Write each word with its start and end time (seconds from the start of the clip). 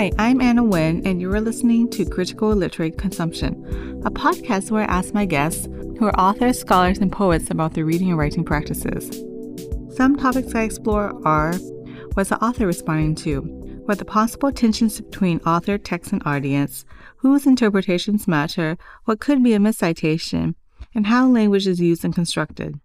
Hi, 0.00 0.10
I'm 0.18 0.40
Anna 0.40 0.62
Nguyen, 0.62 1.04
and 1.04 1.20
you're 1.20 1.42
listening 1.42 1.90
to 1.90 2.06
Critical 2.06 2.54
Literary 2.54 2.90
Consumption, 2.90 3.52
a 4.02 4.10
podcast 4.10 4.70
where 4.70 4.84
I 4.84 4.94
ask 4.94 5.12
my 5.12 5.26
guests, 5.26 5.66
who 5.66 6.06
are 6.06 6.18
authors, 6.18 6.58
scholars, 6.58 6.96
and 6.96 7.12
poets, 7.12 7.50
about 7.50 7.74
their 7.74 7.84
reading 7.84 8.08
and 8.08 8.16
writing 8.16 8.42
practices. 8.42 9.10
Some 9.94 10.16
topics 10.16 10.54
I 10.54 10.62
explore 10.62 11.12
are 11.26 11.52
what's 12.14 12.30
the 12.30 12.42
author 12.42 12.66
responding 12.66 13.14
to? 13.16 13.42
What 13.84 13.98
the 13.98 14.06
possible 14.06 14.50
tensions 14.50 14.98
between 14.98 15.38
author, 15.40 15.76
text, 15.76 16.12
and 16.12 16.22
audience? 16.24 16.86
Whose 17.18 17.46
interpretations 17.46 18.26
matter? 18.26 18.78
What 19.04 19.20
could 19.20 19.42
be 19.42 19.52
a 19.52 19.60
miscitation? 19.60 20.54
And 20.94 21.08
how 21.08 21.28
language 21.28 21.66
is 21.66 21.78
used 21.78 22.06
and 22.06 22.14
constructed. 22.14 22.80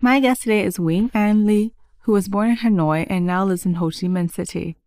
My 0.00 0.20
guest 0.20 0.44
today 0.44 0.64
is 0.64 0.78
Nguyen 0.78 1.10
An 1.12 1.46
Ly, 1.46 1.72
who 2.04 2.12
was 2.12 2.28
born 2.28 2.48
in 2.48 2.56
Hanoi 2.56 3.06
and 3.10 3.26
now 3.26 3.44
lives 3.44 3.66
in 3.66 3.74
Ho 3.74 3.90
Chi 3.90 4.06
Minh 4.06 4.32
City. 4.32 4.78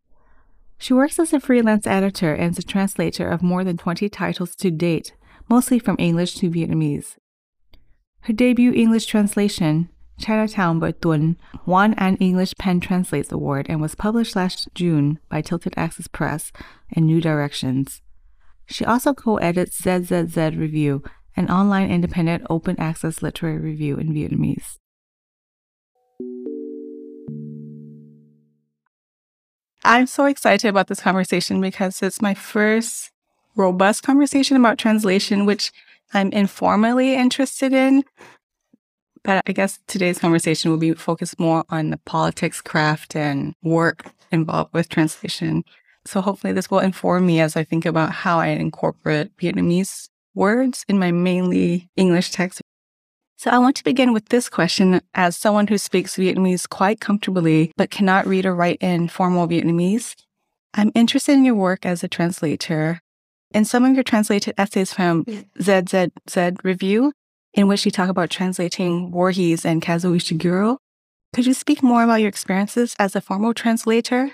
She 0.78 0.94
works 0.94 1.20
as 1.20 1.34
a 1.34 1.40
freelance 1.40 1.88
editor 1.88 2.34
and 2.34 2.52
as 2.52 2.60
a 2.60 2.64
translator 2.64 3.30
of 3.30 3.42
more 3.42 3.64
than 3.64 3.78
20 3.78 4.10
titles 4.10 4.56
to 4.58 4.72
date, 4.72 5.14
mostly 5.50 5.80
from 5.80 5.96
English 6.00 6.36
to 6.36 6.50
Vietnamese. 6.50 7.16
Her 8.22 8.34
debut 8.34 8.74
English 8.74 9.06
translation, 9.06 9.90
Chinatown 10.20 10.80
by 10.80 10.92
Thuận, 10.94 11.36
won 11.66 11.94
an 11.96 12.18
English 12.18 12.54
Pen 12.58 12.80
Translates 12.80 13.32
Award 13.32 13.68
and 13.70 13.82
was 13.82 13.96
published 13.96 14.36
last 14.36 14.68
June 14.74 15.20
by 15.30 15.42
Tilted 15.42 15.74
Axis 15.78 16.08
Press 16.08 16.52
and 16.92 17.06
New 17.06 17.22
Directions. 17.22 18.02
She 18.66 18.84
also 18.84 19.14
co 19.14 19.38
edits 19.38 19.78
ZZZ 19.78 20.56
Review, 20.56 21.04
an 21.36 21.50
online 21.50 21.92
independent 21.92 22.46
open 22.50 22.80
access 22.80 23.22
literary 23.22 23.60
review 23.60 23.98
in 23.98 24.14
Vietnamese. 24.14 24.78
I'm 29.86 30.08
so 30.08 30.26
excited 30.26 30.68
about 30.68 30.88
this 30.88 31.00
conversation 31.00 31.62
because 31.62 32.02
it's 32.02 32.20
my 32.20 32.34
first 32.34 33.12
robust 33.56 34.02
conversation 34.02 34.58
about 34.58 34.80
translation, 34.80 35.46
which 35.46 35.72
I'm 36.12 36.32
informally 36.32 37.14
interested 37.14 37.72
in. 37.72 38.04
But 39.24 39.44
I 39.46 39.52
guess 39.52 39.80
today's 39.88 40.18
conversation 40.18 40.72
will 40.72 40.80
be 40.80 40.94
focused 40.94 41.40
more 41.40 41.66
on 41.70 41.92
the 41.92 41.98
politics, 41.98 42.62
craft, 42.62 43.16
and 43.16 43.54
work 43.62 44.12
involved 44.32 44.74
with 44.74 44.90
translation. 44.90 45.64
So 46.04 46.20
hopefully 46.20 46.52
this 46.52 46.72
will 46.72 46.80
inform 46.80 47.28
me 47.28 47.40
as 47.40 47.56
I 47.56 47.64
think 47.64 47.86
about 47.86 48.12
how 48.12 48.40
I 48.40 48.48
incorporate 48.48 49.38
Vietnamese 49.38 50.10
words 50.34 50.84
in 50.88 50.98
my 50.98 51.12
mainly 51.12 51.90
English 51.96 52.32
text 52.32 52.60
so 53.46 53.52
I 53.52 53.60
want 53.60 53.76
to 53.76 53.84
begin 53.84 54.12
with 54.12 54.30
this 54.30 54.50
question 54.50 55.02
as 55.14 55.38
someone 55.38 55.68
who 55.68 55.78
speaks 55.78 56.18
Vietnamese 56.18 56.68
quite 56.68 57.00
comfortably 57.00 57.72
but 57.78 57.92
cannot 57.92 58.26
read 58.26 58.44
or 58.44 58.56
write 58.56 58.80
in 58.82 59.08
formal 59.08 59.48
Vietnamese. 59.48 60.16
I'm 60.74 60.92
interested 60.96 61.34
in 61.34 61.46
your 61.46 61.54
work 61.54 61.86
as 61.86 62.04
a 62.04 62.08
translator. 62.08 63.02
In 63.54 63.64
some 63.64 63.86
of 63.86 63.94
your 63.94 64.04
translated 64.04 64.56
essays 64.58 64.92
from 64.92 65.26
ZZZ 65.62 66.56
Review, 66.64 67.14
in 67.54 67.68
which 67.68 67.86
you 67.86 67.92
talk 67.92 68.10
about 68.10 68.32
translating 68.32 69.12
Borges 69.12 69.64
and 69.64 69.80
Kazuo 69.80 70.16
Ishiguro, 70.16 70.78
could 71.32 71.46
you 71.46 71.54
speak 71.54 71.84
more 71.84 72.04
about 72.04 72.22
your 72.22 72.30
experiences 72.30 72.96
as 72.98 73.16
a 73.16 73.22
formal 73.22 73.54
translator? 73.54 74.32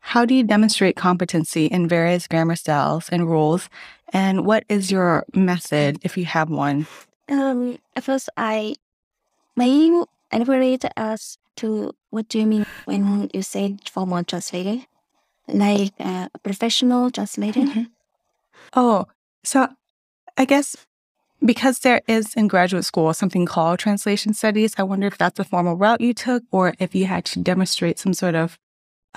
How 0.00 0.26
do 0.26 0.34
you 0.34 0.42
demonstrate 0.42 0.96
competency 0.96 1.64
in 1.64 1.88
various 1.88 2.28
grammar 2.28 2.56
styles 2.56 3.08
and 3.08 3.26
rules? 3.26 3.70
And 4.12 4.44
what 4.44 4.64
is 4.68 4.90
your 4.90 5.24
method, 5.34 5.98
if 6.02 6.18
you 6.18 6.26
have 6.26 6.50
one? 6.50 6.86
Um, 7.30 7.78
at 7.94 8.04
first, 8.04 8.28
I 8.36 8.74
may 9.56 10.04
elaborate 10.32 10.84
as 10.96 11.38
to 11.56 11.92
what 12.10 12.28
do 12.28 12.38
you 12.38 12.46
mean 12.46 12.66
when 12.84 13.30
you 13.32 13.42
say 13.42 13.76
formal 13.90 14.24
translator, 14.24 14.84
like 15.48 15.92
uh, 16.00 16.28
a 16.34 16.38
professional 16.38 17.10
translator. 17.10 17.60
Mm-hmm. 17.60 17.82
Oh, 18.74 19.06
so 19.44 19.68
I 20.36 20.44
guess 20.44 20.76
because 21.44 21.80
there 21.80 22.02
is 22.06 22.34
in 22.34 22.48
graduate 22.48 22.84
school 22.84 23.12
something 23.14 23.46
called 23.46 23.78
translation 23.78 24.34
studies, 24.34 24.74
I 24.76 24.82
wonder 24.82 25.06
if 25.06 25.18
that's 25.18 25.38
a 25.38 25.44
formal 25.44 25.76
route 25.76 26.00
you 26.00 26.14
took, 26.14 26.42
or 26.50 26.74
if 26.78 26.94
you 26.94 27.06
had 27.06 27.24
to 27.26 27.40
demonstrate 27.40 27.98
some 27.98 28.14
sort 28.14 28.34
of 28.34 28.58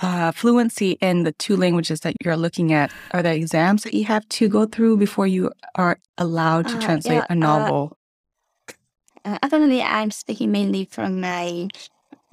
uh, 0.00 0.32
fluency 0.32 0.92
in 1.00 1.22
the 1.22 1.32
two 1.32 1.56
languages 1.56 2.00
that 2.00 2.14
you're 2.24 2.36
looking 2.36 2.72
at. 2.72 2.90
Are 3.12 3.22
there 3.22 3.34
exams 3.34 3.84
that 3.84 3.94
you 3.94 4.04
have 4.04 4.28
to 4.30 4.48
go 4.48 4.66
through 4.66 4.96
before 4.96 5.26
you 5.26 5.52
are 5.76 5.98
allowed 6.18 6.68
to 6.68 6.76
uh, 6.76 6.80
translate 6.80 7.18
yeah, 7.18 7.26
a 7.28 7.32
uh, 7.32 7.36
novel? 7.36 7.96
Uh, 9.24 9.38
actually, 9.42 9.82
I'm 9.82 10.10
speaking 10.10 10.52
mainly 10.52 10.84
from 10.84 11.20
my 11.20 11.68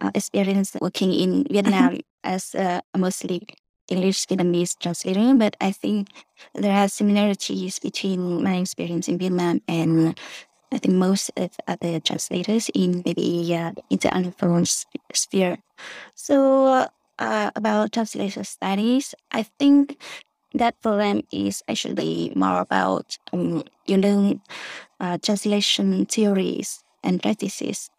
uh, 0.02 0.12
experience 0.13 0.75
working 0.81 1.13
in 1.13 1.46
Vietnam 1.50 2.00
as 2.24 2.53
a 2.56 2.81
mostly 2.97 3.47
English 3.88 4.28
Vietnamese 4.28 4.78
translator, 4.79 5.34
but 5.35 5.56
I 5.62 5.72
think 5.72 6.09
there 6.53 6.75
are 6.75 6.88
similarities 6.88 7.80
between 7.80 8.44
my 8.44 8.56
experience 8.56 9.07
in 9.07 9.18
Vietnam 9.18 9.62
and 9.68 10.19
I 10.72 10.78
think 10.78 10.96
most 10.96 11.31
of 11.35 11.51
other 11.68 12.00
translators 12.00 12.69
in 12.74 13.03
maybe 13.06 13.53
uh, 13.53 13.72
international 13.90 14.63
sphere. 15.13 15.57
So 16.16 16.88
uh, 17.19 17.51
about 17.56 17.91
translation 17.91 18.44
studies, 18.46 19.13
I 19.31 19.44
think 19.44 20.00
that 20.53 20.80
program 20.81 21.22
is 21.31 21.63
actually 21.68 22.31
more 22.35 22.59
about 22.59 23.18
um, 23.34 23.63
you 23.85 23.97
learn 23.97 24.41
uh, 25.01 25.19
translation 25.19 26.07
theories 26.07 26.84
and 27.03 27.23
practices 27.23 27.91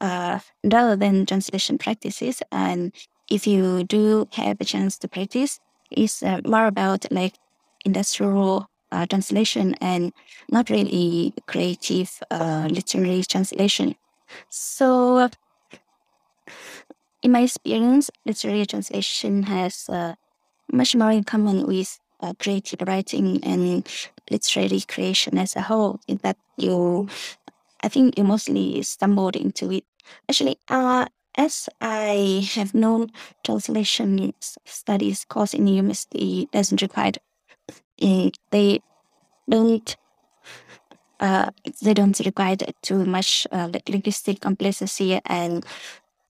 uh, 0.00 0.40
rather 0.64 0.96
than 0.96 1.26
translation 1.26 1.78
practices. 1.78 2.42
And 2.52 2.94
if 3.30 3.46
you 3.46 3.84
do 3.84 4.28
have 4.34 4.58
a 4.60 4.64
chance 4.64 4.98
to 5.00 5.08
practice, 5.08 5.60
it's 5.90 6.22
uh, 6.22 6.40
more 6.46 6.66
about 6.66 7.06
like 7.12 7.34
industrial 7.84 8.68
uh, 8.92 9.06
translation 9.06 9.74
and 9.80 10.12
not 10.50 10.70
really 10.70 11.34
creative 11.48 12.20
uh, 12.30 12.68
literary 12.70 13.22
translation. 13.24 13.96
So, 14.50 15.30
in 17.22 17.32
my 17.32 17.40
experience, 17.42 18.10
literary 18.26 18.66
translation 18.66 19.44
has 19.44 19.88
uh, 19.88 20.14
much 20.72 20.96
more 20.96 21.12
in 21.12 21.24
common 21.24 21.66
with 21.66 21.99
uh, 22.22 22.32
creative 22.38 22.86
writing 22.86 23.40
and 23.42 23.86
literary 24.30 24.80
creation 24.80 25.38
as 25.38 25.56
a 25.56 25.62
whole, 25.62 26.00
in 26.06 26.18
that 26.22 26.36
you, 26.56 27.08
I 27.82 27.88
think 27.88 28.18
you 28.18 28.24
mostly 28.24 28.82
stumbled 28.82 29.36
into 29.36 29.70
it. 29.72 29.84
Actually, 30.28 30.56
uh, 30.68 31.06
as 31.36 31.68
I 31.80 32.48
have 32.54 32.74
known, 32.74 33.10
translation 33.44 34.32
studies 34.64 35.24
course 35.24 35.54
in 35.54 35.66
university 35.66 36.48
doesn't 36.52 36.82
require, 36.82 37.12
uh, 38.02 38.30
they 38.50 38.80
don't 39.48 39.96
uh, 41.20 41.50
they 41.82 41.94
don't 41.94 42.18
require 42.20 42.56
too 42.82 43.04
much 43.04 43.46
uh, 43.52 43.68
linguistic 43.88 44.40
complexity 44.40 45.20
and 45.26 45.64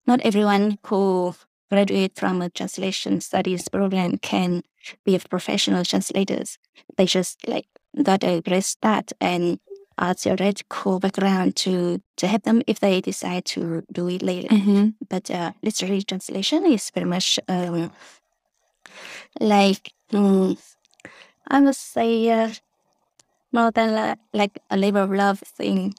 not 0.06 0.20
everyone 0.22 0.78
who 0.86 1.34
graduate 1.70 2.12
from 2.16 2.42
a 2.42 2.50
translation 2.50 3.20
studies 3.20 3.68
program 3.68 4.18
can 4.18 4.62
be 5.04 5.12
have 5.12 5.28
professional 5.28 5.84
translators. 5.84 6.58
They 6.96 7.06
just 7.06 7.46
like 7.46 7.66
got 8.02 8.24
a 8.24 8.40
great 8.40 8.64
start 8.64 9.12
and 9.20 9.58
a 9.98 10.14
theoretical 10.14 10.98
background 10.98 11.56
to 11.56 12.00
to 12.16 12.26
help 12.26 12.42
them 12.42 12.62
if 12.66 12.80
they 12.80 13.00
decide 13.00 13.44
to 13.44 13.82
do 13.92 14.08
it 14.08 14.22
later. 14.22 14.48
Mm-hmm. 14.48 14.88
But 15.08 15.30
uh, 15.30 15.52
literary 15.62 16.02
translation 16.02 16.64
is 16.64 16.90
very 16.90 17.06
much 17.06 17.38
um, 17.48 17.90
like 19.38 19.92
um, 20.12 20.56
I 21.48 21.60
must 21.60 21.92
say 21.92 22.30
uh, 22.30 22.50
more 23.52 23.70
than 23.70 23.90
uh, 23.94 24.16
like 24.32 24.58
a 24.70 24.76
labor 24.76 25.00
of 25.00 25.10
love 25.10 25.40
thing. 25.40 25.94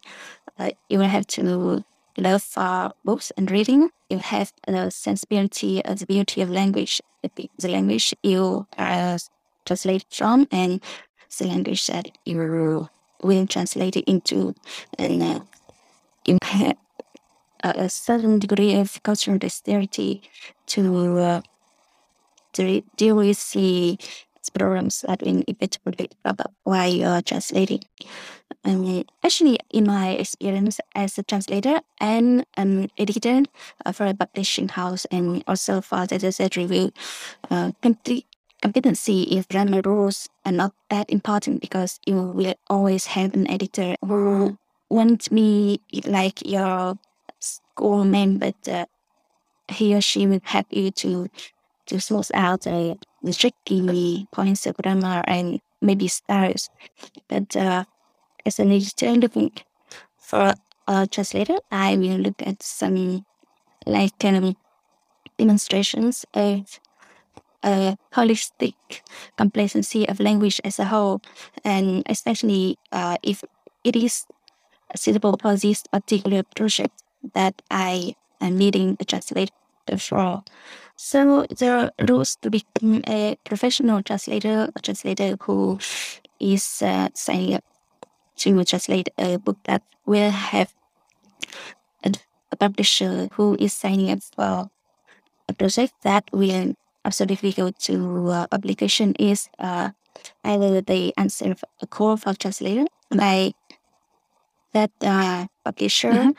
Uh, 0.57 0.71
you 0.89 0.99
will 0.99 1.07
have 1.07 1.27
to 1.27 1.83
love 2.17 2.43
for 2.43 2.93
books 3.03 3.31
and 3.37 3.49
reading. 3.49 3.89
You 4.09 4.19
have 4.19 4.53
the 4.67 4.89
sensibility 4.89 5.83
of 5.85 5.99
the 5.99 6.05
beauty 6.05 6.41
of 6.41 6.49
language, 6.49 7.01
the 7.35 7.67
language 7.67 8.13
you 8.23 8.67
are 8.77 9.17
translated 9.65 10.07
from, 10.11 10.47
and 10.51 10.81
the 11.37 11.47
language 11.47 11.87
that 11.87 12.11
you 12.25 12.89
will 13.23 13.47
translate 13.47 13.95
it 13.95 14.05
into. 14.05 14.55
And 14.97 15.23
uh, 15.23 15.39
you 16.25 16.37
have 16.43 16.77
a 17.63 17.89
certain 17.89 18.39
degree 18.39 18.75
of 18.75 19.01
cultural 19.03 19.37
dexterity 19.37 20.23
to 20.67 21.19
uh, 21.19 21.41
to 22.53 22.81
deal 22.97 23.15
with 23.15 23.51
the 23.53 23.97
problems 24.53 25.05
that 25.07 25.21
will 25.21 25.43
inevitably 25.47 26.09
about 26.25 26.51
why 26.63 26.87
you're 26.87 27.21
translating. 27.21 27.83
Mean, 28.65 29.05
actually, 29.23 29.59
in 29.71 29.85
my 29.87 30.09
experience 30.09 30.79
as 30.95 31.17
a 31.17 31.23
translator 31.23 31.81
and 31.99 32.45
an 32.55 32.89
editor 32.97 33.43
uh, 33.85 33.91
for 33.91 34.05
a 34.05 34.13
publishing 34.13 34.69
house 34.69 35.05
and 35.11 35.43
also 35.47 35.81
for 35.81 36.05
the 36.05 36.19
research 36.19 36.57
review, 36.57 36.91
uh, 37.49 37.71
competency 38.61 39.23
in 39.23 39.45
grammar 39.49 39.81
rules 39.83 40.29
are 40.45 40.51
not 40.51 40.73
that 40.89 41.09
important 41.09 41.61
because 41.61 41.99
you 42.05 42.15
will 42.15 42.55
always 42.69 43.05
have 43.07 43.33
an 43.33 43.49
editor 43.49 43.95
who 44.05 44.57
won't 44.89 45.29
be 45.29 45.81
like 46.05 46.45
your 46.45 46.97
schoolmate, 47.39 48.39
but 48.39 48.67
uh, 48.67 48.85
he 49.69 49.95
or 49.95 50.01
she 50.01 50.27
will 50.27 50.41
help 50.43 50.67
you 50.71 50.91
to 50.91 51.27
to 51.87 51.99
source 51.99 52.31
out 52.33 52.61
the 52.61 52.97
tricky 53.33 54.27
points 54.31 54.65
of 54.65 54.77
grammar 54.77 55.23
and 55.27 55.59
maybe 55.81 56.07
styles. 56.07 56.69
But 57.27 57.55
uh, 57.55 57.85
as 58.45 58.59
an 58.59 58.71
editor 58.71 59.11
looking 59.11 59.51
for 60.17 60.53
a 60.87 61.07
translator, 61.07 61.57
I 61.71 61.97
will 61.97 62.17
look 62.17 62.41
at 62.41 62.63
some 62.63 63.25
like 63.85 64.23
um, 64.23 64.55
demonstrations 65.37 66.25
of 66.33 66.79
a 67.63 67.97
holistic 68.13 68.75
complacency 69.37 70.07
of 70.07 70.19
language 70.19 70.59
as 70.63 70.79
a 70.79 70.85
whole, 70.85 71.21
and 71.63 72.03
especially 72.07 72.77
uh, 72.91 73.17
if 73.23 73.43
it 73.83 73.95
is 73.95 74.25
suitable 74.95 75.37
for 75.41 75.55
this 75.55 75.83
particular 75.83 76.43
project 76.55 77.03
that 77.33 77.61
I 77.69 78.15
am 78.39 78.57
leading 78.57 78.95
the 78.95 79.05
translator 79.05 79.53
for. 79.97 80.43
So 80.95 81.45
the 81.49 81.91
rules 82.07 82.35
to 82.41 82.49
become 82.49 83.01
a 83.07 83.37
professional 83.43 84.03
translator, 84.03 84.69
a 84.75 84.81
translator 84.81 85.35
who 85.41 85.79
is 86.39 86.81
uh, 86.81 87.09
signing 87.13 87.55
up 87.55 87.63
to 88.37 88.63
translate 88.63 89.09
a 89.17 89.37
book 89.37 89.57
that 89.65 89.83
will 90.05 90.31
have 90.31 90.73
a, 92.03 92.11
a 92.51 92.55
publisher 92.55 93.29
who 93.33 93.55
is 93.59 93.73
signing 93.73 94.11
up 94.11 94.19
for 94.35 94.69
a 95.47 95.53
project 95.53 95.93
that 96.03 96.23
will 96.31 96.75
absolutely 97.05 97.51
go 97.51 97.71
to 97.71 98.29
uh, 98.29 98.47
publication 98.47 99.13
is 99.15 99.49
uh, 99.59 99.89
either 100.43 100.81
they 100.81 101.11
answer 101.17 101.55
a 101.81 101.87
call 101.87 102.17
for 102.17 102.33
translator 102.33 102.85
by 103.09 103.53
that 104.73 104.91
uh, 105.01 105.45
publisher 105.63 106.11
mm-hmm. 106.11 106.31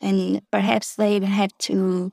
and 0.00 0.42
perhaps 0.50 0.96
they 0.96 1.20
have 1.20 1.56
to 1.58 2.12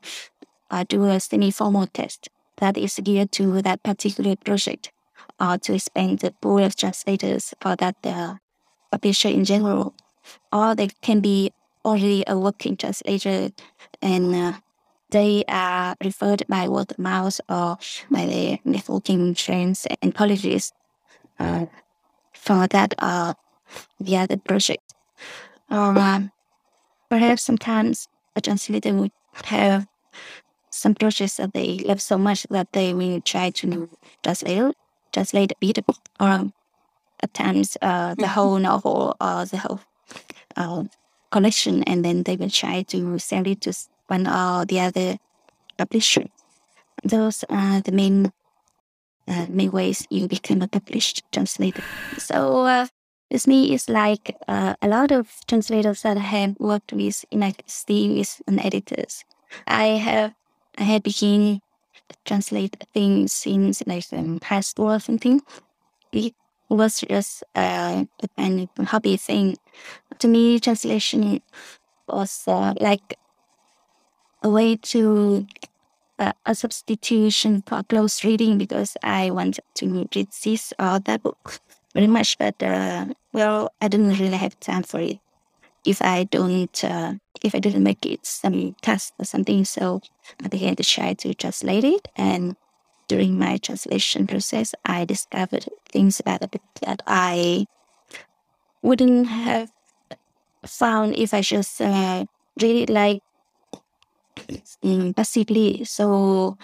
uh, 0.71 0.83
do 0.87 1.05
a 1.05 1.19
semi-formal 1.19 1.87
test 1.87 2.29
that 2.57 2.77
is 2.77 2.99
geared 3.03 3.31
to 3.31 3.61
that 3.61 3.83
particular 3.83 4.35
project 4.35 4.91
or 5.39 5.57
to 5.57 5.73
expand 5.73 6.19
the 6.19 6.31
pool 6.41 6.59
of 6.59 6.75
translators 6.75 7.53
for 7.61 7.75
that 7.75 7.95
uh, 8.91 8.97
publisher 8.97 9.29
in 9.29 9.45
general. 9.45 9.93
Or 10.51 10.75
they 10.75 10.89
can 11.01 11.19
be 11.19 11.51
already 11.85 12.23
a 12.27 12.37
working 12.37 12.75
translator 12.75 13.49
and 14.01 14.35
uh, 14.35 14.53
they 15.11 15.43
are 15.47 15.95
referred 16.03 16.43
by 16.49 16.67
word 16.67 16.91
of 16.91 16.99
mouth 16.99 17.39
or 17.47 17.77
by 18.11 18.25
the 18.25 18.59
networking 18.65 19.37
friends 19.39 19.87
and 20.01 20.13
colleges 20.13 20.73
uh, 21.39 21.65
for 22.33 22.67
that 22.67 22.93
uh, 22.99 23.33
the 23.99 24.41
project. 24.43 24.93
Or 25.69 25.97
um, 25.97 26.31
perhaps 27.09 27.43
sometimes 27.43 28.07
a 28.35 28.41
translator 28.41 28.93
would 28.93 29.11
have 29.45 29.87
some 30.69 30.93
projects 30.93 31.37
that 31.37 31.53
they 31.53 31.79
love 31.79 32.01
so 32.01 32.17
much 32.17 32.43
that 32.49 32.71
they 32.73 32.93
will 32.93 33.21
try 33.21 33.49
to 33.49 33.89
translate 34.23 34.75
translate 35.11 35.51
a 35.51 35.55
bit 35.59 35.79
or 36.19 36.51
at 37.21 37.33
times 37.33 37.77
uh, 37.81 38.15
the 38.15 38.23
mm-hmm. 38.23 38.31
whole 38.33 38.59
novel 38.59 39.15
or 39.19 39.45
the 39.45 39.57
whole 39.57 39.79
uh, 40.55 40.83
collection 41.31 41.83
and 41.83 42.03
then 42.03 42.23
they 42.23 42.35
will 42.35 42.49
try 42.49 42.83
to 42.83 43.19
sell 43.19 43.45
it 43.47 43.61
to 43.61 43.73
one 44.07 44.27
or 44.27 44.65
the 44.65 44.79
other 44.79 45.17
publisher. 45.77 46.25
Those 47.03 47.43
are 47.49 47.81
the 47.81 47.91
main 47.91 48.31
uh, 49.27 49.45
main 49.49 49.71
ways 49.71 50.07
you 50.09 50.27
become 50.27 50.61
a 50.61 50.67
published 50.67 51.23
translator. 51.31 51.83
So 52.17 52.65
uh, 52.65 52.87
with 53.29 53.45
me, 53.45 53.73
it's 53.73 53.89
like 53.89 54.35
uh, 54.47 54.75
a 54.81 54.87
lot 54.87 55.11
of 55.11 55.29
translators 55.47 56.01
that 56.03 56.17
I 56.17 56.21
have 56.21 56.55
worked 56.59 56.93
with 56.93 57.25
in 57.29 57.41
like 57.41 57.63
with 57.67 58.41
and 58.47 58.59
editors. 58.65 59.25
I 59.67 59.99
have 59.99 60.33
I 60.77 60.83
had 60.83 61.03
begun 61.03 61.61
translate 62.25 62.85
things 62.93 63.33
since 63.33 63.83
like 63.85 64.05
um, 64.13 64.39
past 64.39 64.79
or 64.79 64.99
something. 64.99 65.41
It 66.11 66.33
was 66.69 67.01
just 67.01 67.43
uh, 67.55 68.03
a 68.37 68.69
hobby 68.85 69.17
thing. 69.17 69.57
To 70.19 70.27
me, 70.27 70.59
translation 70.59 71.41
was 72.07 72.43
uh, 72.47 72.73
like 72.79 73.17
a 74.43 74.49
way 74.49 74.75
to 74.75 75.47
uh, 76.19 76.33
a 76.45 76.55
substitution 76.55 77.63
for 77.65 77.83
close 77.83 78.23
reading 78.23 78.57
because 78.57 78.97
I 79.03 79.31
wanted 79.31 79.63
to 79.75 80.07
read 80.15 80.29
this 80.43 80.73
or 80.79 80.99
that 80.99 81.23
book 81.23 81.59
very 81.93 82.07
much, 82.07 82.37
but 82.37 82.61
uh, 82.61 83.05
well, 83.33 83.71
I 83.81 83.87
didn't 83.87 84.19
really 84.19 84.37
have 84.37 84.59
time 84.59 84.83
for 84.83 84.99
it 84.99 85.19
if 85.85 86.01
I 86.01 86.25
don't, 86.25 86.83
uh, 86.83 87.13
if 87.43 87.55
I 87.55 87.59
didn't 87.59 87.83
make 87.83 88.05
it 88.05 88.25
some 88.25 88.75
task 88.81 89.13
or 89.19 89.25
something. 89.25 89.65
So 89.65 90.01
I 90.43 90.47
began 90.47 90.75
to 90.75 90.83
try 90.83 91.13
to 91.13 91.33
translate 91.33 91.83
it. 91.83 92.07
And 92.15 92.55
during 93.07 93.37
my 93.39 93.57
translation 93.57 94.27
process, 94.27 94.73
I 94.85 95.05
discovered 95.05 95.65
things 95.91 96.19
about 96.19 96.41
the 96.41 96.47
book 96.47 96.61
that 96.85 97.01
I 97.07 97.65
wouldn't 98.81 99.27
have 99.27 99.71
found 100.65 101.15
if 101.15 101.33
I 101.33 101.41
just 101.41 101.81
uh, 101.81 102.25
read 102.61 102.83
it 102.83 102.89
like 102.89 103.21
um, 104.83 105.13
passively. 105.13 105.83
So 105.85 106.57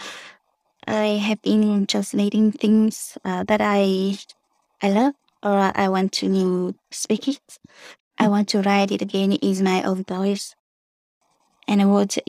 I 0.88 1.20
have 1.24 1.42
been 1.42 1.86
translating 1.88 2.52
things 2.52 3.18
uh, 3.24 3.44
that 3.46 3.62
I 3.62 4.18
I 4.82 4.90
love 4.90 5.14
or 5.42 5.72
I 5.76 5.88
want 5.88 6.12
to 6.24 6.76
speak 6.92 7.28
it 7.28 7.40
I 8.20 8.28
want 8.28 8.48
to 8.50 8.62
write 8.62 8.92
it 8.92 9.02
again 9.02 9.34
in 9.34 9.64
my 9.64 9.84
own 9.84 10.04
voice. 10.04 10.56
And 11.68 11.82
I 11.82 11.86
worked 11.86 12.20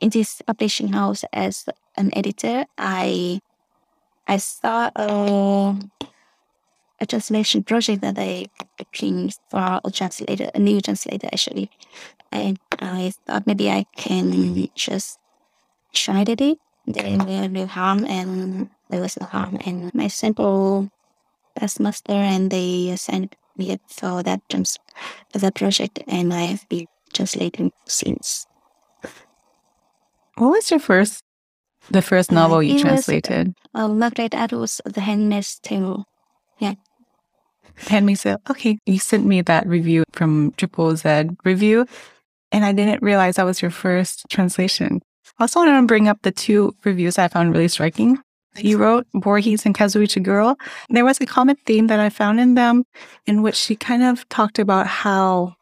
in 0.00 0.10
this 0.10 0.42
publishing 0.46 0.92
house 0.92 1.24
as 1.32 1.64
an 1.96 2.10
editor. 2.14 2.66
I 2.76 3.40
I 4.32 4.38
saw 4.38 4.90
a, 4.96 5.76
a 7.00 7.06
translation 7.06 7.62
project 7.62 8.00
that 8.00 8.16
I 8.18 8.46
pitched 8.90 9.40
for 9.50 9.80
a 9.84 9.90
translator, 9.90 10.50
a 10.54 10.58
new 10.58 10.80
translator 10.80 11.28
actually. 11.30 11.68
And 12.32 12.58
I 12.80 13.12
thought 13.26 13.46
maybe 13.46 13.68
I 13.70 13.84
can 13.94 14.68
just 14.74 15.18
try 15.92 16.24
it. 16.26 16.58
There 16.86 17.18
will 17.18 17.48
no 17.48 17.66
harm 17.66 18.06
and 18.06 18.70
there 18.88 19.02
was 19.02 19.20
no 19.20 19.26
harm. 19.26 19.58
And 19.66 19.94
my 19.94 20.08
simple 20.08 20.88
past 21.54 21.78
master 21.78 22.16
and 22.16 22.50
they 22.50 22.96
sent 22.96 23.36
me 23.58 23.78
for 23.86 24.22
that 24.22 24.40
trans- 24.48 24.78
that 25.34 25.54
project, 25.54 26.02
and 26.08 26.32
I 26.32 26.56
have 26.56 26.66
been 26.70 26.86
translating 27.12 27.70
since. 27.84 28.46
What 30.36 30.52
was 30.56 30.70
your 30.70 30.80
first, 30.80 31.22
the 31.90 32.02
first 32.02 32.32
uh, 32.32 32.34
novel 32.34 32.58
uh, 32.58 32.60
you 32.60 32.78
translated? 32.78 33.54
Was, 33.74 33.82
uh, 33.82 33.88
Margaret 33.88 34.34
Atwood's 34.34 34.80
The 34.84 35.00
Handmaid's 35.00 35.58
Tale. 35.60 36.04
Yeah. 36.58 36.74
Handmaid's 37.76 38.22
Tale. 38.22 38.40
Okay, 38.50 38.78
you 38.86 38.98
sent 38.98 39.26
me 39.26 39.42
that 39.42 39.66
review 39.66 40.04
from 40.12 40.52
Triple 40.56 40.96
Z 40.96 41.30
Review, 41.44 41.86
and 42.50 42.64
I 42.64 42.72
didn't 42.72 43.02
realize 43.02 43.36
that 43.36 43.44
was 43.44 43.62
your 43.62 43.70
first 43.70 44.26
translation. 44.28 45.00
I 45.38 45.44
also 45.44 45.60
want 45.60 45.82
to 45.82 45.86
bring 45.86 46.08
up 46.08 46.22
the 46.22 46.32
two 46.32 46.76
reviews 46.84 47.18
I 47.18 47.28
found 47.28 47.52
really 47.52 47.68
striking 47.68 48.18
you 48.58 48.78
wrote, 48.78 49.06
Borges 49.14 49.64
and 49.64 49.74
Kazuo 49.74 50.02
Ishiguro, 50.02 50.56
there 50.90 51.04
was 51.04 51.20
a 51.20 51.26
common 51.26 51.56
theme 51.64 51.86
that 51.86 52.00
I 52.00 52.10
found 52.10 52.40
in 52.40 52.54
them 52.54 52.84
in 53.26 53.42
which 53.42 53.56
she 53.56 53.76
kind 53.76 54.02
of 54.02 54.28
talked 54.28 54.58
about 54.58 54.86
how. 54.86 55.56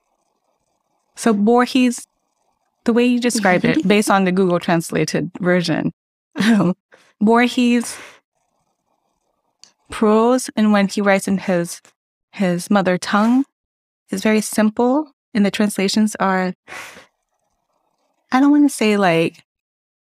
So, 1.14 1.32
Borges, 1.32 2.06
the 2.84 2.92
way 2.92 3.04
you 3.04 3.20
described 3.20 3.64
it, 3.64 3.86
based 3.88 4.10
on 4.10 4.24
the 4.24 4.32
Google 4.32 4.58
translated 4.58 5.30
version, 5.40 5.92
Borges 7.20 7.96
prose 9.90 10.48
and 10.56 10.72
when 10.72 10.88
he 10.88 11.00
writes 11.00 11.28
in 11.28 11.36
his 11.36 11.82
his 12.32 12.70
mother 12.70 12.96
tongue 12.96 13.44
is 14.10 14.22
very 14.22 14.40
simple 14.40 15.12
and 15.34 15.44
the 15.44 15.50
translations 15.50 16.16
are 16.16 16.54
I 18.32 18.40
don't 18.40 18.50
want 18.50 18.68
to 18.70 18.74
say 18.74 18.96
like 18.96 19.44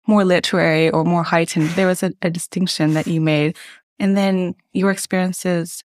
more 0.08 0.24
literary 0.24 0.89
or 0.89 1.03
more 1.03 1.24
heightened. 1.24 1.70
There 1.72 1.88
was 1.88 2.01
a, 2.01 2.13
a 2.22 2.29
distinction 2.29 2.94
that 2.94 3.08
you 3.08 3.22
made. 3.22 3.58
And 4.00 4.17
then 4.17 4.56
your 4.74 4.89
experiences 4.89 5.84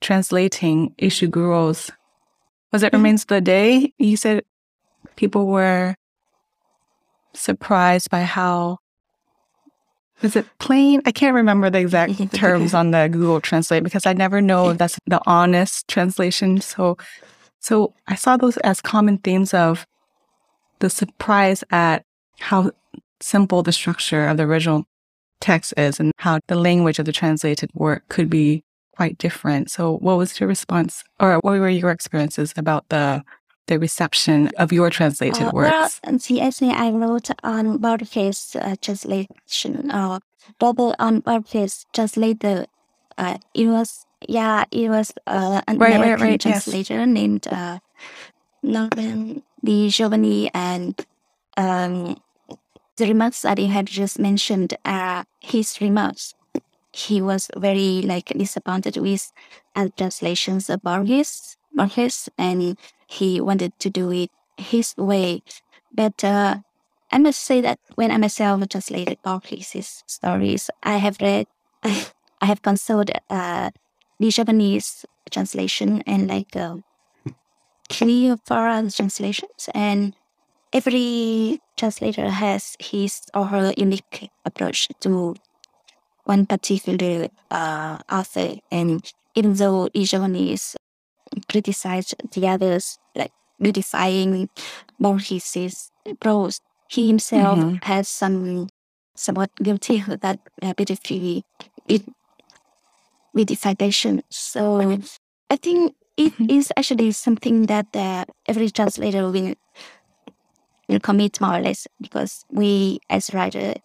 translating 0.00 0.94
Ishiguro's, 0.98 1.90
was 2.72 2.82
it 2.82 2.86
mm-hmm. 2.86 2.96
Remains 2.96 3.22
of 3.22 3.28
the 3.28 3.40
Day? 3.40 3.92
You 3.98 4.16
said 4.16 4.44
people 5.16 5.46
were 5.46 5.96
surprised 7.32 8.10
by 8.10 8.22
how 8.22 8.78
is 10.24 10.36
it 10.36 10.46
plain? 10.58 11.00
I 11.06 11.12
can't 11.12 11.34
remember 11.34 11.70
the 11.70 11.80
exact 11.80 12.32
terms 12.34 12.74
on 12.74 12.90
the 12.90 13.08
Google 13.10 13.40
Translate 13.40 13.84
because 13.84 14.06
I 14.06 14.12
never 14.12 14.40
know 14.40 14.70
if 14.70 14.78
that's 14.78 14.98
the 15.06 15.20
honest 15.26 15.86
translation. 15.88 16.60
So, 16.60 16.96
so 17.60 17.94
I 18.06 18.14
saw 18.14 18.36
those 18.36 18.56
as 18.58 18.80
common 18.80 19.18
themes 19.18 19.54
of 19.54 19.86
the 20.80 20.90
surprise 20.90 21.64
at 21.70 22.04
how 22.38 22.72
simple 23.20 23.62
the 23.62 23.72
structure 23.72 24.26
of 24.26 24.36
the 24.36 24.42
original 24.42 24.84
text 25.40 25.74
is 25.76 26.00
and 26.00 26.12
how 26.18 26.40
the 26.48 26.56
language 26.56 26.98
of 26.98 27.06
the 27.06 27.12
translated 27.12 27.70
work 27.74 28.08
could 28.08 28.28
be 28.28 28.64
quite 28.96 29.18
different. 29.18 29.70
So 29.70 29.96
what 29.98 30.16
was 30.16 30.38
your 30.38 30.48
response 30.48 31.04
or 31.20 31.36
what 31.36 31.58
were 31.58 31.68
your 31.68 31.90
experiences 31.90 32.54
about 32.56 32.88
the 32.88 33.24
the 33.66 33.78
reception 33.78 34.50
of 34.58 34.72
your 34.72 34.90
translated 34.90 35.48
uh, 35.48 35.50
works? 35.52 36.00
Well, 36.04 36.14
actually, 36.40 36.70
I 36.70 36.90
wrote 36.90 37.30
on 37.42 37.78
Borges' 37.78 38.56
uh, 38.60 38.76
translation 38.80 39.90
of 39.90 40.22
Robert 40.60 40.96
on 40.98 41.20
Barclays 41.20 41.86
translator. 41.92 42.66
Uh, 43.16 43.38
it 43.54 43.68
was 43.68 44.06
yeah, 44.28 44.64
it 44.70 44.88
was 44.88 45.12
uh, 45.26 45.60
an 45.66 45.78
Right, 45.78 45.90
right, 45.90 45.96
American 45.96 46.26
right, 46.26 46.44
yes. 46.44 46.64
translator 46.64 47.06
named 47.06 47.46
uh, 47.50 47.78
Norman 48.62 49.42
Di 49.62 49.88
Giovanni, 49.88 50.50
and 50.54 50.94
um, 51.56 52.16
the 52.96 53.06
remarks 53.06 53.42
that 53.42 53.58
he 53.58 53.66
had 53.66 53.86
just 53.86 54.18
mentioned 54.18 54.76
are 54.84 55.24
his 55.40 55.80
remarks. 55.80 56.34
He 56.92 57.20
was 57.20 57.50
very 57.56 58.02
like 58.02 58.26
disappointed 58.26 58.96
with 58.96 59.32
uh, 59.74 59.88
translations 59.96 60.70
of 60.70 60.82
Borges, 60.82 61.56
Borges, 61.74 62.28
and 62.38 62.76
he 63.14 63.40
wanted 63.40 63.78
to 63.78 63.90
do 63.90 64.10
it 64.10 64.30
his 64.56 64.94
way. 64.96 65.42
But 65.94 66.24
uh, 66.24 66.58
I 67.12 67.18
must 67.18 67.42
say 67.42 67.60
that 67.60 67.78
when 67.94 68.10
I 68.10 68.18
myself 68.18 68.66
translated 68.68 69.18
Borges' 69.22 70.02
stories, 70.06 70.70
I 70.82 70.96
have 70.96 71.18
read, 71.20 71.46
I 71.82 72.46
have 72.46 72.62
consulted 72.62 73.20
uh, 73.30 73.70
Di 74.20 74.30
Giovanni 74.30 74.80
translation 75.30 76.02
and 76.06 76.28
like 76.28 76.56
uh, 76.56 76.76
three 77.88 78.30
or 78.30 78.36
four 78.44 78.66
other 78.68 78.90
translations, 78.90 79.68
and 79.74 80.14
every 80.72 81.60
translator 81.76 82.30
has 82.30 82.76
his 82.78 83.22
or 83.34 83.46
her 83.46 83.72
unique 83.76 84.30
approach 84.44 84.88
to 85.00 85.34
one 86.24 86.46
particular 86.46 87.28
uh, 87.50 87.98
author. 88.10 88.56
And 88.70 89.04
even 89.34 89.54
though 89.54 89.88
the 89.92 90.04
Japanese 90.04 90.76
criticized 91.48 92.14
the 92.32 92.48
others, 92.48 92.98
like 93.14 93.32
beautifying 93.60 94.48
Borges' 95.00 95.90
prose, 96.20 96.60
he 96.88 97.06
himself 97.08 97.58
Mhm. 97.58 97.84
has 97.84 98.08
some 98.08 98.68
somewhat 99.16 99.50
guilty 99.62 100.02
of 100.08 100.20
that 100.20 100.40
uh, 100.62 100.74
beautifully 100.74 101.44
it 101.88 102.02
beautification. 103.34 104.22
So 104.30 104.98
I 105.50 105.56
think 105.56 105.94
it 106.16 106.32
is 106.48 106.68
Mhm. 106.68 106.72
actually 106.76 107.12
something 107.12 107.66
that 107.66 107.86
uh, 107.94 108.24
every 108.46 108.70
translator 108.70 109.30
will 109.30 109.54
will 110.88 111.00
commit 111.00 111.40
more 111.40 111.56
or 111.56 111.60
less 111.60 111.86
because 112.00 112.44
we 112.50 113.00
as 113.08 113.32
writers 113.32 113.76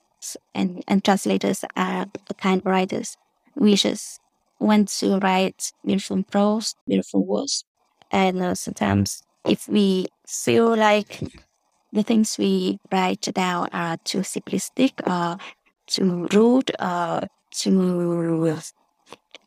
and, 0.53 0.84
and 0.88 1.03
translators 1.03 1.63
are 1.75 2.05
kind 2.39 2.60
of 2.62 2.65
writers. 2.65 3.15
We 3.55 3.75
just 3.75 4.19
want 4.59 4.89
to 4.99 5.17
write 5.19 5.71
beautiful 5.85 6.23
prose, 6.23 6.75
beautiful 6.87 7.25
words. 7.25 7.63
And 8.11 8.41
uh, 8.41 8.55
sometimes 8.55 9.23
if 9.45 9.67
we 9.67 10.07
feel 10.27 10.75
like 10.75 11.21
the 11.91 12.03
things 12.03 12.37
we 12.37 12.79
write 12.91 13.21
down 13.33 13.69
are 13.71 13.97
too 14.03 14.19
simplistic 14.19 14.93
or 15.07 15.37
too 15.87 16.27
rude 16.33 16.71
or 16.79 17.21
too 17.51 18.53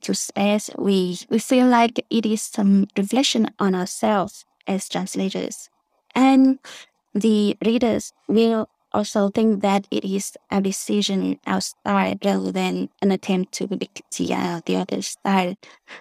too 0.00 0.14
sparse, 0.14 0.71
we, 0.76 1.19
we 1.31 1.38
feel 1.38 1.66
like 1.66 2.04
it 2.11 2.26
is 2.26 2.42
some 2.42 2.88
reflection 2.97 3.49
on 3.59 3.75
ourselves 3.75 4.45
as 4.66 4.88
translators. 4.88 5.71
And 6.14 6.59
the 7.14 7.57
readers 7.64 8.12
will 8.28 8.69
also 8.95 9.31
think 9.31 9.63
that 9.63 9.87
it 9.91 10.05
is 10.05 10.37
a 10.51 10.61
decision 10.61 11.39
outside 11.47 12.25
rather 12.25 12.53
than 12.53 12.89
an 13.01 13.11
attempt 13.11 13.53
to 13.55 13.67
mimic 13.69 14.03
the, 14.17 14.35
uh, 14.35 14.61
the 14.67 14.77
other 14.77 15.03
style. 15.03 15.55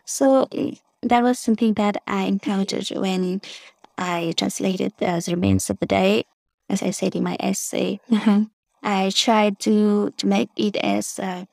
So 0.05 0.45
mm, 0.51 0.79
that 1.01 1.23
was 1.23 1.39
something 1.39 1.73
that 1.75 2.01
I 2.07 2.23
encountered 2.23 2.89
when 2.89 3.41
I 3.97 4.33
translated 4.37 4.93
The 4.97 5.23
Remains 5.27 5.69
of 5.69 5.79
the 5.79 5.85
Day. 5.85 6.25
As 6.69 6.81
I 6.81 6.91
said 6.91 7.15
in 7.15 7.23
my 7.23 7.37
essay, 7.39 7.99
Mhm. 8.09 8.49
I 8.83 9.11
tried 9.13 9.59
to, 9.61 10.11
to 10.17 10.27
make 10.27 10.49
it 10.55 10.75
as 10.77 11.19
uh, 11.19 11.45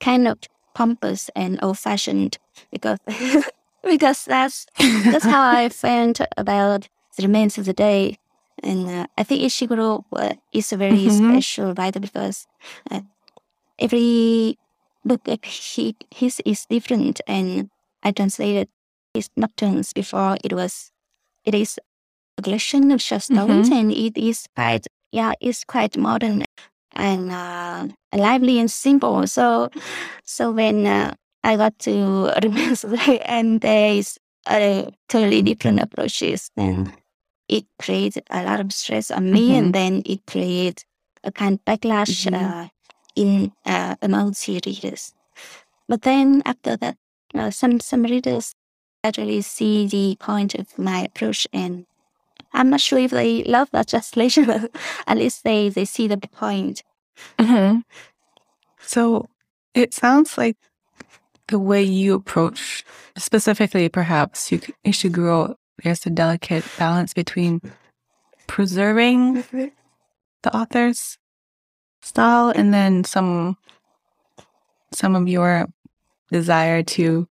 kind 0.00 0.26
of 0.28 0.38
pompous 0.74 1.30
and 1.36 1.58
old 1.62 1.78
fashioned 1.78 2.38
because 2.70 2.98
because 3.84 4.24
that's 4.24 4.66
that's 4.78 5.24
how 5.24 5.42
I 5.42 5.68
felt 5.82 6.20
about 6.36 6.88
the 7.16 7.22
remains 7.24 7.58
of 7.58 7.64
the 7.66 7.72
day. 7.74 8.16
And 8.62 8.88
uh, 8.88 9.06
I 9.18 9.22
think 9.24 9.42
Ishiguro 9.42 10.04
uh, 10.12 10.34
is 10.52 10.72
a 10.72 10.76
very 10.76 11.06
Mhm. 11.08 11.18
special 11.34 11.74
writer 11.74 12.00
because 12.00 12.46
uh, 12.90 13.00
every 13.78 14.58
book 15.04 15.26
he, 15.44 15.96
his 16.10 16.40
is 16.44 16.66
different. 16.68 17.20
And 17.26 17.70
I 18.02 18.12
translated 18.12 18.68
his 19.14 19.28
nocturnes 19.36 19.92
before 19.92 20.36
it 20.44 20.52
was, 20.52 20.90
it 21.44 21.54
is 21.54 21.78
a 22.38 22.42
collection 22.42 22.90
of 22.92 23.00
short 23.02 23.22
stories 23.22 23.70
and 23.70 23.92
it 23.92 24.16
is 24.16 24.46
quite, 24.54 24.86
yeah, 25.12 25.32
it's 25.40 25.64
quite 25.64 25.96
modern 25.96 26.44
and 26.94 27.30
uh, 27.32 27.88
lively 28.14 28.58
and 28.58 28.70
simple. 28.70 29.26
So, 29.26 29.70
so 30.24 30.52
when 30.52 30.86
uh, 30.86 31.14
I 31.44 31.56
got 31.56 31.78
to 31.80 32.32
Remains 32.42 32.84
of 32.84 32.90
the 32.90 32.96
Day 32.98 33.18
and 33.20 33.60
there 33.60 33.92
is 33.94 34.18
a 34.48 34.90
totally 35.08 35.42
different 35.42 35.80
approaches, 35.80 36.50
then 36.56 36.92
it 37.52 37.64
created 37.78 38.24
a 38.30 38.42
lot 38.44 38.60
of 38.60 38.72
stress 38.72 39.10
on 39.10 39.30
me, 39.30 39.54
and 39.58 39.74
then 39.74 40.02
it 40.06 40.20
created 40.26 40.84
a 41.24 41.30
kind 41.30 41.54
of 41.58 41.64
backlash 41.64 42.26
Mhm. 42.26 42.34
uh, 42.34 42.68
in 43.14 43.52
uh, 43.66 43.94
among 44.00 44.32
the 44.32 44.60
readers. 44.66 45.12
But 45.88 46.02
then 46.02 46.42
after 46.44 46.76
that, 46.78 46.96
uh, 47.34 47.50
some 47.50 47.80
some 47.80 48.02
readers 48.04 48.54
actually 49.04 49.42
see 49.42 49.86
the 49.86 50.16
point 50.16 50.54
of 50.54 50.66
my 50.78 51.00
approach, 51.04 51.46
and 51.52 51.84
I'm 52.54 52.70
not 52.70 52.80
sure 52.80 52.98
if 53.04 53.10
they 53.10 53.44
love 53.44 53.68
that 53.72 53.88
translation, 53.88 54.44
but 54.52 54.70
at 55.06 55.16
least 55.18 55.44
they 55.44 55.68
they 55.70 55.84
see 55.84 56.08
the 56.08 56.16
point. 56.16 56.82
Mhm. 57.38 57.82
So 58.80 59.28
it 59.74 59.94
sounds 59.94 60.38
like 60.38 60.56
the 61.48 61.58
way 61.58 61.82
you 61.82 62.14
approach, 62.14 62.84
specifically 63.16 63.88
perhaps 63.88 64.50
you, 64.52 64.60
Ishiguro, 64.84 65.56
there's 65.82 66.04
a 66.06 66.10
delicate 66.10 66.64
balance 66.78 67.14
between 67.14 67.60
preserving 68.46 69.44
the 70.42 70.56
author's 70.56 71.18
style 72.02 72.50
and 72.54 72.74
then 72.74 73.04
some 73.04 73.56
some 74.92 75.14
of 75.16 75.28
your 75.28 75.66
desire 76.30 76.82
to 76.82 77.26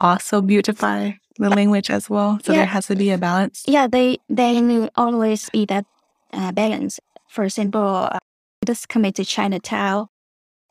also 0.00 0.40
beautify 0.40 1.12
the 1.38 1.50
language 1.50 1.90
as 1.90 2.08
well. 2.08 2.38
So 2.42 2.52
Yeah. 2.52 2.60
there 2.60 2.66
has 2.66 2.86
to 2.86 2.96
be 2.96 3.10
a 3.10 3.18
balance. 3.18 3.64
Yeah, 3.66 3.86
they 3.86 4.18
they 4.28 4.88
always 4.96 5.50
be 5.50 5.66
that 5.66 5.84
uh, 6.32 6.52
balance. 6.52 7.00
For 7.28 7.44
example, 7.44 8.08
uh, 8.10 8.18
just 8.64 8.88
commit 8.88 9.16
to 9.16 9.24
Chinatown. 9.24 10.08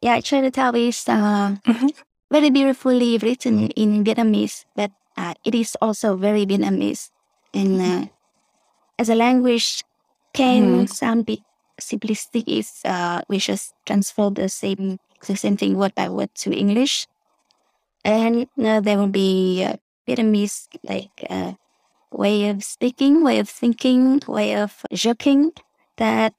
Yeah, 0.02 0.20
Chinatown 0.22 0.76
is 0.76 1.06
uh, 1.08 1.58
Mhm. 1.66 1.94
very 2.32 2.50
beautifully 2.50 3.18
written 3.18 3.70
in 3.78 4.04
Vietnamese, 4.04 4.66
but 4.76 4.92
uh, 5.18 5.34
it 5.46 5.56
is 5.56 5.76
also 5.82 6.16
very 6.18 6.46
Vietnamese. 6.46 7.10
And 7.54 7.82
uh, 7.82 8.06
as 9.00 9.10
a 9.10 9.16
language, 9.16 9.84
can 10.34 10.86
Mhm. 10.86 10.90
sound 10.90 11.26
bit 11.26 11.42
simplistic 11.82 12.44
if 12.48 12.70
uh, 12.86 13.22
we 13.30 13.38
just 13.40 13.74
transfer 13.86 14.30
the 14.30 14.50
same 14.50 14.98
the 15.28 15.36
same 15.36 15.58
thing 15.58 15.78
word 15.78 15.94
by 15.96 16.10
word 16.10 16.30
to 16.36 16.54
English. 16.54 17.08
And 18.04 18.48
uh, 18.60 18.80
there 18.82 18.98
will 18.98 19.12
be 19.12 19.64
uh, 19.66 19.78
Vietnamese 20.08 20.68
like 20.84 21.26
uh, 21.30 21.54
way 22.12 22.50
of 22.50 22.64
speaking, 22.64 23.24
way 23.24 23.40
of 23.40 23.50
thinking, 23.50 24.22
way 24.28 24.56
of 24.56 24.84
joking 24.94 25.52
that 25.98 26.34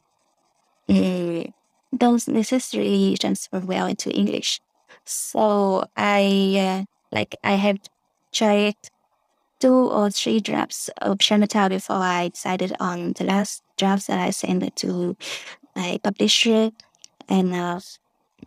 uh, 0.88 1.44
don't 1.96 2.28
necessarily 2.28 3.16
transfer 3.18 3.60
well 3.60 3.86
into 3.86 4.10
English. 4.10 4.60
So 5.04 5.84
I 5.96 6.56
uh, 6.58 6.84
like 7.12 7.36
I 7.44 7.54
have 7.54 7.78
tried 8.32 8.76
two 9.60 9.90
or 9.90 10.10
three 10.10 10.40
drafts 10.40 10.88
of 11.00 11.18
Chinatown 11.18 11.70
before 11.70 11.96
I 11.96 12.28
decided 12.28 12.74
on 12.80 13.12
the 13.14 13.24
last 13.24 13.62
draft 13.76 14.06
that 14.06 14.18
I 14.18 14.30
sent 14.30 14.76
to 14.76 15.16
my 15.74 15.98
publisher, 16.02 16.70
and 17.28 17.54
uh, 17.54 17.80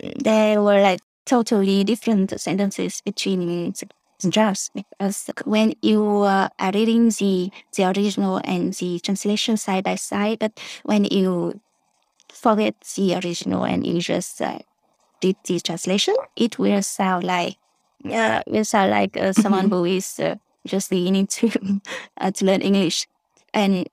they 0.00 0.56
were 0.58 0.80
like 0.80 1.00
totally 1.26 1.84
different 1.84 2.38
sentences 2.40 3.00
between 3.04 3.72
the 3.72 4.30
drafts 4.30 4.70
because 4.74 5.30
when 5.44 5.74
you 5.82 6.22
uh, 6.22 6.48
are 6.58 6.72
reading 6.72 7.08
the 7.10 7.50
the 7.76 7.84
original 7.84 8.40
and 8.44 8.72
the 8.74 9.00
translation 9.00 9.56
side 9.56 9.84
by 9.84 9.96
side, 9.96 10.38
but 10.38 10.58
when 10.84 11.04
you 11.04 11.60
forget 12.32 12.74
the 12.96 13.14
original 13.16 13.64
and 13.64 13.86
you 13.86 14.00
just 14.00 14.40
uh, 14.40 14.58
did 15.20 15.36
the 15.44 15.60
translation, 15.60 16.14
it 16.36 16.58
will 16.58 16.82
sound 16.82 17.24
like 17.24 17.56
yeah, 18.04 18.42
will 18.46 18.64
sound 18.64 18.90
like 18.90 19.16
uh, 19.16 19.32
someone 19.32 19.70
who 19.70 19.84
is 19.84 20.18
uh, 20.20 20.36
just 20.66 20.90
beginning 20.90 21.26
to 21.28 21.50
uh, 22.20 22.30
to 22.32 22.44
learn 22.44 22.60
English, 22.62 23.06
and 23.54 23.88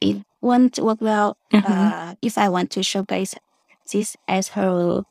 it 0.00 0.22
won't 0.40 0.78
work 0.78 1.00
well 1.00 1.36
Mhm. 1.52 1.64
uh, 1.92 2.14
if 2.22 2.36
I 2.38 2.48
want 2.48 2.70
to 2.72 2.82
showcase 2.82 3.34
this 3.92 4.16
as 4.28 4.48
her 4.48 5.02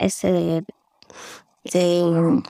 as 0.00 0.24
a 0.24 0.62
the 1.72 2.42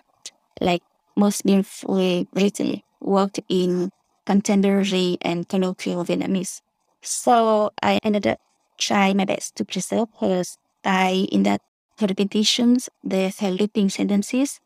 like 0.60 0.82
most 1.16 1.44
beautifully 1.44 2.28
written 2.34 2.80
work 3.00 3.36
in 3.48 3.90
contemporary 4.26 5.18
and 5.22 5.48
colloquial 5.48 6.04
Vietnamese. 6.04 6.60
So 7.02 7.70
I 7.82 7.98
ended 8.02 8.26
up 8.26 8.38
trying 8.78 9.16
my 9.16 9.24
best 9.24 9.56
to 9.56 9.64
preserve 9.64 10.08
her 10.20 10.42
style 10.44 11.26
in 11.30 11.42
that 11.44 11.60
repetitions, 12.00 12.88
there's 13.02 13.40
her 13.40 13.50
looping 13.50 13.88
sentences, 13.90 14.60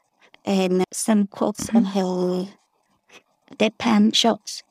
and 0.45 0.85
some 0.93 1.27
quotes 1.27 1.67
mm-hmm. 1.67 1.79
of 1.79 1.87
her 1.95 2.49
deadpan 3.57 4.15
shots. 4.15 4.63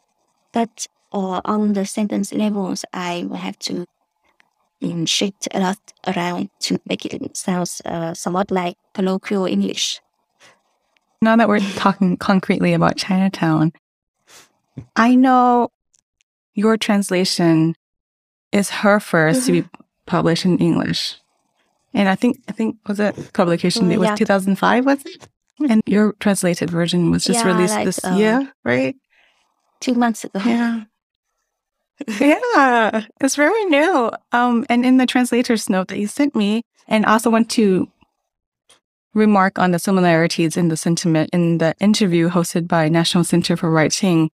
But 0.51 0.87
uh, 1.13 1.41
on 1.45 1.73
the 1.73 1.85
sentence 1.85 2.33
levels, 2.33 2.85
I 2.93 3.25
will 3.27 3.37
have 3.37 3.59
to 3.59 3.85
um, 4.83 5.05
shift 5.05 5.47
a 5.53 5.59
lot 5.59 5.77
around 6.07 6.49
to 6.61 6.79
make 6.85 7.05
it 7.05 7.37
sound 7.37 7.69
uh, 7.85 8.13
somewhat 8.13 8.51
like 8.51 8.77
colloquial 8.93 9.45
English. 9.45 10.01
Now 11.21 11.35
that 11.35 11.47
we're 11.47 11.59
talking 11.59 12.17
concretely 12.29 12.73
about 12.73 12.97
Chinatown, 12.97 13.73
I 14.95 15.15
know 15.15 15.69
your 16.53 16.77
translation 16.77 17.75
is 18.51 18.69
her 18.69 18.99
1st 18.99 19.31
mm-hmm. 19.31 19.45
to 19.45 19.51
be 19.51 19.61
mm-hmm. 19.61 19.81
published 20.05 20.45
in 20.45 20.57
English. 20.57 21.17
And 21.93 22.07
I 22.07 22.15
think, 22.15 22.41
I 22.47 22.53
think, 22.53 22.77
was 22.87 22.99
it 22.99 23.33
publication? 23.33 23.87
Oh, 23.87 23.91
it 23.91 23.99
was 23.99 24.07
yeah. 24.09 24.15
2005, 24.15 24.85
was 24.85 25.05
it? 25.05 25.27
And 25.69 25.81
your 25.85 26.13
translated 26.19 26.69
version 26.69 27.11
was 27.11 27.25
just 27.25 27.43
yeah, 27.43 27.51
released 27.51 27.75
like, 27.75 27.85
this 27.85 28.03
um, 28.03 28.17
year, 28.17 28.53
right? 28.63 28.95
Two 29.79 29.95
months 29.95 30.23
ago. 30.23 30.39
Yeah. 30.45 30.83
yeah, 32.19 33.05
it's 33.19 33.35
very 33.35 33.65
new. 33.65 34.11
Um, 34.31 34.65
and 34.69 34.85
in 34.85 34.97
the 34.97 35.05
translator's 35.05 35.69
note 35.69 35.89
that 35.89 35.99
you 35.99 36.07
sent 36.07 36.35
me, 36.35 36.63
and 36.87 37.05
also 37.05 37.29
want 37.29 37.49
to 37.51 37.89
remark 39.13 39.59
on 39.59 39.71
the 39.71 39.79
similarities 39.79 40.57
in 40.57 40.69
the 40.69 40.77
sentiment 40.77 41.29
in 41.33 41.57
the 41.57 41.75
interview 41.79 42.29
hosted 42.29 42.67
by 42.67 42.89
National 42.89 43.23
Center 43.23 43.57
for 43.57 43.69
Writing 43.69 44.29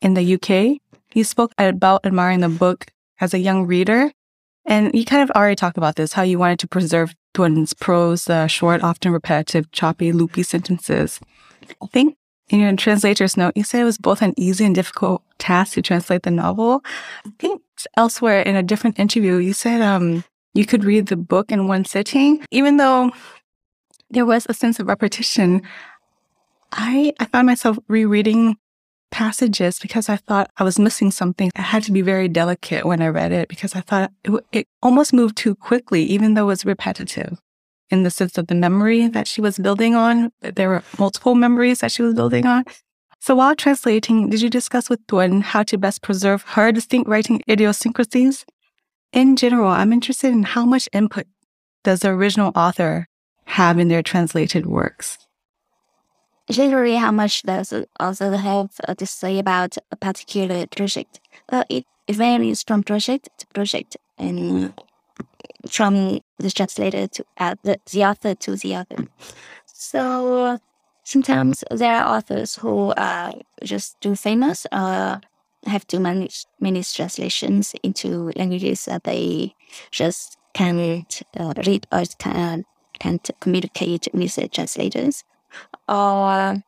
in 0.00 0.14
the 0.14 0.34
UK. 0.34 0.78
You 1.14 1.24
spoke 1.24 1.52
about 1.58 2.06
admiring 2.06 2.40
the 2.40 2.48
book 2.48 2.86
as 3.20 3.34
a 3.34 3.38
young 3.38 3.66
reader. 3.66 4.12
And 4.70 4.94
you 4.94 5.04
kind 5.04 5.28
of 5.28 5.34
already 5.36 5.56
talked 5.56 5.76
about 5.76 5.96
this, 5.96 6.12
how 6.12 6.22
you 6.22 6.38
wanted 6.38 6.60
to 6.60 6.68
preserve 6.68 7.12
Thuận's 7.34 7.74
prose, 7.74 8.30
uh, 8.30 8.46
short, 8.46 8.84
often 8.84 9.10
repetitive, 9.10 9.70
choppy, 9.72 10.12
loopy 10.12 10.44
sentences. 10.44 11.18
I 11.82 11.86
think 11.88 12.16
in 12.50 12.60
your 12.60 12.74
translator's 12.76 13.36
note, 13.36 13.56
you 13.56 13.64
said 13.64 13.80
it 13.80 13.84
was 13.84 13.98
both 13.98 14.22
an 14.22 14.32
easy 14.36 14.64
and 14.64 14.74
difficult 14.74 15.24
task 15.38 15.74
to 15.74 15.82
translate 15.82 16.22
the 16.22 16.30
novel. 16.30 16.84
I 17.26 17.30
think 17.40 17.62
elsewhere 17.96 18.42
in 18.42 18.54
a 18.54 18.62
different 18.62 19.00
interview, 19.00 19.38
you 19.38 19.54
said 19.54 19.80
um, 19.82 20.22
you 20.54 20.64
could 20.64 20.84
read 20.84 21.08
the 21.08 21.16
book 21.16 21.50
in 21.50 21.66
one 21.66 21.84
sitting, 21.84 22.46
even 22.52 22.76
though 22.76 23.10
there 24.08 24.24
was 24.24 24.46
a 24.48 24.54
sense 24.54 24.78
of 24.78 24.86
repetition. 24.86 25.62
I, 26.70 27.12
I 27.18 27.24
found 27.24 27.48
myself 27.48 27.76
rereading 27.88 28.56
passages 29.10 29.78
because 29.78 30.08
I 30.08 30.16
thought 30.16 30.50
I 30.56 30.64
was 30.64 30.78
missing 30.78 31.10
something. 31.10 31.50
I 31.56 31.62
had 31.62 31.82
to 31.84 31.92
be 31.92 32.02
very 32.02 32.28
delicate 32.28 32.84
when 32.86 33.02
I 33.02 33.08
read 33.08 33.32
it 33.32 33.48
because 33.48 33.74
I 33.74 33.80
thought 33.80 34.12
it, 34.24 34.32
it 34.52 34.68
almost 34.82 35.12
moved 35.12 35.36
too 35.36 35.54
quickly, 35.54 36.02
even 36.04 36.34
though 36.34 36.44
it 36.44 36.46
was 36.46 36.64
repetitive 36.64 37.38
in 37.90 38.04
the 38.04 38.10
sense 38.10 38.38
of 38.38 38.46
the 38.46 38.54
memory 38.54 39.08
that 39.08 39.26
she 39.26 39.40
was 39.40 39.58
building 39.58 39.94
on. 39.94 40.32
There 40.40 40.68
were 40.68 40.82
multiple 40.98 41.34
memories 41.34 41.80
that 41.80 41.92
she 41.92 42.02
was 42.02 42.14
building 42.14 42.46
on. 42.46 42.64
So 43.20 43.34
while 43.34 43.54
translating, 43.54 44.30
did 44.30 44.40
you 44.40 44.48
discuss 44.48 44.88
with 44.88 45.06
Thuận 45.06 45.42
how 45.42 45.62
to 45.64 45.76
best 45.76 46.00
preserve 46.00 46.42
her 46.42 46.72
distinct 46.72 47.08
writing 47.08 47.42
idiosyncrasies? 47.48 48.46
In 49.12 49.36
general, 49.36 49.68
I'm 49.68 49.92
interested 49.92 50.32
in 50.32 50.44
how 50.44 50.64
much 50.64 50.88
input 50.92 51.26
does 51.84 52.00
the 52.00 52.10
original 52.10 52.52
author 52.54 53.06
have 53.44 53.78
in 53.78 53.88
their 53.88 54.02
translated 54.02 54.66
works? 54.66 55.18
Generally, 56.50 56.96
how 56.96 57.12
much 57.12 57.42
does 57.44 57.70
the 57.70 57.86
author 58.00 58.36
have 58.36 58.70
to 58.96 59.06
say 59.06 59.38
about 59.38 59.76
a 59.92 59.96
particular 59.96 60.66
project? 60.66 61.20
Well, 61.50 61.64
it 61.68 61.84
varies 62.10 62.64
from 62.64 62.82
project 62.82 63.28
to 63.38 63.46
project 63.48 63.96
and 64.18 64.74
from 65.68 66.20
the 66.38 66.50
translator 66.50 67.06
to 67.06 67.24
uh, 67.38 67.54
the, 67.62 67.78
the 67.92 68.04
author 68.04 68.34
to 68.34 68.56
the 68.56 68.76
author. 68.76 69.06
So 69.66 70.58
sometimes 71.04 71.62
there 71.70 71.94
are 71.94 72.16
authors 72.16 72.56
who 72.56 72.92
are 72.96 73.32
just 73.62 74.00
too 74.00 74.16
famous 74.16 74.66
or 74.72 75.20
have 75.66 75.86
to 75.86 76.00
manage 76.00 76.46
many 76.58 76.82
translations 76.82 77.74
into 77.82 78.32
languages 78.34 78.86
that 78.86 79.04
they 79.04 79.54
just 79.90 80.36
can't 80.54 81.22
uh, 81.38 81.52
read 81.66 81.86
or 81.92 82.02
can't, 82.18 82.66
can't 82.98 83.30
communicate 83.40 84.08
with 84.12 84.34
the 84.34 84.48
translators. 84.48 85.22
Or 85.90 86.62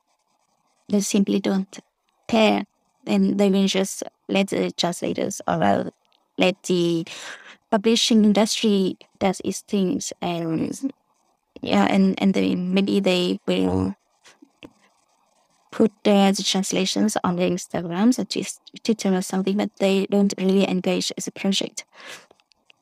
they 0.89 1.01
simply 1.01 1.41
don't 1.41 1.79
care. 2.27 2.65
Then 3.05 3.37
they 3.37 3.51
will 3.51 3.67
just 3.67 4.03
let 4.29 4.49
the 4.49 4.71
translators 4.73 5.41
or 5.47 5.93
let 6.39 6.63
the 6.65 7.07
publishing 7.71 8.25
industry 8.25 8.99
does 9.19 9.41
its 9.45 9.61
things 9.63 10.13
and 10.21 10.93
yeah 11.63 11.87
and 11.89 12.21
and 12.21 12.35
they, 12.35 12.55
maybe 12.55 13.01
they 13.01 13.41
will 13.47 13.97
put 15.71 15.91
their 16.05 16.31
the 16.33 16.43
translations 16.43 17.17
on 17.25 17.37
their 17.37 17.49
instagrams 17.49 18.19
or 18.19 18.25
twitter 18.85 19.15
or 19.15 19.23
something 19.23 19.57
but 19.57 19.71
they 19.79 20.07
don't 20.11 20.35
really 20.37 20.69
engage 20.69 21.11
as 21.17 21.27
a 21.27 21.33
project 21.33 21.85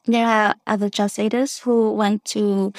there 0.07 0.27
are 0.27 0.55
other 0.67 0.91
translators 0.91 1.61
who 1.61 1.93
want 1.93 2.25
to 2.25 2.73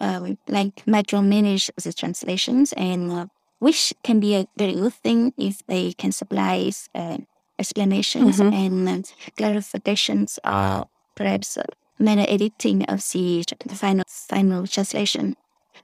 um, 0.00 0.38
like 0.48 0.84
micromanage 0.86 1.70
the 1.82 1.92
translations 1.92 2.72
and 2.74 3.10
uh, 3.10 3.26
which 3.58 3.92
can 4.02 4.20
be 4.20 4.34
a 4.34 4.46
very 4.56 4.74
good 4.74 4.94
thing 4.94 5.32
if 5.36 5.64
they 5.66 5.92
can 5.92 6.12
supply 6.12 6.70
uh, 6.94 7.18
explanations 7.58 8.40
mm-hmm. 8.40 8.54
and 8.54 8.88
uh, 8.88 9.30
clarifications 9.36 10.38
uh, 10.44 10.84
perhaps 11.14 11.58
manual 11.98 12.26
editing 12.28 12.84
of 12.84 13.06
the, 13.12 13.44
the 13.66 13.74
final 13.74 14.04
final 14.06 14.66
translation. 14.66 15.36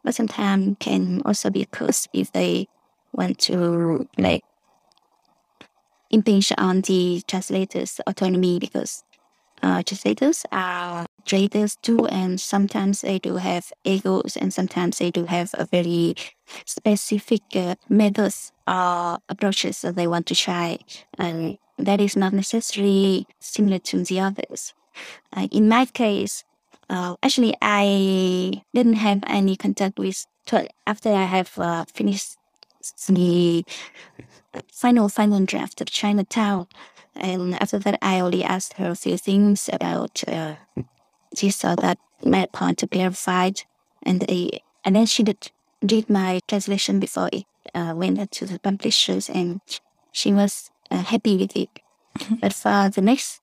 But 0.03 0.15
sometimes 0.15 0.77
can 0.81 1.23
also 1.25 1.51
be 1.51 1.63
a 1.63 1.67
curse 1.67 2.09
if 2.13 2.33
they 2.33 2.69
want 3.13 3.39
to 3.41 4.09
like 4.19 4.45
impinge 6.11 6.53
on 6.57 6.81
the 6.83 7.23
translator's 7.27 8.01
autonomy 8.07 8.59
because 8.59 9.05
uh, 9.63 9.83
translators 9.83 10.47
are 10.53 11.07
traders 11.27 11.77
too, 11.83 12.07
and 12.07 12.41
sometimes 12.41 13.03
they 13.03 13.19
do 13.19 13.37
have 13.37 13.73
egos, 13.85 14.37
and 14.37 14.55
sometimes 14.55 14.99
they 14.99 15.11
do 15.11 15.27
have 15.27 15.51
a 15.55 15.67
very 15.67 16.15
specific 16.65 17.43
uh, 17.55 17.75
methods 17.89 18.53
or 18.67 19.19
approaches 19.29 19.83
that 19.83 19.97
they 19.97 20.07
want 20.07 20.27
to 20.27 20.35
try, 20.35 20.79
and 21.19 21.59
that 21.79 22.01
is 22.01 22.17
not 22.17 22.33
necessarily 22.33 23.27
similar 23.41 23.79
to 23.79 24.05
the 24.05 24.21
others. 24.21 24.73
Uh, 25.37 25.49
in 25.53 25.69
my 25.69 25.85
case, 25.87 26.45
uh, 26.89 27.17
actually, 27.23 27.55
I 27.61 28.63
didn't 28.73 28.95
have 28.95 29.21
any 29.27 29.57
contact 29.57 29.99
with 29.99 30.25
after 30.87 31.11
I 31.13 31.25
have 31.25 31.59
uh, 31.59 31.85
finished 31.93 32.37
the 33.09 33.65
final 34.73 35.09
final 35.09 35.45
draft 35.45 35.81
of 35.81 35.91
Chinatown, 35.91 36.69
and 37.15 37.61
after 37.61 37.79
that, 37.81 37.99
I 38.01 38.21
only 38.21 38.45
asked 38.45 38.75
her 38.75 38.91
a 38.91 38.95
few 38.95 39.19
things 39.19 39.69
about 39.73 40.23
uh, 40.29 40.55
this 41.37 41.65
or 41.65 41.77
that 41.77 41.99
my 42.25 42.47
point 42.53 42.79
to 42.79 42.87
clarified, 42.87 43.63
and 44.03 44.21
they, 44.21 44.63
and 44.85 44.97
then 44.97 45.07
she 45.07 45.23
did 45.23 45.51
did 45.85 46.09
my 46.09 46.41
translation 46.49 46.99
before 47.01 47.29
it 47.33 47.45
uh, 47.75 47.93
went 47.95 48.31
to 48.33 48.47
the 48.47 48.59
publishers, 48.59 49.29
and 49.29 49.61
she 50.13 50.33
was 50.33 50.71
uh, 50.91 51.03
happy 51.03 51.37
with 51.37 51.57
it. 51.57 51.71
Mm-hmm. 52.19 52.37
but 52.37 52.53
for 52.55 52.89
the 52.89 53.03
next 53.03 53.41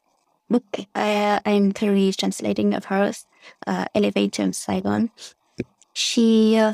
book 0.49 0.63
I, 0.95 1.39
I'm 1.45 1.73
currently 1.73 2.11
translating 2.13 2.73
of 2.73 2.85
hers, 2.85 3.25
uh, 3.67 3.85
Elevator 3.93 4.43
in 4.43 4.53
Saigon. 4.53 5.11
She 5.93 6.57
uh, 6.57 6.73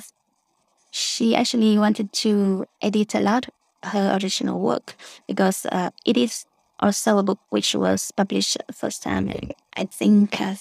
she 0.91 1.35
actually 1.35 1.77
wanted 1.77 2.13
to 2.13 2.65
edit 2.81 3.15
a 3.15 3.19
lot 3.19 3.49
her 3.83 4.17
original 4.21 4.59
work 4.59 4.95
because 5.27 5.65
uh, 5.71 5.89
it 6.05 6.17
is 6.17 6.45
also 6.79 7.17
a 7.17 7.23
book 7.23 7.39
which 7.49 7.75
was 7.75 8.11
published 8.11 8.57
first 8.73 9.03
time 9.03 9.31
I 9.75 9.85
think 9.85 10.39
uh, 10.41 10.55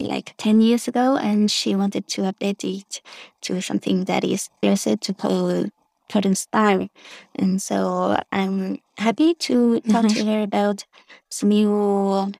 like 0.00 0.34
10 0.36 0.60
years 0.60 0.88
ago 0.88 1.16
and 1.16 1.50
she 1.50 1.74
wanted 1.74 2.06
to 2.08 2.22
update 2.22 2.64
it 2.64 3.00
to 3.42 3.60
something 3.60 4.04
that 4.04 4.24
is 4.24 4.48
closer 4.62 4.96
to 4.96 5.70
current 6.10 6.36
style 6.36 6.88
and 7.36 7.62
so 7.62 8.20
I'm 8.32 8.78
happy 8.98 9.34
to 9.34 9.80
talk 9.80 10.06
mm-hmm. 10.06 10.18
to 10.18 10.24
her 10.26 10.42
about 10.42 10.84
some 11.28 11.50
new 11.50 12.32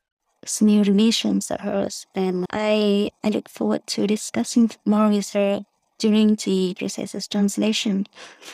some 0.45 0.69
new 0.69 0.83
revisions 0.83 1.51
of 1.51 1.61
hers. 1.61 2.07
And 2.15 2.47
I 2.51 3.11
I 3.23 3.29
look 3.29 3.49
forward 3.49 3.87
to 3.89 4.07
discussing 4.07 4.71
more 4.85 5.09
with 5.09 5.31
her 5.33 5.65
during 5.99 6.37
the 6.37 6.75
process 6.79 7.15
of 7.15 7.29
translation 7.29 8.07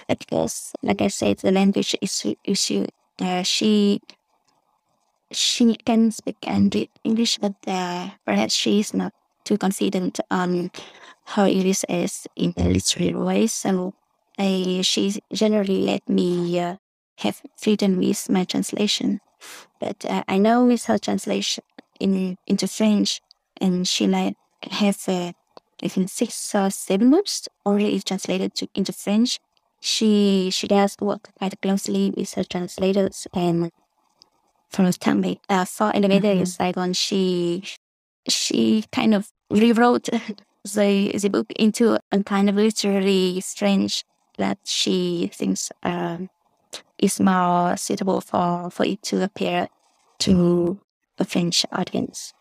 because 0.08 0.72
like 0.82 1.00
I 1.00 1.08
said 1.08 1.38
the 1.38 1.52
language 1.52 1.94
issue 2.00 2.34
issue 2.44 2.86
uh, 3.20 3.42
she 3.42 4.00
she 5.32 5.74
can 5.74 6.10
speak 6.10 6.36
and 6.46 6.74
read 6.74 6.90
English 7.04 7.38
but 7.38 7.54
uh, 7.66 8.10
perhaps 8.24 8.54
she 8.54 8.80
is 8.80 8.94
not 8.94 9.12
too 9.44 9.58
confident 9.58 10.20
on 10.30 10.70
how 11.24 11.46
English 11.46 11.84
as 11.88 12.26
in 12.36 12.54
a 12.56 12.68
literary 12.68 13.14
way 13.14 13.46
so 13.46 13.94
she 14.38 15.20
generally 15.32 15.82
let 15.82 16.08
me 16.08 16.58
uh, 16.58 16.76
have 17.18 17.42
freedom 17.56 17.96
with 17.98 18.28
my 18.28 18.44
translation. 18.44 19.20
But 19.80 20.04
uh, 20.04 20.24
I 20.28 20.38
know 20.38 20.64
with 20.64 20.84
her 20.86 20.98
translation 20.98 21.64
in 22.00 22.36
into 22.46 22.66
French, 22.66 23.20
and 23.60 23.86
she 23.86 24.06
like 24.06 24.36
have 24.62 25.02
uh, 25.08 25.32
I 25.82 25.88
think 25.88 26.08
six 26.08 26.54
or 26.54 26.70
seven 26.70 27.10
books 27.10 27.48
already 27.64 28.00
translated 28.00 28.54
to, 28.56 28.68
into 28.74 28.92
French. 28.92 29.38
She 29.80 30.50
she 30.50 30.66
does 30.66 30.96
work 31.00 31.30
quite 31.38 31.60
closely 31.60 32.12
with 32.16 32.34
her 32.34 32.44
translators 32.44 33.26
and 33.32 33.70
from 34.76 34.84
the 34.84 34.92
time 34.92 35.24
uh, 35.48 35.64
for 35.64 35.90
Elevator 35.96 36.34
mm-hmm. 36.34 36.44
Saigon, 36.44 36.92
she 36.92 37.64
she 38.28 38.84
kind 38.92 39.14
of 39.14 39.32
rewrote 39.50 40.04
the 40.74 41.18
the 41.18 41.30
book 41.30 41.50
into 41.52 41.98
a 42.12 42.22
kind 42.22 42.50
of 42.50 42.56
literary 42.56 43.40
strange 43.40 44.04
that 44.36 44.58
she 44.64 45.30
thinks 45.32 45.72
um, 45.82 46.28
is 46.98 47.18
more 47.18 47.76
suitable 47.78 48.20
for 48.20 48.70
for 48.70 48.84
it 48.84 49.02
to 49.02 49.24
appear 49.24 49.68
to 50.18 50.78
a 51.18 51.24
French 51.24 51.64
audience. 51.72 52.34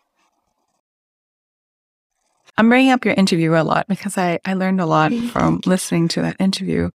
I'm 2.58 2.68
bringing 2.68 2.92
up 2.92 3.04
your 3.04 3.14
interview 3.14 3.54
a 3.54 3.64
lot 3.64 3.86
because 3.88 4.16
I, 4.18 4.38
I 4.44 4.54
learned 4.54 4.80
a 4.80 4.86
lot 4.86 5.12
from 5.32 5.60
listening 5.64 6.08
to 6.08 6.22
that 6.22 6.36
interview. 6.38 6.90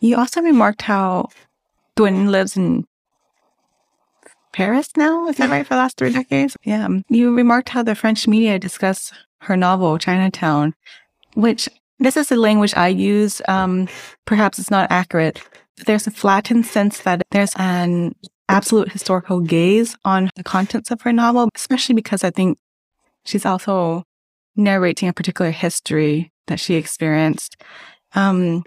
You 0.00 0.16
also 0.16 0.42
remarked 0.42 0.82
how 0.82 1.28
Thuận 1.96 2.28
lives 2.28 2.56
in 2.56 2.84
Paris 4.52 4.88
now. 4.96 5.28
Is 5.28 5.36
that 5.36 5.50
right? 5.50 5.66
For 5.66 5.74
the 5.74 5.80
last 5.80 5.96
three 5.96 6.12
decades? 6.12 6.56
Yeah. 6.64 6.88
You 7.08 7.34
remarked 7.34 7.70
how 7.70 7.82
the 7.82 7.94
French 7.94 8.28
media 8.28 8.58
discuss 8.58 9.12
her 9.42 9.56
novel, 9.56 9.98
Chinatown, 9.98 10.74
which 11.34 11.68
this 11.98 12.16
is 12.16 12.28
the 12.28 12.36
language 12.36 12.74
I 12.76 12.88
use. 12.88 13.42
Um, 13.48 13.88
perhaps 14.26 14.58
it's 14.58 14.70
not 14.70 14.90
accurate. 14.90 15.40
There's 15.86 16.06
a 16.06 16.10
flattened 16.10 16.66
sense 16.66 17.00
that 17.00 17.22
there's 17.30 17.52
an 17.56 18.14
absolute 18.48 18.92
historical 18.92 19.40
gaze 19.40 19.96
on 20.04 20.30
the 20.36 20.44
contents 20.44 20.90
of 20.90 21.00
her 21.02 21.12
novel, 21.12 21.48
especially 21.54 21.94
because 21.94 22.22
I 22.22 22.30
think 22.30 22.58
she's 23.24 23.46
also 23.46 24.04
narrating 24.56 25.08
a 25.08 25.12
particular 25.12 25.50
history 25.50 26.32
that 26.46 26.60
she 26.60 26.74
experienced. 26.74 27.56
Um, 28.14 28.64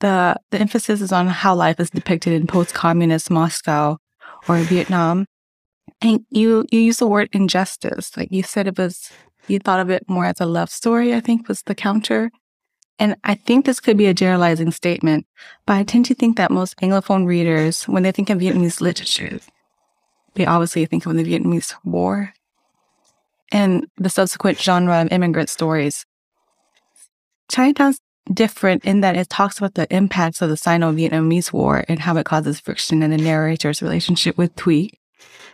the 0.00 0.36
the 0.50 0.60
emphasis 0.60 1.00
is 1.00 1.12
on 1.12 1.26
how 1.26 1.54
life 1.54 1.80
is 1.80 1.90
depicted 1.90 2.32
in 2.32 2.46
post-communist 2.46 3.30
Moscow 3.30 3.98
or 4.48 4.58
Vietnam. 4.58 5.26
And 6.00 6.24
you 6.30 6.64
you 6.70 6.80
use 6.80 6.98
the 6.98 7.06
word 7.06 7.28
injustice. 7.32 8.16
Like 8.16 8.30
you 8.30 8.42
said 8.42 8.66
it 8.66 8.78
was 8.78 9.10
you 9.46 9.58
thought 9.58 9.80
of 9.80 9.90
it 9.90 10.08
more 10.08 10.26
as 10.26 10.40
a 10.40 10.46
love 10.46 10.70
story, 10.70 11.14
I 11.14 11.20
think 11.20 11.48
was 11.48 11.62
the 11.62 11.74
counter. 11.74 12.30
And 12.98 13.16
I 13.24 13.34
think 13.34 13.64
this 13.64 13.80
could 13.80 13.96
be 13.96 14.06
a 14.06 14.14
generalizing 14.14 14.72
statement, 14.72 15.26
but 15.66 15.74
I 15.74 15.84
tend 15.84 16.06
to 16.06 16.14
think 16.14 16.36
that 16.36 16.50
most 16.50 16.76
Anglophone 16.78 17.26
readers, 17.26 17.84
when 17.84 18.02
they 18.02 18.10
think 18.10 18.28
of 18.28 18.38
Vietnamese 18.38 18.80
literature, 18.80 19.38
they 20.34 20.44
obviously 20.44 20.84
think 20.86 21.06
of 21.06 21.14
the 21.14 21.22
Vietnamese 21.22 21.74
War 21.84 22.32
and 23.52 23.86
the 23.96 24.10
subsequent 24.10 24.60
genre 24.60 25.02
of 25.02 25.12
immigrant 25.12 25.48
stories. 25.48 26.04
Chinatown's 27.50 28.00
different 28.32 28.84
in 28.84 29.00
that 29.00 29.16
it 29.16 29.28
talks 29.28 29.58
about 29.58 29.74
the 29.74 29.92
impacts 29.94 30.42
of 30.42 30.48
the 30.48 30.56
Sino-Vietnamese 30.56 31.52
War 31.52 31.84
and 31.88 32.00
how 32.00 32.16
it 32.16 32.26
causes 32.26 32.60
friction 32.60 33.02
in 33.02 33.10
the 33.10 33.16
narrator's 33.16 33.82
relationship 33.82 34.36
with 34.36 34.54
Thuy, 34.56 34.90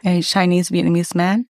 a 0.05 0.23
Chinese 0.23 0.71
Vietnamese 0.71 1.15
man. 1.15 1.47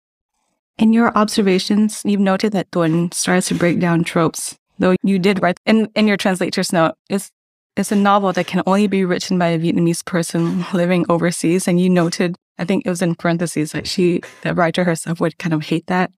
In 0.79 0.93
your 0.93 1.17
observations, 1.17 2.03
you've 2.05 2.21
noted 2.21 2.53
that 2.53 2.71
Thuận 2.71 3.13
starts 3.15 3.49
to 3.49 3.55
break 3.55 3.79
down 3.79 4.05
tropes, 4.05 4.57
though 4.79 4.97
you 5.03 5.19
did 5.19 5.41
write 5.43 5.59
in, 5.67 5.89
in 5.95 6.09
your 6.09 6.17
translator's 6.17 6.73
note, 6.73 6.95
it's, 7.09 7.31
it's 7.77 7.93
a 7.93 7.97
novel 7.97 8.33
that 8.33 8.47
can 8.47 8.63
only 8.67 8.87
be 8.87 9.05
written 9.05 9.39
by 9.39 9.49
a 9.49 9.59
Vietnamese 9.59 10.05
person 10.05 10.65
living 10.73 11.07
overseas. 11.09 11.69
And 11.69 11.81
you 11.81 11.89
noted, 11.89 12.37
I 12.59 12.65
think 12.65 12.85
it 12.85 12.91
was 12.91 13.03
in 13.03 13.15
parentheses, 13.15 13.73
that 13.73 13.87
she, 13.87 14.21
the 14.43 14.55
writer 14.55 14.85
herself 14.85 15.21
would 15.21 15.39
kind 15.39 15.53
of 15.53 15.63
hate 15.63 15.87
that 15.87 16.11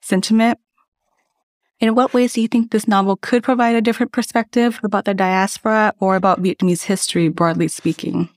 sentiment. 0.00 0.58
In 1.80 1.94
what 1.94 2.12
ways 2.12 2.32
do 2.32 2.40
you 2.40 2.48
think 2.48 2.70
this 2.70 2.88
novel 2.88 3.16
could 3.16 3.42
provide 3.42 3.76
a 3.76 3.80
different 3.80 4.10
perspective 4.10 4.80
about 4.82 5.04
the 5.04 5.14
diaspora 5.14 5.94
or 6.00 6.16
about 6.16 6.42
Vietnamese 6.42 6.82
history, 6.82 7.28
broadly 7.28 7.68
speaking? 7.68 8.28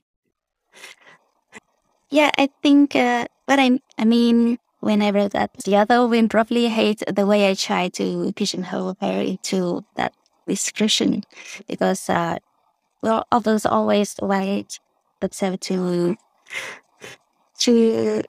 Yeah, 2.10 2.30
I 2.38 2.50
think 2.62 2.94
uh, 2.94 3.26
what 3.46 3.58
I, 3.58 3.80
I 3.98 4.04
mean 4.04 4.58
when 4.80 5.02
I 5.02 5.10
read 5.10 5.32
that, 5.32 5.50
the 5.64 5.76
other 5.76 6.06
women 6.06 6.28
probably 6.28 6.68
hate 6.68 7.02
the 7.06 7.26
way 7.26 7.48
I 7.48 7.54
try 7.54 7.88
to 7.90 8.32
pigeonhole 8.34 8.96
her 9.00 9.20
into 9.20 9.84
that 9.96 10.12
description 10.46 11.24
because, 11.68 12.10
uh, 12.10 12.38
well, 13.00 13.26
others 13.32 13.64
always 13.64 14.16
write 14.20 14.78
themselves 15.20 15.58
to 15.62 16.16
to 17.60 18.22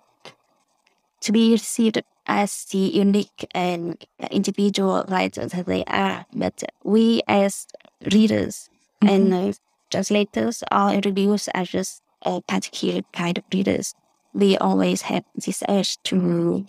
to 1.22 1.32
be 1.32 1.52
received 1.52 2.04
as 2.26 2.66
the 2.66 2.78
unique 2.78 3.48
and 3.54 4.04
individual 4.32 5.06
writers 5.08 5.52
that 5.52 5.66
they 5.66 5.84
are. 5.86 6.26
But 6.34 6.64
we 6.84 7.22
as 7.28 7.68
readers 8.12 8.70
mm-hmm. 9.02 9.14
and 9.14 9.34
uh, 9.34 9.54
translators 9.90 10.64
or 10.72 11.00
reviewers 11.04 11.50
are 11.54 11.66
just 11.66 12.02
a 12.24 12.42
particular 12.42 13.02
kind 13.14 13.38
of 13.38 13.44
readers. 13.54 13.94
We 14.34 14.58
always 14.58 15.04
have 15.04 15.24
this 15.36 15.64
urge 15.68 16.02
to 16.04 16.66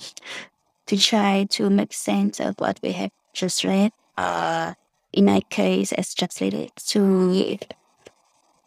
to 0.87 0.99
try 0.99 1.47
to 1.51 1.71
make 1.71 1.93
sense 1.95 2.41
of 2.41 2.57
what 2.59 2.79
we 2.83 2.93
have 2.93 3.11
just 3.33 3.65
read. 3.65 3.93
Uh, 4.17 4.75
in 5.13 5.25
my 5.25 5.41
case, 5.49 5.93
as 5.93 6.13
translated, 6.13 6.73
to, 6.77 7.57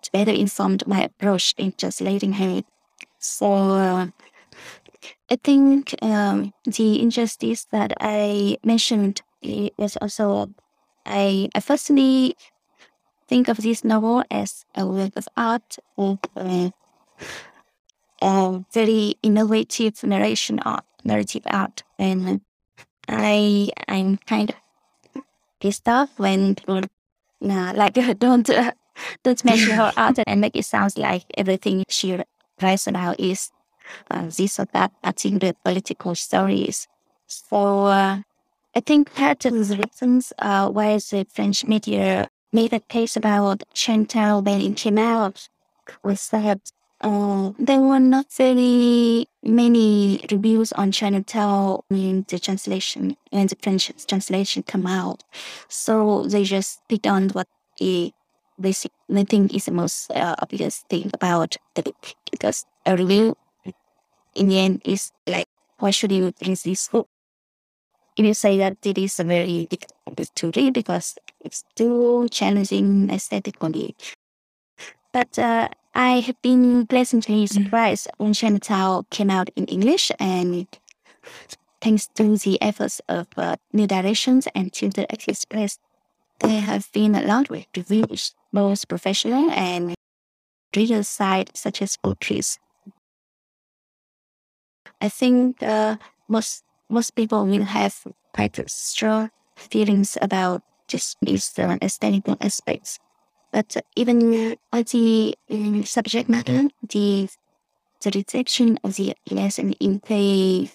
to 0.02 0.12
better 0.12 0.32
inform 0.32 0.78
my 0.88 1.04
approach 1.04 1.54
in 1.58 1.74
translating 1.74 2.34
her. 2.34 2.64
So 3.20 3.52
uh, 3.52 4.08
I 5.30 5.38
think 5.44 5.96
um, 6.02 6.54
the 6.66 7.02
injustice 7.02 7.66
that 7.72 7.94
I 8.00 8.58
mentioned 8.64 9.22
is 9.42 9.98
also 10.02 10.50
I, 11.06 11.50
I 11.56 11.60
firstly 11.60 12.36
think 13.28 13.48
of 13.48 13.58
this 13.58 13.84
novel 13.84 14.24
as 14.30 14.66
a 14.76 14.86
work 14.86 15.14
of 15.16 15.28
art 15.38 15.78
a 18.22 18.64
very 18.74 19.16
innovative 19.22 20.04
narration 20.04 20.60
art, 20.60 20.86
narrative 21.04 21.44
art, 21.46 21.84
and 22.00 22.42
I 23.08 23.70
I'm 23.88 24.18
kind 24.18 24.50
of 24.50 25.24
pissed 25.60 25.88
off 25.88 26.18
when 26.18 26.56
people 26.56 26.82
nah, 27.42 27.72
like 27.72 27.94
don't 28.20 28.50
uh, 28.50 28.72
don't 29.24 29.46
mention 29.46 29.72
her 29.72 29.94
art 29.96 30.20
and 30.26 30.42
make 30.42 30.56
it 30.56 30.66
sound 30.66 30.98
like 30.98 31.26
everything 31.38 31.84
she 31.90 32.20
writes 32.62 32.88
about 32.88 33.20
is 33.20 33.52
uh, 34.12 34.26
this 34.26 34.60
or 34.60 34.66
that, 34.74 34.92
adding 35.04 35.40
the 35.40 35.56
political 35.64 36.16
stories. 36.16 36.88
So 37.28 37.86
uh, 37.86 38.22
I 38.76 38.80
think 38.80 39.14
part 39.14 39.46
of 39.46 39.54
the 39.54 39.78
reasons 39.78 40.34
uh, 40.40 40.70
why 40.70 40.98
the 40.98 41.26
French 41.34 41.66
media 41.66 42.30
made 42.54 42.74
a 42.74 42.80
case 42.80 43.18
about 43.18 43.64
Chantal 43.74 44.42
when 44.42 44.62
it 44.62 44.78
came 44.78 44.98
out 44.98 45.50
was 46.04 46.30
that 46.30 46.60
uh, 47.02 47.52
there 47.60 47.80
were 47.80 48.00
not 48.00 48.32
very 48.34 49.28
many 49.44 50.26
reviews 50.32 50.72
on 50.74 50.92
Chinatown 50.92 51.82
when 51.90 52.26
the 52.28 52.40
translation 52.40 53.16
and 53.32 53.50
the 53.50 53.58
French 53.62 53.92
translation 54.08 54.64
come 54.64 54.88
out. 54.88 55.24
So 55.68 56.24
they 56.24 56.44
just 56.44 56.82
picked 56.88 57.08
on 57.08 57.30
what 57.30 57.48
they, 57.80 58.14
they, 58.58 58.74
they 59.10 59.24
think 59.24 59.54
is 59.54 59.66
the 59.66 59.72
most 59.72 60.10
uh, 60.12 60.36
obvious 60.40 60.84
thing 60.90 61.12
about 61.14 61.56
the 61.76 61.84
book 61.84 62.16
because 62.32 62.66
a 62.86 62.96
review 62.96 63.36
in 64.38 64.48
the 64.48 64.60
end 64.60 64.82
is 64.86 65.12
like, 65.26 65.48
why 65.80 65.92
should 65.92 66.12
you 66.12 66.34
read 66.42 66.58
this 66.58 66.88
book? 66.88 67.08
If 68.16 68.26
you 68.26 68.34
say 68.34 68.58
that 68.58 68.78
it 68.84 68.98
is 68.98 69.20
a 69.20 69.24
very 69.24 69.68
difficult 69.70 70.16
book 70.16 70.28
to 70.36 70.52
read 70.56 70.74
because 70.74 71.18
it's 71.42 71.64
too 71.76 72.28
challenging 72.32 73.10
aesthetically. 73.12 73.96
But 75.12 75.38
uh, 75.38 75.70
I 75.94 76.20
have 76.22 76.42
been 76.42 76.88
pleasantly 76.88 77.46
mm. 77.46 77.50
surprised 77.50 78.08
when 78.18 78.34
Chinatown 78.34 79.06
came 79.10 79.30
out 79.30 79.50
in 79.56 79.66
English 79.66 80.12
and 80.20 80.68
thanks 81.82 82.08
to 82.16 82.38
the 82.38 82.62
efforts 82.62 83.02
of 83.08 83.28
uh, 83.38 83.56
New 83.74 83.88
Directions 83.88 84.48
and 84.56 84.74
Tilted 84.74 85.06
Axis, 85.12 85.46
there 86.40 86.62
have 86.62 86.92
been 86.92 87.16
a 87.16 87.22
lot 87.22 87.50
of 87.50 87.66
reviews, 87.76 88.36
both 88.54 88.88
professional 88.88 89.50
and 89.52 89.96
reader 90.76 91.04
side, 91.04 91.52
such 91.56 91.82
as 91.82 91.98
Goodreads. 91.98 92.58
I 95.02 95.10
think 95.10 95.62
uh, 95.62 95.98
most 96.28 96.64
most 96.90 97.16
people 97.16 97.46
will 97.46 97.64
have 97.66 97.96
quite 98.34 98.58
strong 98.70 99.30
feelings 99.56 100.18
about 100.22 100.62
just 100.88 101.18
these 101.22 101.52
uh, 101.60 101.78
aesthetic 101.82 102.24
aspects. 102.42 103.00
But 103.52 103.78
even 103.96 104.56
on 104.72 104.84
the 104.84 105.36
um, 105.50 105.84
subject 105.84 106.30
matter, 106.30 106.70
the 106.90 107.30
the 108.02 108.12
reception 108.14 108.78
of 108.84 108.96
the 108.96 109.16
lesson 109.32 109.74
in 109.74 110.02
the 110.08 110.70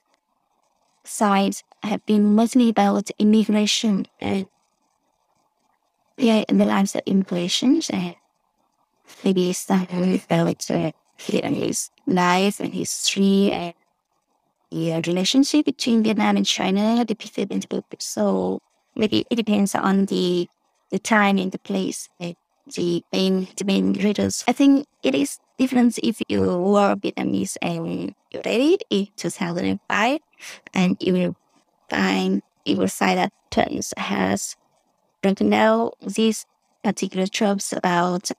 side 1.04 1.54
have 1.82 2.04
been 2.06 2.34
mostly 2.34 2.68
about 2.68 3.10
immigration 3.18 4.06
and 4.20 4.46
yeah, 6.16 6.44
the 6.48 6.64
lives 6.64 6.94
of 6.94 7.02
immigrations 7.06 7.90
and 7.90 8.14
maybe 9.24 9.52
something 9.52 10.20
about 10.28 10.70
uh, 10.70 10.92
his 11.16 11.90
life 12.06 12.60
and 12.60 12.74
history 12.74 13.50
and 13.52 13.74
the 14.72 15.02
relationship 15.06 15.66
between 15.66 16.02
Vietnam 16.02 16.36
and 16.36 16.46
China 16.46 17.04
the 17.60 17.68
book. 17.68 17.84
So 17.98 18.60
maybe 18.96 19.26
it 19.30 19.36
depends 19.36 19.74
on 19.74 20.06
the 20.06 20.48
the 20.90 20.98
time 20.98 21.38
and 21.38 21.52
the 21.52 21.58
place. 21.58 22.08
the 22.76 23.02
main 23.12 23.48
the 23.56 23.64
main 23.64 23.92
readers. 23.92 24.44
I 24.46 24.52
think 24.52 24.86
it 25.02 25.14
is 25.14 25.38
different 25.58 25.98
if 25.98 26.22
you 26.28 26.40
were 26.40 26.96
Vietnamese 26.96 27.56
and 27.60 28.14
you 28.30 28.40
read 28.44 28.60
it 28.74 28.82
in 28.90 29.08
2005, 29.16 30.20
and 30.74 30.96
you 31.00 31.12
will 31.12 31.36
find 31.90 32.42
you 32.64 32.76
will 32.76 32.88
find 32.88 33.18
that 33.18 33.32
Turns 33.50 33.92
has 33.98 34.56
out 35.52 35.94
these 36.00 36.46
particular 36.82 37.26
tropes 37.26 37.72
about 37.72 38.30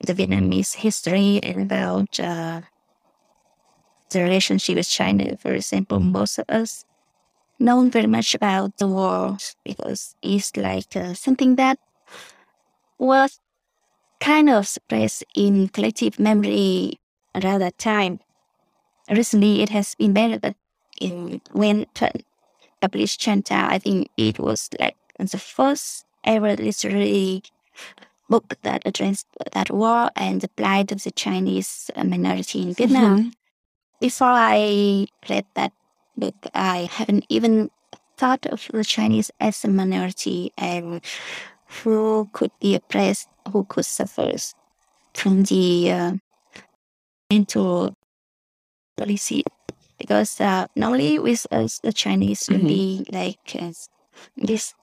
the 0.00 0.14
Vietnamese 0.14 0.74
history 0.74 1.40
and 1.42 1.62
about 1.62 2.18
uh, 2.18 2.62
the 4.10 4.22
relationship 4.22 4.76
with 4.76 4.88
China. 4.88 5.36
For 5.36 5.52
example, 5.52 6.00
most 6.00 6.38
of 6.38 6.44
us 6.48 6.84
know 7.58 7.88
very 7.88 8.06
much 8.06 8.34
about 8.34 8.76
the 8.78 8.88
war 8.88 9.38
because 9.64 10.14
it's 10.22 10.56
like 10.56 10.94
uh, 10.94 11.14
something 11.14 11.56
that 11.56 11.78
was 12.98 13.40
kind 14.20 14.48
of 14.48 14.66
suppressed 14.66 15.24
in 15.34 15.68
collective 15.68 16.18
memory 16.18 16.98
around 17.34 17.60
that 17.60 17.78
time. 17.78 18.20
Recently, 19.10 19.62
it 19.62 19.70
has 19.70 19.94
been 19.94 20.12
better, 20.12 20.38
but 20.38 20.56
in 21.00 21.40
when 21.52 21.86
published 22.80 23.20
Chinatown, 23.20 23.70
I 23.70 23.78
think 23.78 24.10
it 24.16 24.38
was 24.38 24.68
like 24.80 24.96
the 25.18 25.38
first 25.38 26.04
ever 26.24 26.56
literary 26.56 27.42
book 28.28 28.54
that 28.62 28.82
addressed 28.84 29.26
that 29.52 29.70
war 29.70 30.10
and 30.16 30.40
the 30.40 30.48
plight 30.48 30.90
of 30.90 31.04
the 31.04 31.10
Chinese 31.10 31.90
minority 31.96 32.62
in 32.62 32.74
Vietnam. 32.74 33.18
Mm-hmm. 33.18 33.28
Before 34.00 34.28
I 34.28 35.06
read 35.28 35.46
that 35.54 35.72
book, 36.16 36.34
I 36.54 36.88
haven't 36.90 37.24
even 37.28 37.70
thought 38.16 38.46
of 38.46 38.66
the 38.72 38.84
Chinese 38.84 39.30
as 39.40 39.64
a 39.64 39.68
minority 39.68 40.52
and 40.56 41.00
who 41.82 42.28
could 42.32 42.50
be 42.60 42.74
oppressed, 42.74 43.28
who 43.52 43.64
could 43.64 43.84
suffer 43.84 44.32
from 45.14 45.44
the 45.44 45.90
uh, 45.90 46.12
mental 47.30 47.94
policy. 48.96 49.44
Because 49.98 50.40
uh, 50.40 50.66
normally 50.76 51.18
with 51.18 51.46
us, 51.50 51.80
the 51.80 51.92
Chinese 51.92 52.44
mm-hmm. 52.44 52.52
would 52.52 52.68
be 52.68 53.06
like 53.10 53.56
uh, 53.58 53.72
this 54.36 54.74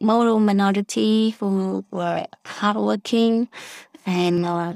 moral 0.00 0.40
minority 0.40 1.36
who 1.38 1.84
were 1.90 2.26
hardworking 2.44 3.48
and 4.06 4.46
uh, 4.46 4.74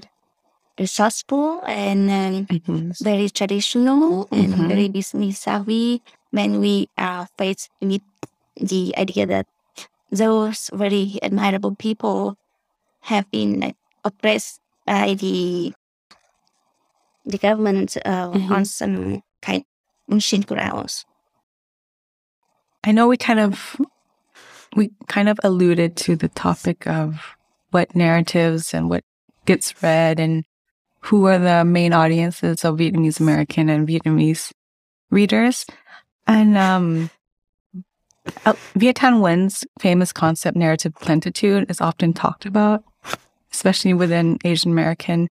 resourceful 0.81 1.61
and 1.67 2.11
um, 2.11 2.47
mm-hmm. 2.47 2.91
very 3.05 3.29
traditional 3.29 4.25
mm-hmm. 4.27 4.35
and 4.35 4.69
very 4.69 4.89
business 4.89 5.39
savvy 5.39 6.03
when 6.31 6.59
we 6.59 6.89
are 6.97 7.29
faced 7.37 7.69
with 7.81 8.01
the 8.57 8.95
idea 8.97 9.27
that 9.27 9.47
those 10.11 10.71
very 10.73 11.19
admirable 11.23 11.77
people 11.77 12.37
have 13.03 13.31
been 13.31 13.61
like, 13.61 13.77
oppressed 14.05 14.61
by 14.87 15.15
the 15.15 15.73
the 17.27 17.39
government 17.39 17.97
uh, 18.05 18.33
mm-hmm. 18.33 18.53
on 18.53 18.65
some 18.65 19.23
kind 19.43 19.65
of 20.09 20.47
grounds. 20.47 21.05
I 22.83 22.93
know 22.93 23.07
we 23.07 23.19
kind 23.19 23.39
of 23.39 23.77
we 24.75 24.91
kind 25.09 25.29
of 25.29 25.39
alluded 25.45 25.97
to 26.09 26.17
the 26.17 26.29
topic 26.29 26.87
of 26.87 27.37
what 27.71 27.95
narratives 27.95 28.73
and 28.73 28.89
what 28.89 29.05
gets 29.45 29.83
read 29.83 30.19
and 30.19 30.45
who 31.01 31.27
are 31.27 31.39
the 31.39 31.65
main 31.65 31.93
audiences 31.93 32.65
of 32.65 32.77
Vietnamese 32.77 33.21
American 33.21 33.69
and 33.69 33.89
Vietnamese 33.89 34.53
readers. 35.11 35.67
And 36.27 36.57
um, 36.57 37.11
uh, 38.47 38.53
Viet 38.75 38.97
Thanh 38.97 39.21
Nguyen's 39.21 39.65
famous 39.79 40.13
concept, 40.13 40.57
narrative 40.57 40.95
plentitude, 40.97 41.71
is 41.71 41.81
often 41.81 42.13
talked 42.13 42.47
about, 42.47 42.85
especially 43.53 43.95
within 43.95 44.39
Asian 44.45 44.71
American 44.71 45.29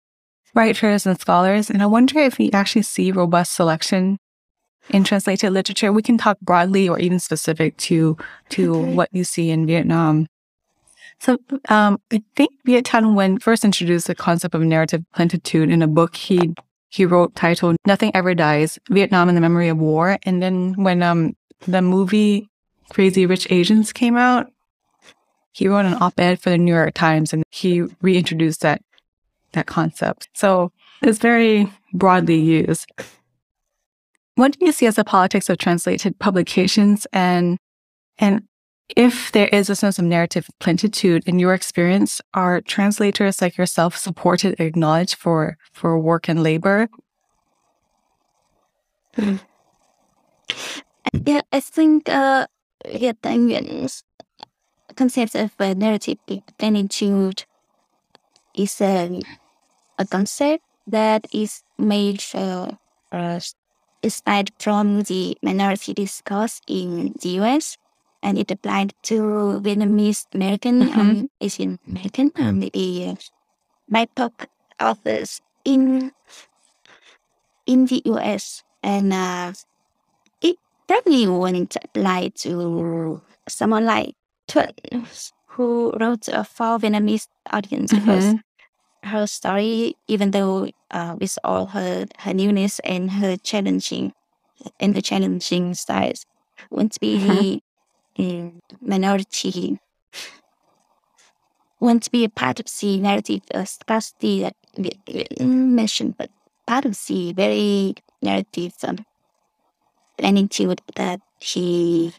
writers 0.54 1.06
and 1.06 1.20
scholars. 1.20 1.70
And 1.70 1.82
I 1.82 1.86
wonder 1.86 2.18
if 2.18 2.38
we 2.38 2.50
actually 2.52 2.82
see 2.82 3.12
robust 3.12 3.54
selection 3.54 4.18
in 4.90 5.04
translated 5.04 5.52
literature. 5.52 5.92
We 5.92 6.02
can 6.02 6.18
talk 6.18 6.40
broadly 6.40 6.88
or 6.88 6.98
even 6.98 7.20
specific 7.20 7.76
to 7.88 8.16
to 8.50 8.74
okay. 8.74 8.94
what 8.94 9.08
you 9.12 9.24
see 9.24 9.50
in 9.50 9.66
Vietnam. 9.66 10.26
So 11.20 11.38
um, 11.68 12.00
I 12.12 12.22
think 12.36 12.50
Viet 12.64 12.84
Thanh 12.84 13.04
Nguyen 13.04 13.42
first 13.42 13.64
introduced 13.64 14.06
the 14.06 14.14
concept 14.14 14.54
of 14.54 14.62
narrative 14.62 15.04
plentitude 15.14 15.70
in 15.70 15.82
a 15.82 15.88
book 15.88 16.16
he 16.16 16.54
he 16.90 17.04
wrote 17.04 17.34
titled 17.34 17.76
"Nothing 17.86 18.12
Ever 18.14 18.34
Dies: 18.34 18.78
Vietnam 18.88 19.28
and 19.28 19.36
the 19.36 19.42
Memory 19.42 19.68
of 19.68 19.78
War." 19.78 20.18
And 20.22 20.42
then 20.42 20.74
when 20.82 21.02
um, 21.02 21.36
the 21.66 21.82
movie 21.82 22.48
Crazy 22.90 23.26
Rich 23.26 23.50
Asians 23.50 23.92
came 23.92 24.16
out, 24.16 24.46
he 25.52 25.68
wrote 25.68 25.86
an 25.86 26.00
op-ed 26.00 26.40
for 26.40 26.50
the 26.50 26.58
New 26.58 26.72
York 26.72 26.94
Times, 26.94 27.32
and 27.32 27.44
he 27.50 27.82
reintroduced 28.00 28.60
that 28.62 28.80
that 29.52 29.66
concept. 29.66 30.28
So 30.34 30.72
it's 31.02 31.18
very 31.18 31.70
broadly 31.92 32.38
used. 32.38 32.90
What 34.36 34.56
do 34.56 34.64
you 34.64 34.72
see 34.72 34.86
as 34.86 34.96
the 34.96 35.04
politics 35.04 35.48
of 35.48 35.58
translated 35.58 36.18
publications 36.18 37.06
and 37.12 37.58
and 38.18 38.47
if 38.96 39.32
there 39.32 39.48
is 39.48 39.70
a 39.70 39.76
sense 39.76 39.98
of 39.98 40.04
narrative 40.04 40.48
plentitude 40.60 41.22
in 41.26 41.38
your 41.38 41.54
experience, 41.54 42.20
are 42.34 42.60
translators 42.60 43.40
like 43.42 43.56
yourself 43.56 43.96
supported 43.96 44.56
and 44.58 44.68
acknowledged 44.68 45.14
for 45.14 45.56
for 45.72 45.98
work 45.98 46.28
and 46.28 46.42
labor? 46.42 46.88
Yeah, 51.12 51.42
I 51.52 51.60
think 51.60 52.08
uh, 52.08 52.46
yeah, 52.86 53.12
Nguyen's 53.22 54.04
concept 54.96 55.34
of 55.34 55.52
uh, 55.58 55.74
narrative 55.74 56.18
plenitude 56.58 57.44
is 58.54 58.80
a, 58.80 59.20
a 59.98 60.06
concept 60.06 60.64
that 60.86 61.26
is 61.32 61.62
made 61.78 62.22
uh, 62.34 62.72
aside 64.02 64.50
from 64.58 65.02
the 65.02 65.36
minority 65.42 65.94
discourse 65.94 66.60
in 66.66 67.14
the 67.20 67.40
US, 67.40 67.76
and 68.22 68.38
it 68.38 68.50
applied 68.50 68.94
to 69.02 69.60
Vietnamese 69.62 70.26
American 70.34 70.82
mm-hmm. 70.82 71.00
and 71.00 71.30
Asian 71.40 71.78
American, 71.86 72.32
and 72.36 72.60
maybe 72.60 73.06
uh, 73.08 73.14
BIPOC 73.92 74.46
authors 74.80 75.40
in 75.64 76.12
in 77.66 77.86
the 77.86 78.02
US, 78.06 78.64
and 78.82 79.12
uh, 79.12 79.52
it 80.40 80.56
probably 80.86 81.26
wouldn't 81.26 81.76
apply 81.76 82.28
to 82.42 83.20
someone 83.48 83.84
like 83.84 84.14
Thuận, 84.48 84.72
who 85.46 85.92
wrote 86.00 86.28
uh, 86.28 86.42
for 86.42 86.78
Vietnamese 86.78 87.28
audience 87.52 87.92
mm-hmm. 87.92 88.04
because 88.04 88.34
her 89.04 89.26
story, 89.26 89.96
even 90.06 90.30
though 90.30 90.68
uh, 90.90 91.16
with 91.20 91.38
all 91.44 91.66
her, 91.66 92.06
her 92.18 92.34
newness 92.34 92.78
and 92.80 93.10
her 93.12 93.36
challenging 93.36 94.12
and 94.80 94.94
the 94.94 95.02
challenging 95.02 95.74
styles, 95.74 96.26
won't 96.70 96.98
be 97.00 97.16
uh-huh. 97.16 97.58
Minority, 98.80 99.78
won't 101.80 102.10
be 102.10 102.24
a 102.24 102.28
part 102.28 102.60
of 102.60 102.66
the 102.80 102.98
narrative 102.98 103.42
uh, 103.54 103.64
scarcity 103.64 104.40
that 104.42 104.54
mentioned, 105.40 106.16
but 106.18 106.30
part 106.66 106.84
of 106.84 106.98
the 107.06 107.32
very 107.32 107.94
narrative 108.20 108.74
um, 108.82 109.04
plenitude 110.16 110.82
that 110.96 111.20
he 111.38 112.12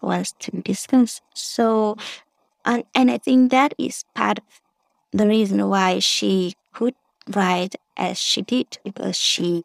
wants 0.00 0.32
to 0.38 0.50
discuss. 0.62 1.20
So, 1.34 1.96
and, 2.64 2.84
and 2.94 3.10
I 3.10 3.18
think 3.18 3.50
that 3.50 3.74
is 3.78 4.04
part 4.14 4.38
of 4.38 4.44
the 5.12 5.26
reason 5.26 5.68
why 5.68 5.98
she 5.98 6.54
could 6.72 6.94
write 7.34 7.76
as 7.96 8.18
she 8.18 8.42
did 8.42 8.78
because 8.84 9.16
she 9.16 9.64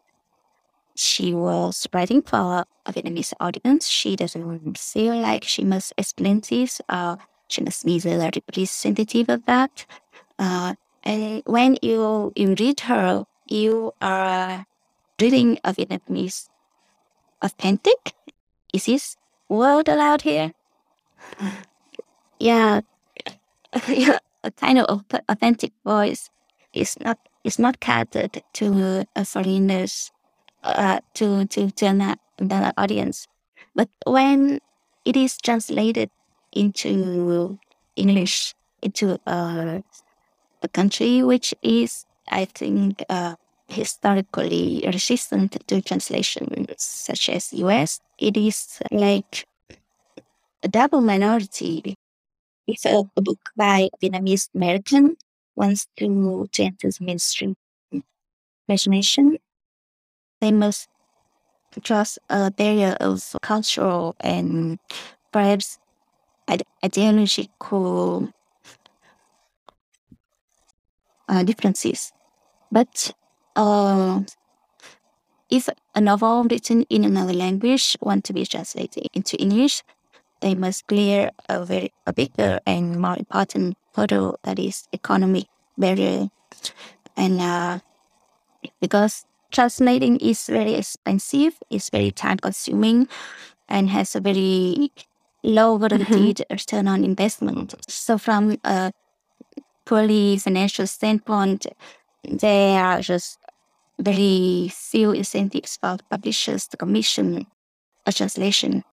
she 1.00 1.34
was 1.34 1.86
writing 1.92 2.22
for 2.22 2.64
a 2.86 2.92
Vietnamese 2.92 3.32
audience. 3.40 3.88
She 3.88 4.16
doesn't 4.16 4.78
feel 4.78 5.16
like 5.16 5.44
she 5.44 5.64
must 5.64 5.92
explain 5.96 6.42
this. 6.48 6.80
Uh, 6.88 7.16
she 7.48 7.62
must 7.62 7.84
be 7.84 7.98
the 7.98 8.18
representative 8.18 9.28
of 9.28 9.46
that. 9.46 9.86
Uh, 10.38 10.74
and 11.02 11.42
when 11.46 11.78
you, 11.82 12.32
you 12.36 12.54
read 12.58 12.80
her, 12.80 13.24
you 13.46 13.92
are 14.00 14.66
reading 15.20 15.58
a 15.64 15.72
Vietnamese 15.72 16.48
authentic. 17.42 18.12
Is 18.72 18.86
this 18.86 19.16
word 19.48 19.88
allowed 19.88 20.22
here? 20.22 20.52
yeah. 22.38 22.82
yeah 23.88 24.18
a 24.42 24.50
kind 24.50 24.78
of 24.78 25.04
authentic 25.28 25.72
voice 25.84 26.30
is 26.72 26.96
not 27.00 27.18
is 27.44 27.58
not 27.58 27.80
catered 27.80 28.42
to 28.52 29.06
uh, 29.16 29.24
foreigners, 29.24 30.12
uh, 30.62 31.00
to 31.14 31.46
to 31.46 31.70
to 31.70 31.86
an, 31.86 32.16
the 32.38 32.74
audience. 32.76 33.26
But 33.74 33.88
when 34.06 34.60
it 35.04 35.16
is 35.16 35.36
translated 35.38 36.10
into 36.52 37.58
English, 37.96 38.54
into 38.82 39.18
uh, 39.26 39.80
a 40.62 40.68
country 40.68 41.22
which 41.22 41.54
is, 41.62 42.04
I 42.30 42.44
think, 42.44 43.02
uh, 43.08 43.36
historically 43.68 44.82
resistant 44.86 45.56
to 45.68 45.80
translation, 45.82 46.66
such 46.76 47.28
as 47.28 47.52
US, 47.52 48.00
it 48.18 48.36
is 48.36 48.80
like 48.90 49.46
a 50.62 50.68
double 50.68 51.00
minority. 51.00 51.94
If 52.66 52.84
a, 52.84 53.04
a 53.16 53.22
book 53.22 53.40
by 53.56 53.88
a 53.92 53.98
Vietnamese 54.06 54.48
American 54.54 55.16
wants 55.56 55.86
to, 55.98 56.48
to 56.52 56.62
enter 56.62 56.88
the 56.90 57.04
mainstream 57.04 57.56
imagination, 58.68 59.38
they 60.40 60.52
must 60.52 60.88
cross 61.84 62.18
a 62.28 62.50
barrier 62.50 62.96
of 63.00 63.36
cultural 63.42 64.16
and 64.20 64.78
perhaps 65.32 65.78
ideological 66.84 68.28
uh, 71.28 71.42
differences. 71.42 72.12
But 72.72 73.12
uh, 73.56 74.22
if 75.50 75.68
a 75.94 76.00
novel 76.00 76.44
written 76.44 76.82
in 76.88 77.04
another 77.04 77.32
language 77.32 77.96
want 78.00 78.24
to 78.24 78.32
be 78.32 78.46
translated 78.46 79.08
into 79.12 79.36
English, 79.40 79.82
they 80.40 80.54
must 80.54 80.86
clear 80.86 81.30
a 81.48 81.64
very 81.64 81.92
a 82.06 82.12
bigger 82.12 82.60
and 82.66 83.00
more 83.00 83.16
important 83.18 83.76
hurdle 83.94 84.38
that 84.44 84.58
is 84.58 84.88
economic 84.92 85.46
barrier. 85.76 86.28
And 87.16 87.40
uh, 87.40 87.80
because 88.80 89.24
translating 89.50 90.16
is 90.18 90.46
very 90.46 90.74
expensive, 90.74 91.58
it's 91.70 91.90
very 91.90 92.10
time 92.10 92.38
consuming, 92.38 93.08
and 93.68 93.90
has 93.90 94.14
a 94.14 94.20
very 94.20 94.92
low 95.42 95.78
guaranteed 95.78 96.38
mm-hmm. 96.38 96.54
return 96.54 96.88
on 96.88 97.04
investment. 97.04 97.74
So 97.88 98.18
from 98.18 98.58
a 98.64 98.92
purely 99.86 100.38
financial 100.38 100.86
standpoint, 100.86 101.66
there 102.24 102.82
are 102.82 103.00
just 103.00 103.38
very 103.98 104.70
few 104.72 105.12
incentives 105.12 105.76
for 105.76 105.98
publishers 106.10 106.66
to 106.68 106.76
commission 106.76 107.46
a 108.06 108.12
translation. 108.12 108.84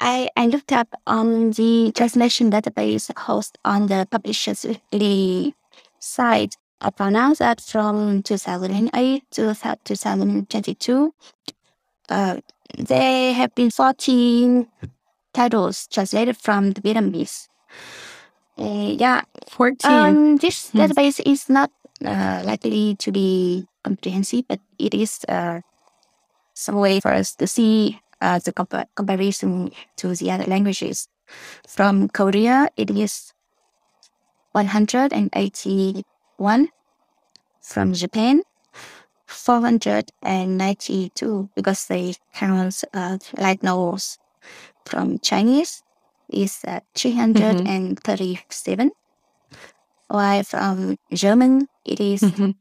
I, 0.00 0.30
I 0.34 0.46
looked 0.46 0.72
up 0.72 0.88
on 1.06 1.50
the 1.50 1.92
translation 1.94 2.50
database 2.50 3.10
host 3.18 3.58
on 3.64 3.88
the 3.88 4.06
Publishers 4.10 4.64
Weekly 4.64 5.54
site. 5.98 6.56
I 6.80 6.90
found 6.90 7.16
out 7.16 7.38
that 7.38 7.60
from 7.60 8.22
2008 8.22 9.22
to 9.32 9.54
2022, 9.84 11.14
uh, 12.08 12.40
there 12.78 13.34
have 13.34 13.54
been 13.54 13.70
14 13.70 14.66
titles 15.34 15.86
translated 15.88 16.36
from 16.36 16.72
the 16.72 16.80
Vietnamese. 16.80 17.48
Uh, 18.58 18.94
yeah, 18.98 19.22
14. 19.48 19.90
Um, 19.90 20.36
this 20.36 20.70
hmm. 20.70 20.80
database 20.80 21.20
is 21.24 21.48
not 21.48 21.70
uh, 22.04 22.42
likely 22.44 22.96
to 22.96 23.12
be 23.12 23.66
comprehensive, 23.84 24.44
but 24.48 24.60
it 24.78 24.94
is 24.94 25.24
uh, 25.28 25.60
some 26.54 26.76
way 26.76 27.00
for 27.00 27.12
us 27.12 27.34
to 27.36 27.46
see 27.46 28.00
uh, 28.20 28.38
the 28.38 28.52
compa- 28.52 28.86
comparison 28.94 29.70
to 29.96 30.14
the 30.14 30.30
other 30.30 30.44
languages. 30.44 31.08
From 31.66 32.08
Korea, 32.08 32.68
it 32.76 32.90
is 32.90 33.32
181. 36.40 36.72
From 37.60 37.92
Japan, 37.92 38.40
492 39.26 41.50
because 41.54 41.86
they 41.86 42.14
count 42.34 42.82
uh, 42.94 43.18
light 43.36 43.62
novels. 43.62 44.18
From 44.86 45.18
Chinese 45.20 45.82
is 46.32 46.64
uh, 46.66 46.80
337. 46.96 48.00
Mm-hmm. 48.00 48.88
While 50.08 50.42
from 50.42 50.96
German, 51.12 51.68
it 51.84 52.00
is 52.00 52.22
mm-hmm. 52.22 52.52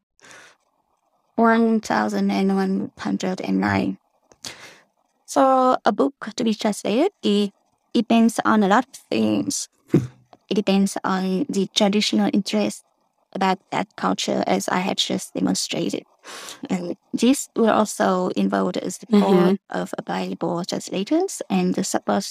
1109. 1.36 3.98
So 5.26 5.78
a 5.86 5.92
book 5.94 6.13
to 6.36 6.44
be 6.44 6.54
translated, 6.54 7.12
it 7.24 7.54
depends 7.94 8.42
on 8.44 8.63
a 8.63 8.68
lot 8.68 8.86
of 8.86 8.96
things. 9.10 9.70
It 10.50 10.56
depends 10.56 10.98
on 11.04 11.46
the 11.48 11.68
traditional 11.74 12.30
interest 12.34 12.84
about 13.34 13.60
that 13.72 13.96
culture 13.96 14.44
as 14.48 14.68
I 14.70 14.80
had 14.80 14.98
just 14.98 15.34
demonstrated. 15.34 16.04
And 16.70 16.96
this 17.13 17.50
will 17.56 17.70
also 17.70 18.30
involve 18.30 18.74
the 18.74 18.92
support 18.92 19.24
mm-hmm. 19.24 19.56
of 19.70 19.94
available 19.98 20.63
translators 20.65 21.42
and 21.50 21.76
the 21.76 21.84
support, 21.84 22.26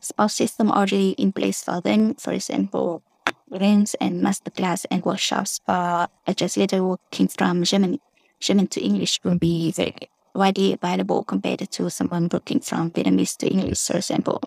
support 0.00 0.30
system 0.30 0.70
already 0.70 1.10
in 1.10 1.32
place 1.32 1.62
for 1.62 1.80
them. 1.80 2.14
For 2.14 2.32
example, 2.32 3.02
grants 3.50 3.94
and 4.00 4.22
masterclass 4.22 4.86
and 4.90 5.04
workshops 5.04 5.60
for 5.64 6.08
a 6.26 6.34
translator 6.34 6.84
working 6.84 7.28
from 7.28 7.64
Germany. 7.64 8.00
German 8.40 8.66
to 8.68 8.80
English 8.80 9.20
will 9.24 9.38
be 9.38 9.72
very 9.72 10.10
widely 10.34 10.74
available 10.74 11.24
compared 11.24 11.70
to 11.70 11.90
someone 11.90 12.28
working 12.32 12.60
from 12.60 12.90
Vietnamese 12.90 13.36
to 13.38 13.48
English, 13.48 13.86
for 13.86 13.96
example. 13.96 14.42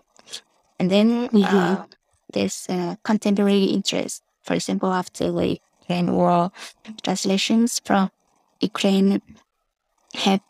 And 0.78 0.90
then 0.90 1.28
mm-hmm. 1.28 1.56
uh, 1.56 1.84
there's 2.32 2.66
uh, 2.68 2.96
contemporary 3.02 3.64
interest. 3.64 4.22
For 4.42 4.54
example, 4.54 4.92
after 4.92 5.30
the 5.30 5.58
Ukraine 5.90 6.14
war, 6.14 6.52
translations 7.02 7.80
from 7.84 8.10
Ukraine 8.60 9.20
have 10.14 10.40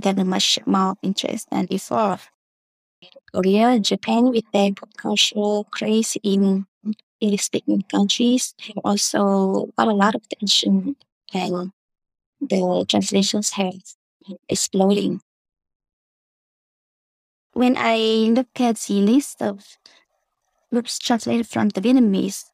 gotten 0.00 0.28
much 0.28 0.60
more 0.64 0.94
interest 1.02 1.50
than 1.50 1.66
before. 1.66 2.20
Korea 3.34 3.80
Japan, 3.80 4.30
with 4.30 4.44
their 4.52 4.70
cultural 4.96 5.64
craze 5.72 6.16
in 6.22 6.66
English 7.20 7.42
speaking 7.42 7.82
countries, 7.90 8.54
have 8.60 8.78
also 8.84 9.72
got 9.76 9.88
a 9.88 9.92
lot 9.92 10.14
of 10.14 10.22
attention 10.30 10.94
and 11.34 11.72
the 12.40 12.86
translations 12.88 13.50
have 13.58 13.82
exploding. 14.48 15.20
When 17.54 17.74
I 17.76 17.96
look 18.36 18.60
at 18.60 18.76
the 18.86 19.00
list 19.00 19.42
of 19.42 19.78
books 20.70 21.00
translated 21.00 21.48
from 21.48 21.70
the 21.70 21.80
Vietnamese, 21.80 22.44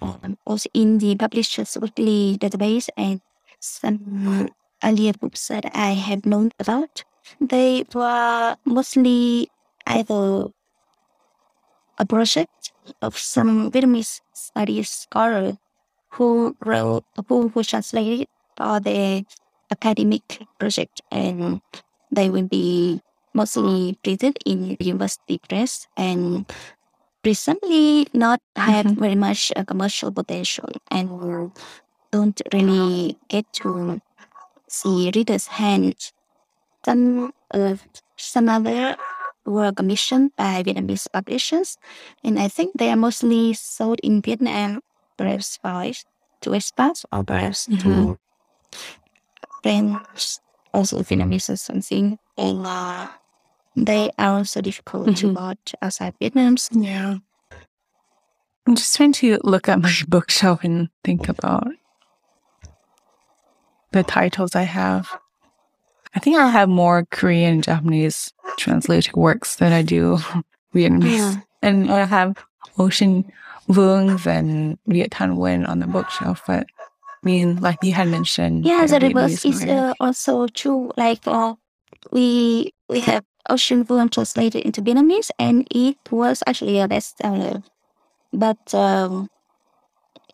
um, 0.00 0.38
also 0.44 0.68
in 0.74 0.98
the 0.98 1.16
Publishers 1.16 1.76
Weekly 1.80 2.38
database 2.38 2.88
and 2.96 3.20
some 3.60 4.48
earlier 4.82 5.12
books 5.12 5.48
that 5.48 5.70
I 5.74 5.92
have 5.92 6.24
known 6.24 6.52
about, 6.58 7.04
they 7.40 7.84
were 7.94 8.56
mostly 8.64 9.50
either 9.86 10.48
a 11.98 12.06
project 12.06 12.72
of 13.02 13.18
some 13.18 13.70
Vietnamese 13.70 14.20
studies 14.32 14.90
scholar 14.90 15.58
who 16.10 16.56
wrote, 16.64 17.04
who, 17.28 17.48
who 17.48 17.62
translated 17.62 18.28
for 18.56 18.80
the 18.80 19.24
academic 19.70 20.46
project 20.58 21.02
and 21.10 21.60
they 22.10 22.30
will 22.30 22.46
be 22.46 23.00
mostly 23.34 23.98
printed 24.02 24.38
in 24.46 24.76
university 24.80 25.38
press 25.48 25.86
and 25.96 26.46
recently 27.24 28.06
not 28.12 28.40
have 28.56 28.86
mm-hmm. 28.86 29.00
very 29.00 29.14
much 29.14 29.52
uh, 29.56 29.64
commercial 29.64 30.12
potential 30.12 30.68
and 30.90 31.08
don't 32.10 32.40
really 32.52 33.18
get 33.28 33.44
to 33.52 34.00
see 34.68 35.10
readers' 35.14 35.48
hands. 35.48 36.12
Some 36.84 37.32
uh, 37.52 37.76
some 38.16 38.48
other 38.48 38.96
were 39.44 39.72
commissioned 39.72 40.32
by 40.36 40.62
Vietnamese 40.62 41.08
publishers, 41.10 41.76
and 42.22 42.38
I 42.38 42.48
think 42.48 42.76
they 42.76 42.90
are 42.90 42.96
mostly 42.96 43.54
sold 43.54 44.00
in 44.02 44.22
Vietnam, 44.22 44.80
perhaps 45.16 45.58
by 45.58 45.94
to 46.40 46.50
expats 46.50 47.04
or 47.12 47.24
perhaps 47.24 47.66
mm-hmm. 47.66 48.14
to 48.14 48.18
friends 49.62 50.40
also 50.72 51.00
Vietnamese 51.00 51.50
or 51.50 51.56
something, 51.56 52.18
and 52.36 52.66
uh, 52.66 53.08
they 53.86 54.10
are 54.18 54.38
also 54.38 54.60
difficult 54.60 55.08
mm-hmm. 55.08 55.28
to 55.28 55.32
watch 55.32 55.74
outside 55.82 56.14
Vietnam. 56.18 56.56
Yeah. 56.72 57.18
I'm 58.66 58.74
just 58.76 58.96
trying 58.96 59.12
to 59.14 59.38
look 59.44 59.68
at 59.68 59.80
my 59.80 59.92
bookshelf 60.08 60.64
and 60.64 60.88
think 61.04 61.28
about 61.28 61.68
the 63.92 64.02
titles 64.02 64.54
I 64.54 64.62
have. 64.62 65.08
I 66.14 66.20
think 66.20 66.36
I 66.36 66.48
have 66.48 66.68
more 66.68 67.06
Korean 67.10 67.54
and 67.54 67.64
Japanese 67.64 68.32
translated 68.56 69.14
works 69.14 69.56
than 69.56 69.72
I 69.72 69.82
do 69.82 70.18
Vietnamese. 70.74 71.18
Yeah. 71.18 71.36
And 71.62 71.90
I 71.90 72.04
have 72.04 72.44
Ocean 72.78 73.30
Vuong's 73.68 74.26
and 74.26 74.78
Viet 74.86 75.10
Thanh 75.10 75.36
Nguyen 75.36 75.68
on 75.68 75.80
the 75.80 75.86
bookshelf, 75.86 76.42
but 76.46 76.66
I 77.22 77.26
mean, 77.26 77.60
like 77.60 77.78
you 77.82 77.92
had 77.92 78.08
mentioned. 78.08 78.64
Yeah, 78.64 78.86
the 78.86 79.00
reverse 79.00 79.44
is 79.44 79.64
uh, 79.64 79.92
also 80.00 80.46
true. 80.46 80.92
Like 80.96 81.26
uh, 81.26 81.54
we 82.12 82.72
we 82.88 83.00
have 83.00 83.24
Ocean 83.48 83.84
Vuong 83.84 84.10
translated 84.10 84.62
into 84.62 84.82
Vietnamese, 84.82 85.30
and 85.38 85.66
it 85.70 85.96
was 86.10 86.42
actually 86.46 86.78
a 86.80 86.88
bestseller. 86.88 87.62
But 88.32 88.74
um, 88.74 89.28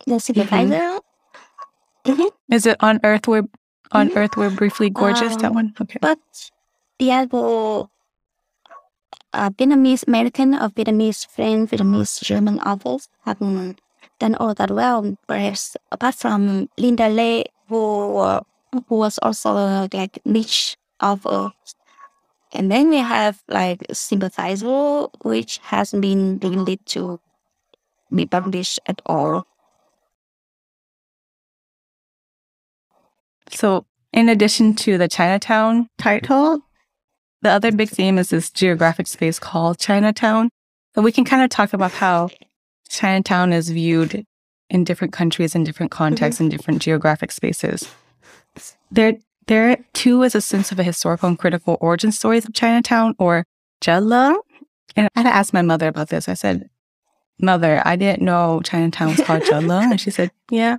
the 0.06 0.18
supervisor. 0.18 1.00
Mm-hmm. 2.04 2.10
Mm-hmm. 2.10 2.52
Is 2.52 2.66
it 2.66 2.76
on 2.80 3.00
Earth? 3.04 3.26
We're 3.26 3.48
on 3.92 4.08
mm-hmm. 4.08 4.18
Earth. 4.18 4.36
We're 4.36 4.50
briefly 4.50 4.90
gorgeous. 4.90 5.34
Um, 5.34 5.38
that 5.40 5.54
one. 5.54 5.74
Okay. 5.80 5.98
But 6.00 6.18
the 6.98 7.12
other 7.12 7.88
uh, 9.32 9.50
Vietnamese 9.50 10.06
American 10.06 10.54
or 10.54 10.68
Vietnamese 10.70 11.26
French, 11.26 11.70
Vietnamese 11.70 12.22
German 12.22 12.60
authors 12.60 13.08
haven't 13.24 13.80
done 14.18 14.34
all 14.36 14.54
that 14.54 14.70
well. 14.70 15.16
Perhaps 15.26 15.76
apart 15.90 16.14
from 16.14 16.68
Linda 16.78 17.08
Lê, 17.08 17.44
who 17.68 18.16
uh, 18.18 18.40
who 18.88 18.96
was 18.96 19.18
also 19.22 19.56
uh, 19.56 19.88
like 19.92 20.18
niche 20.24 20.76
of 21.00 21.26
uh, 21.26 21.50
And 22.54 22.70
then 22.70 22.88
we 22.88 22.98
have 22.98 23.42
like 23.48 23.84
Sympathizer, 23.92 25.06
which 25.22 25.58
hasn't 25.64 26.00
been 26.00 26.38
released 26.38 26.86
to 26.94 27.20
be 28.14 28.26
published 28.26 28.78
at 28.86 29.02
all. 29.04 29.46
So, 33.50 33.86
in 34.12 34.28
addition 34.28 34.74
to 34.76 34.96
the 34.96 35.08
Chinatown 35.08 35.88
title, 35.98 36.60
the 37.42 37.50
other 37.50 37.72
big 37.72 37.90
theme 37.90 38.18
is 38.18 38.30
this 38.30 38.50
geographic 38.50 39.06
space 39.06 39.38
called 39.38 39.78
Chinatown. 39.78 40.50
So, 40.94 41.02
we 41.02 41.12
can 41.12 41.24
kind 41.24 41.42
of 41.42 41.50
talk 41.50 41.72
about 41.72 41.92
how 41.92 42.30
Chinatown 42.88 43.52
is 43.52 43.70
viewed 43.70 44.24
in 44.70 44.84
different 44.84 45.12
countries, 45.12 45.54
in 45.54 45.64
different 45.64 45.90
contexts, 45.90 46.40
mm-hmm. 46.40 46.52
in 46.52 46.56
different 46.56 46.82
geographic 46.82 47.32
spaces. 47.32 47.88
There, 48.90 49.14
there 49.46 49.78
too 49.92 50.22
is 50.22 50.34
a 50.34 50.40
sense 50.40 50.72
of 50.72 50.78
a 50.78 50.82
historical 50.82 51.28
and 51.28 51.38
critical 51.38 51.76
origin 51.80 52.12
stories 52.12 52.44
of 52.44 52.54
Chinatown 52.54 53.14
or 53.18 53.46
Chợ 53.80 54.02
Lớn. 54.02 54.36
And 54.96 55.08
I 55.14 55.20
had 55.20 55.24
to 55.24 55.34
ask 55.34 55.52
my 55.52 55.62
mother 55.62 55.88
about 55.88 56.08
this. 56.08 56.28
I 56.28 56.34
said, 56.34 56.68
Mother, 57.40 57.82
I 57.84 57.96
didn't 57.96 58.22
know 58.22 58.60
Chinatown 58.64 59.08
was 59.08 59.20
called 59.26 59.42
Chợ 59.42 59.64
Lớn. 59.64 59.90
And 59.90 60.00
she 60.00 60.10
said, 60.10 60.30
Yeah. 60.50 60.78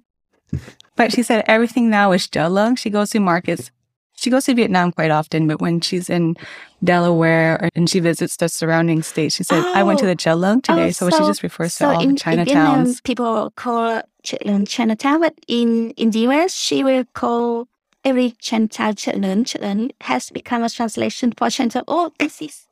But 0.96 1.12
she 1.12 1.24
said 1.24 1.44
everything 1.48 1.90
now 1.90 2.12
is 2.14 2.28
Chợ 2.28 2.50
Lớn. 2.50 2.78
She 2.78 2.90
goes 2.90 3.10
to 3.12 3.20
markets. 3.20 3.72
She 4.18 4.30
goes 4.30 4.46
to 4.46 4.54
Vietnam 4.56 4.94
quite 4.94 5.12
often, 5.12 5.46
but 5.46 5.60
when 5.60 5.82
she's 5.82 6.10
in 6.10 6.38
Delaware 6.82 7.70
and 7.76 7.90
she 7.90 8.00
visits 8.00 8.38
the 8.38 8.48
surrounding 8.48 9.04
states, 9.04 9.36
she 9.36 9.44
said, 9.44 9.62
I 9.76 9.84
went 9.84 10.00
to 10.00 10.06
oh. 10.06 10.08
the 10.08 10.16
Chợ 10.16 10.40
Lớn 10.40 10.64
today. 10.64 10.88
Oh, 10.88 10.92
so, 10.92 11.10
she 11.10 11.18
just 11.18 11.44
refers 11.44 11.74
so 11.74 11.92
to 11.92 11.96
all 11.98 12.02
in, 12.02 12.16
the 12.16 12.32
in 12.32 12.46
Vietnam, 12.46 12.86
Chinatowns. 12.86 13.04
people 13.04 13.52
call 13.58 14.02
Chợ 14.24 14.50
um, 14.50 14.66
Chinatown, 14.66 15.20
but 15.20 15.34
in, 15.50 15.92
in 15.92 16.12
the 16.12 16.20
US, 16.20 16.54
she 16.54 16.84
will 16.84 17.04
call 17.14 17.68
every 18.06 18.32
Lớn. 18.42 19.44
Chợ 19.44 19.60
Lớn 19.60 19.90
has 20.02 20.30
become 20.32 20.64
a 20.64 20.70
translation 20.70 21.32
for 21.38 21.50
Chinatown. 21.50 21.84
Oh, 21.88 22.12
this 22.20 22.42
is 22.42 22.68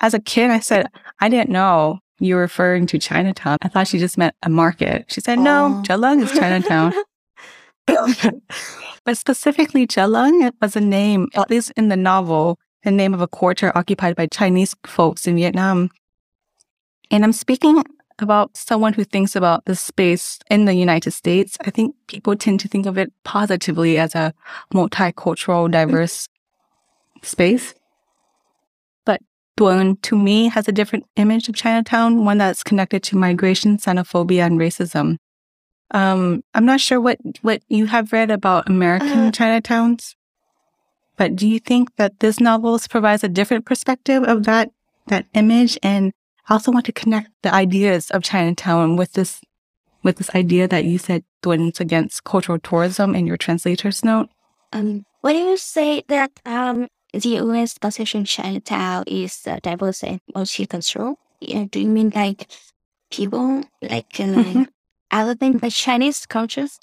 As 0.00 0.12
a 0.12 0.18
kid, 0.18 0.50
I 0.50 0.60
said, 0.60 0.86
I 1.20 1.28
didn't 1.28 1.50
know 1.50 2.00
you 2.18 2.34
were 2.34 2.42
referring 2.42 2.86
to 2.86 2.98
Chinatown. 2.98 3.56
I 3.62 3.68
thought 3.68 3.88
she 3.88 3.98
just 3.98 4.18
meant 4.18 4.34
a 4.42 4.50
market. 4.50 5.04
She 5.08 5.20
said, 5.20 5.38
no, 5.38 5.82
Oh. 5.88 6.20
Is 6.20 6.32
Chinatown. 6.32 6.92
but 9.04 9.16
specifically, 9.16 9.86
Chợ 9.86 10.08
Lớn 10.08 10.52
was 10.60 10.76
a 10.76 10.80
name, 10.80 11.28
at 11.34 11.50
least 11.50 11.72
in 11.76 11.88
the 11.88 11.96
novel, 11.96 12.58
the 12.82 12.90
name 12.90 13.14
of 13.14 13.20
a 13.20 13.28
quarter 13.28 13.72
occupied 13.76 14.16
by 14.16 14.26
Chinese 14.26 14.74
folks 14.86 15.26
in 15.26 15.36
Vietnam. 15.36 15.90
And 17.10 17.24
I'm 17.24 17.32
speaking 17.32 17.84
about 18.20 18.56
someone 18.56 18.92
who 18.92 19.04
thinks 19.04 19.34
about 19.34 19.64
the 19.64 19.74
space 19.74 20.38
in 20.50 20.64
the 20.64 20.74
United 20.74 21.10
States. 21.10 21.56
I 21.64 21.70
think 21.70 21.94
people 22.06 22.36
tend 22.36 22.60
to 22.60 22.68
think 22.68 22.86
of 22.86 22.98
it 22.98 23.12
positively 23.24 23.98
as 23.98 24.14
a 24.14 24.32
multicultural, 24.72 25.70
diverse 25.70 26.28
space. 27.22 27.74
But 29.04 29.20
Thuận, 29.56 30.00
to 30.02 30.16
me, 30.16 30.48
has 30.48 30.68
a 30.68 30.72
different 30.72 31.06
image 31.16 31.48
of 31.48 31.54
Chinatown, 31.54 32.24
one 32.24 32.38
that's 32.38 32.62
connected 32.62 33.02
to 33.04 33.16
migration, 33.16 33.78
xenophobia, 33.78 34.46
and 34.46 34.58
racism. 34.58 35.16
Um, 35.90 36.42
I'm 36.54 36.64
not 36.64 36.80
sure 36.80 37.00
what, 37.00 37.18
what 37.42 37.62
you 37.68 37.86
have 37.86 38.12
read 38.12 38.30
about 38.30 38.68
American 38.68 39.28
Uh, 39.28 39.30
Chinatowns, 39.30 40.14
but 41.16 41.36
do 41.36 41.46
you 41.46 41.60
think 41.60 41.94
that 41.96 42.18
this 42.20 42.40
novel 42.40 42.78
provides 42.90 43.22
a 43.22 43.28
different 43.28 43.64
perspective 43.64 44.24
of 44.24 44.44
that 44.44 44.70
that 45.06 45.26
image? 45.34 45.78
And 45.82 46.12
I 46.48 46.54
also 46.54 46.70
want 46.72 46.86
to 46.86 46.92
connect 46.92 47.30
the 47.42 47.52
ideas 47.54 48.10
of 48.10 48.22
Chinatown 48.22 48.96
with 48.96 49.12
this 49.12 49.40
with 50.02 50.16
this 50.16 50.30
idea 50.34 50.68
that 50.68 50.84
you 50.84 50.98
said 50.98 51.24
is 51.46 51.80
against 51.80 52.24
cultural 52.24 52.58
tourism 52.58 53.14
in 53.14 53.26
your 53.26 53.36
translator's 53.36 54.04
note. 54.04 54.28
Um, 54.72 55.04
when 55.22 55.36
you 55.36 55.56
say 55.56 56.02
that 56.08 56.30
um, 56.44 56.88
the 57.12 57.28
U.S. 57.28 57.78
position 57.78 58.24
Chinatown 58.24 59.04
is 59.06 59.40
uh, 59.46 59.58
diverse 59.62 60.02
and 60.02 60.20
multicultural, 60.34 61.16
yeah, 61.40 61.64
do 61.70 61.80
you 61.80 61.88
mean 61.88 62.12
like 62.14 62.50
people 63.10 63.64
like 63.82 64.20
uh, 64.20 64.24
Mhm. 64.24 64.66
other 65.10 65.34
than 65.34 65.58
the 65.58 65.70
Chinese 65.70 66.26
cultures? 66.26 66.80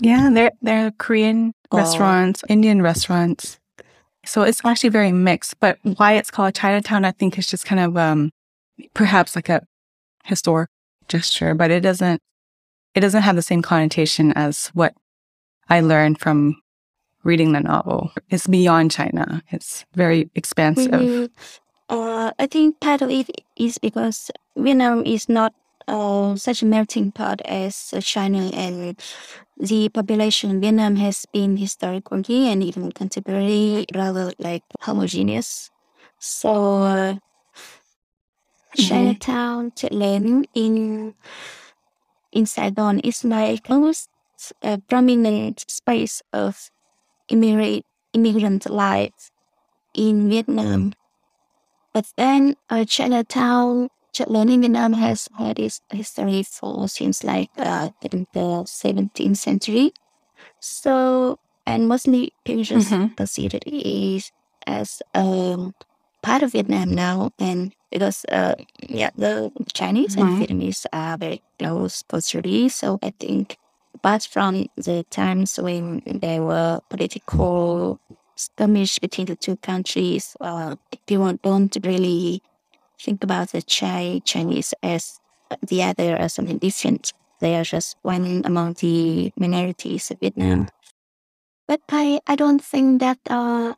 Yeah, 0.00 0.30
they're 0.32 0.52
they're 0.62 0.92
Korean 0.92 1.52
Oh. 1.70 1.76
restaurants, 1.76 2.42
Indian 2.48 2.80
restaurants. 2.82 3.58
So 4.24 4.42
it's 4.42 4.60
actually 4.64 4.90
very 4.90 5.12
mixed. 5.12 5.58
But 5.60 5.78
why 5.82 6.14
it's 6.14 6.30
called 6.30 6.54
Chinatown, 6.54 7.04
I 7.04 7.12
think 7.12 7.38
is 7.38 7.46
just 7.46 7.66
kind 7.66 7.80
of 7.80 7.96
um 7.96 8.30
perhaps 8.94 9.36
like 9.36 9.48
a 9.48 9.62
historic 10.24 10.70
gesture, 11.08 11.54
but 11.54 11.70
it 11.70 11.80
doesn't 11.80 12.20
it 12.94 13.00
doesn't 13.00 13.22
have 13.22 13.36
the 13.36 13.42
same 13.42 13.62
connotation 13.62 14.32
as 14.32 14.68
what 14.74 14.94
I 15.68 15.80
learned 15.80 16.18
from 16.20 16.60
reading 17.22 17.52
the 17.52 17.60
novel. 17.60 18.12
It's 18.30 18.46
beyond 18.46 18.90
China. 18.90 19.42
It's 19.50 19.84
very 19.94 20.30
expansive. 20.34 20.92
Mhm. 20.92 21.30
Uh, 21.88 22.32
I 22.38 22.46
think 22.46 22.80
part 22.80 23.02
of 23.02 23.10
it 23.10 23.30
is 23.56 23.78
because 23.78 24.30
Vietnam 24.56 25.04
is 25.06 25.28
not 25.28 25.54
uh, 25.88 26.36
such 26.36 26.62
a 26.62 26.66
melting 26.66 27.12
pot 27.12 27.40
as 27.46 27.94
China, 28.02 28.50
and 28.52 29.00
the 29.56 29.88
population 29.88 30.50
in 30.50 30.60
Vietnam 30.60 30.96
has 30.96 31.24
been 31.32 31.56
historically 31.56 32.48
and 32.48 32.62
even 32.62 32.92
contemporarily 32.92 33.86
rather 33.94 34.32
like 34.38 34.62
homogeneous. 34.80 35.70
So 36.18 36.82
uh. 36.82 37.14
Chinatown, 38.76 39.70
Chợ 39.74 39.88
Lớn 39.90 40.42
in 40.54 41.14
in 42.32 42.46
Saigon 42.46 43.00
is 43.00 43.24
like 43.24 43.70
almost 43.70 44.08
a 44.62 44.78
prominent 44.88 45.64
space 45.68 46.22
of 46.32 46.70
immigrant 47.28 47.84
immigrant 48.12 48.68
life 48.70 49.30
in 49.94 50.28
Vietnam. 50.30 50.92
But 51.94 52.06
then 52.16 52.54
uh, 52.70 52.84
Chinatown, 52.84 53.88
Chợ 54.12 54.26
Lớn 54.26 54.50
in 54.52 54.60
Vietnam 54.60 54.92
has 54.94 55.28
had 55.38 55.58
its 55.58 55.80
history 55.90 56.42
for 56.42 56.86
since 56.88 57.24
like 57.24 57.50
uh, 57.56 57.90
in 58.12 58.26
the 58.32 58.64
17th 58.66 59.36
century. 59.38 59.92
So, 60.60 61.38
and 61.66 61.88
mostly 61.88 62.32
people 62.44 62.62
just 62.64 62.90
Mhm. 62.90 63.16
consider 63.16 63.58
it 63.66 63.86
is 63.86 64.30
as 64.66 65.02
um, 65.14 65.72
part 66.22 66.42
of 66.42 66.52
Vietnam 66.52 66.94
now. 66.94 67.30
And 67.38 67.74
because, 67.90 68.24
uh, 68.30 68.54
yeah, 68.88 69.10
the 69.16 69.50
Chinese 69.72 70.16
and 70.16 70.24
Vietnamese 70.40 70.86
are 70.92 71.16
very 71.16 71.42
close 71.58 72.02
culturally. 72.08 72.68
So 72.68 72.98
I 73.02 73.12
think 73.18 73.56
apart 73.94 74.28
from 74.30 74.66
the 74.76 75.04
times 75.10 75.58
when 75.58 76.02
there 76.06 76.42
were 76.42 76.80
political 76.88 78.00
skirmish 78.36 78.98
between 78.98 79.26
the 79.26 79.36
two 79.36 79.56
countries, 79.56 80.36
uh, 80.40 80.76
people 81.06 81.32
don't 81.42 81.76
really 81.84 82.42
think 83.00 83.24
about 83.24 83.52
the 83.52 83.62
Chi 83.62 84.20
Chinese 84.24 84.74
as 84.82 85.20
the 85.66 85.82
other 85.82 86.16
as 86.16 86.34
something 86.34 86.58
different. 86.58 87.12
They 87.40 87.56
are 87.56 87.64
just 87.64 87.96
one 88.02 88.42
among 88.44 88.74
the 88.74 89.32
minorities 89.36 90.10
of 90.10 90.20
Vietnam. 90.20 90.68
But 91.66 91.80
I, 91.90 92.20
I 92.26 92.34
don't 92.34 92.62
think 92.62 93.00
that 93.00 93.18
uh, 93.28 93.74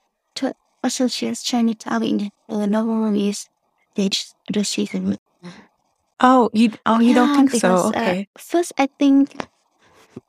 to 0.82 0.86
associate 0.86 1.38
Chinatown 1.42 2.02
in 2.02 2.30
the 2.48 2.66
novel 2.66 3.14
is 3.14 3.48
this 3.96 4.34
racism. 4.52 5.16
Oh, 6.20 6.50
you 6.52 6.72
oh 6.86 7.00
you 7.00 7.14
don't 7.14 7.28
Yeah, 7.30 7.36
think 7.36 7.50
so? 7.50 7.58
because, 7.58 7.84
uh, 7.92 7.98
Okay. 8.00 8.28
first, 8.38 8.72
I 8.78 8.88
think 8.98 9.46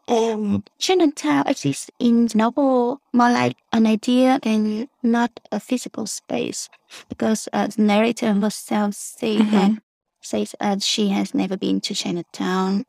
um, 0.07 0.63
Chinatown 0.79 1.47
exists 1.47 1.89
in 1.99 2.27
the 2.27 2.37
novel 2.37 3.01
more 3.13 3.31
like 3.31 3.57
an 3.73 3.85
idea 3.85 4.39
and 4.43 4.87
not 5.03 5.31
a 5.51 5.59
physical 5.59 6.05
space, 6.07 6.69
because 7.09 7.49
uh, 7.53 7.67
the 7.67 7.81
narrator 7.81 8.33
herself 8.33 8.93
say 8.95 9.37
Mhm. 9.37 9.51
that 9.51 9.81
says 10.21 10.55
uh, 10.59 10.77
she 10.79 11.09
has 11.09 11.33
never 11.33 11.57
been 11.57 11.81
to 11.81 11.93
Chinatown. 11.93 12.85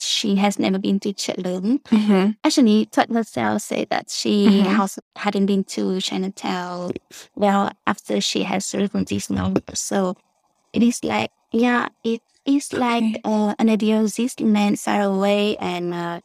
She 0.00 0.36
has 0.36 0.58
never 0.58 0.78
been 0.78 0.98
to 1.00 1.12
Chợ 1.12 1.36
Lớn. 1.36 1.80
Mhm. 1.90 2.36
Actually, 2.42 2.86
Thuận 2.86 3.14
herself 3.14 3.60
said 3.62 3.88
that 3.90 4.10
she 4.10 4.48
Mhm. 4.48 4.76
has, 4.76 4.98
hadn't 5.16 5.46
been 5.46 5.62
to 5.64 6.00
Chinatown 6.00 6.92
well 7.36 7.70
after 7.86 8.20
she 8.20 8.44
has 8.44 8.72
written 8.74 9.04
this 9.04 9.28
novel. 9.28 9.60
So 9.74 10.16
it 10.72 10.82
is 10.82 11.04
like, 11.04 11.30
yeah, 11.52 11.88
it 12.02 12.22
is 12.46 12.72
like 12.72 13.20
uh, 13.24 13.54
an 13.58 13.68
idea 13.68 14.00
existing 14.02 14.52
land 14.54 14.80
far 14.80 15.02
away 15.02 15.56
and 15.58 15.92
uh, 15.92 16.20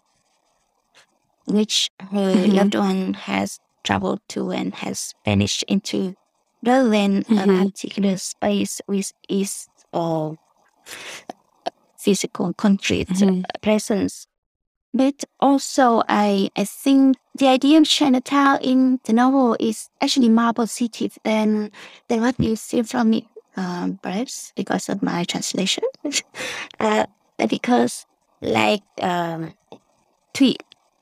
which 1.47 1.89
her 1.99 2.34
Mhm. 2.47 2.53
loved 2.55 2.76
one 2.76 3.13
has 3.13 3.59
traveled 3.84 4.21
to 4.30 4.51
and 4.51 4.73
has 4.76 5.13
vanished 5.26 5.63
into, 5.67 6.15
rather 6.63 6.89
than 6.89 7.26
a 7.28 7.45
Mhm. 7.45 7.65
particular 7.65 8.17
space 8.17 8.80
which 8.88 9.11
is 9.28 9.67
uh, 9.93 10.32
physical, 12.06 12.53
concrete 12.53 13.10
uh, 13.22 13.41
presence. 13.62 14.28
But 14.93 15.26
also, 15.39 16.03
I, 16.08 16.49
I 16.56 16.64
think 16.64 17.18
the 17.34 17.47
idea 17.47 17.80
of 17.80 17.86
Chinatown 17.86 18.60
in 18.62 18.99
the 19.03 19.14
novel 19.14 19.58
is 19.60 19.89
actually 19.99 20.30
more 20.30 20.53
positive 20.53 21.18
than, 21.24 21.72
than 22.08 22.22
what 22.22 22.39
you 22.39 22.56
see 22.56 22.84
from 22.84 23.14
it, 23.14 23.26
um, 23.58 23.99
perhaps 24.01 24.53
because 24.56 24.88
of 24.88 25.01
my 25.01 25.26
translation. 25.26 25.84
uh, 26.80 27.08
because, 27.49 28.06
like, 28.41 28.84
um, 29.01 29.53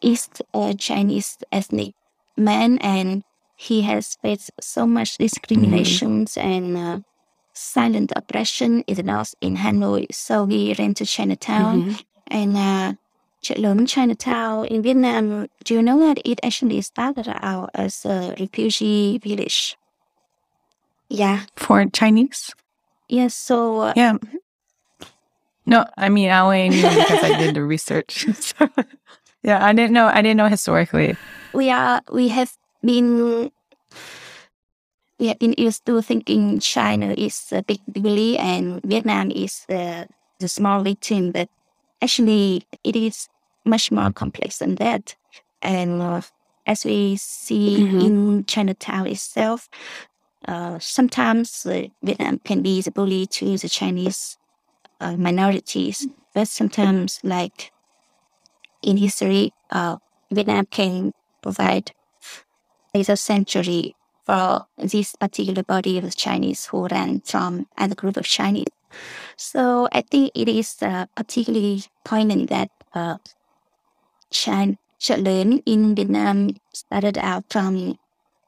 is 0.02 0.30
a 0.54 0.74
Chinese 0.74 1.38
ethnic 1.52 1.94
man 2.38 2.78
and 2.80 3.24
he 3.56 3.82
has 3.82 4.18
faced 4.22 4.52
so 4.60 4.88
much 4.88 5.18
discriminations 5.18 6.38
and 6.38 6.78
uh, 6.78 7.00
silent 7.54 8.12
oppression 8.16 8.84
is 8.88 8.98
north 9.04 9.36
in 9.42 9.58
Hanoi. 9.58 10.08
So 10.12 10.44
we 10.44 10.76
ran 10.78 10.94
to 10.96 11.06
Chinatown 11.06 11.96
and 12.28 12.58
uh, 12.58 12.94
Chinatown 13.42 14.66
in 14.66 14.82
Vietnam. 14.82 15.48
Do 15.64 15.74
you 15.76 15.82
know 15.82 16.00
that 16.08 16.22
it 16.26 16.40
actually 16.44 16.82
started 16.82 17.28
out 17.42 17.70
as 17.74 18.06
a 18.06 18.36
refugee 18.40 19.20
village? 19.20 19.78
Yeah. 21.10 21.42
For 21.56 21.86
Chinese? 21.86 22.52
Yes. 23.08 23.36
So 23.36 23.80
uh, 23.80 23.94
Yeah. 23.96 24.18
No, 25.66 25.86
I 25.98 26.10
mean 26.10 26.30
I 26.30 26.40
only 26.40 26.70
knew 26.70 26.82
because 26.82 27.24
I 27.24 27.38
did 27.38 27.56
the 27.56 27.64
research. 27.64 28.26
So, 28.36 28.68
yeah, 29.44 29.64
I 29.66 29.74
didn't 29.74 29.92
know. 29.92 30.08
I 30.08 30.22
didn't 30.22 30.38
know 30.38 30.48
historically. 30.48 31.18
we 31.54 31.70
are 31.70 32.02
we 32.12 32.30
have 32.30 32.56
been 32.82 33.52
we 35.20 35.28
have 35.28 35.40
been 35.40 35.56
used 35.58 35.86
to 35.86 36.02
thinking 36.02 36.60
China 36.60 37.14
is 37.18 37.52
a 37.52 37.64
big 37.64 37.80
bully 37.88 38.38
and 38.38 38.82
Vietnam 38.84 39.32
is 39.32 39.66
the 39.68 40.08
the 40.40 40.48
small 40.48 40.84
victim, 40.84 41.32
but 41.32 41.50
actually 42.02 42.66
it 42.84 42.96
is 42.96 43.30
much 43.66 43.92
more 43.92 44.12
complex 44.12 44.58
than 44.60 44.76
that. 44.76 45.16
And 45.62 46.02
uh, 46.02 46.22
as 46.66 46.84
we 46.86 47.16
see 47.18 47.78
Mhm. 47.84 48.02
in 48.06 48.46
Chinatown 48.46 49.08
itself, 49.08 49.70
uh, 50.48 50.80
sometimes 50.80 51.66
uh, 51.66 51.88
Vietnam 52.04 52.40
can 52.44 52.62
be 52.62 52.82
the 52.82 52.92
bully 52.92 53.26
to 53.28 53.58
the 53.58 53.70
Chinese 53.70 54.38
uh, 55.00 55.16
minorities, 55.18 56.08
but 56.34 56.48
sometimes, 56.48 57.20
like 57.24 57.72
in 58.82 58.98
history, 58.98 59.54
uh, 59.72 59.98
Vietnam 60.32 60.66
can 60.66 61.12
provide 61.42 61.92
a 62.94 63.04
sanctuary 63.16 63.96
for 64.26 64.66
this 64.78 65.16
particular 65.16 65.64
body 65.64 65.98
of 65.98 66.16
Chinese 66.16 66.66
who 66.68 66.88
ran 66.88 67.22
from 67.22 67.68
another 67.78 67.96
group 67.96 68.18
of 68.18 68.26
Chinese. 68.26 68.68
So 69.38 69.88
I 69.92 70.02
think 70.02 70.32
it 70.36 70.48
is 70.48 70.78
uh, 70.82 71.08
particularly 71.16 71.84
poignant 72.06 72.50
that 72.50 72.70
uh, 72.94 73.18
China, 74.30 74.78
chợ 75.00 75.62
in 75.66 75.96
Vietnam 75.96 76.56
started 76.74 77.18
out 77.18 77.44
from 77.50 77.98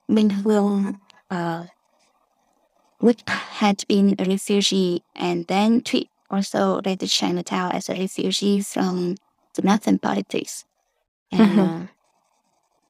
Minh 0.10 0.32
Hương, 0.44 1.00
uh, 1.30 1.66
which 3.00 3.22
had 3.28 3.84
been 3.88 4.16
a 4.20 4.26
refugee, 4.26 5.04
and 5.16 5.46
then 5.48 5.82
Thuy 5.82 6.08
also 6.30 6.82
led 6.86 7.00
to 7.00 7.08
Chinatown 7.08 7.72
as 7.72 7.90
a 7.90 7.94
refugee 7.94 8.62
from 8.62 9.16
the 9.56 9.62
northern 9.62 10.00
politics. 10.00 10.66
And 11.32 11.58
Mhm. 11.58 11.90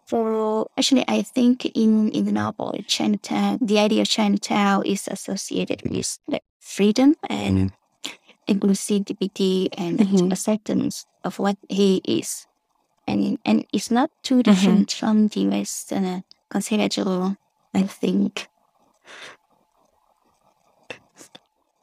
For 0.05 0.67
actually, 0.77 1.03
I 1.07 1.21
think 1.23 1.65
in 1.65 2.09
in 2.09 2.25
the 2.25 2.31
novel 2.31 2.73
Chinatown, 2.87 3.57
the 3.61 3.79
idea 3.79 4.01
of 4.01 4.07
Chinatown 4.09 4.85
is 4.85 5.07
associated 5.07 5.81
with 5.89 6.19
like 6.27 6.43
freedom 6.59 7.15
and 7.29 7.73
inclusivity 8.47 9.69
and 9.77 9.99
Mhm. 9.99 10.31
acceptance 10.31 11.05
of 11.23 11.39
what 11.39 11.57
he 11.69 12.01
is, 12.05 12.45
and 13.07 13.37
and 13.45 13.65
it's 13.73 13.89
not 13.89 14.09
too 14.23 14.43
different 14.43 14.91
from 14.93 15.27
the 15.29 15.47
Western 15.47 16.05
uh, 16.05 16.21
conceptual, 16.49 17.37
I 17.73 17.83
think. 17.83 18.47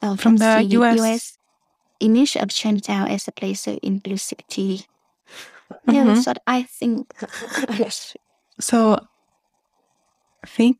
Uh, 0.01 0.15
From 0.17 0.35
the 0.37 0.63
US. 0.79 0.99
US 0.99 1.37
image 1.99 2.35
of 2.35 2.49
Chinatown 2.49 3.07
as 3.07 3.27
a 3.27 3.31
place 3.31 3.67
of 3.67 3.79
inclusivity. 3.81 4.85
Yeah, 5.87 6.03
Mhm. 6.03 6.15
that's 6.15 6.27
what 6.27 6.41
I 6.47 6.63
think. 6.63 7.13
yes. 7.77 8.15
So 8.59 8.99
I 10.43 10.47
think, 10.47 10.77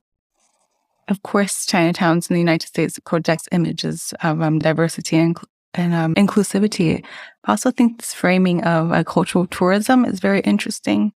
of 1.07 1.21
course, 1.23 1.65
Chinatowns 1.65 2.29
in 2.29 2.33
the 2.33 2.39
United 2.39 2.67
States 2.67 2.99
projects 3.05 3.47
images 3.51 4.13
of 4.23 4.41
um, 4.41 4.59
diversity 4.59 5.17
and, 5.17 5.37
and 5.73 5.93
um, 5.93 6.15
inclusivity. 6.15 7.03
I 7.45 7.51
also 7.51 7.71
think 7.71 7.99
this 7.99 8.13
framing 8.13 8.63
of 8.63 8.91
uh, 8.91 9.03
cultural 9.03 9.47
tourism 9.47 10.05
is 10.05 10.19
very 10.19 10.41
interesting 10.41 11.13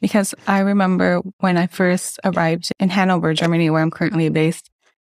because 0.00 0.34
I 0.46 0.60
remember 0.60 1.20
when 1.38 1.56
I 1.56 1.66
first 1.66 2.20
arrived 2.24 2.70
in 2.78 2.90
Hanover, 2.90 3.34
Germany, 3.34 3.70
where 3.70 3.82
I'm 3.82 3.90
currently 3.90 4.28
based. 4.28 4.70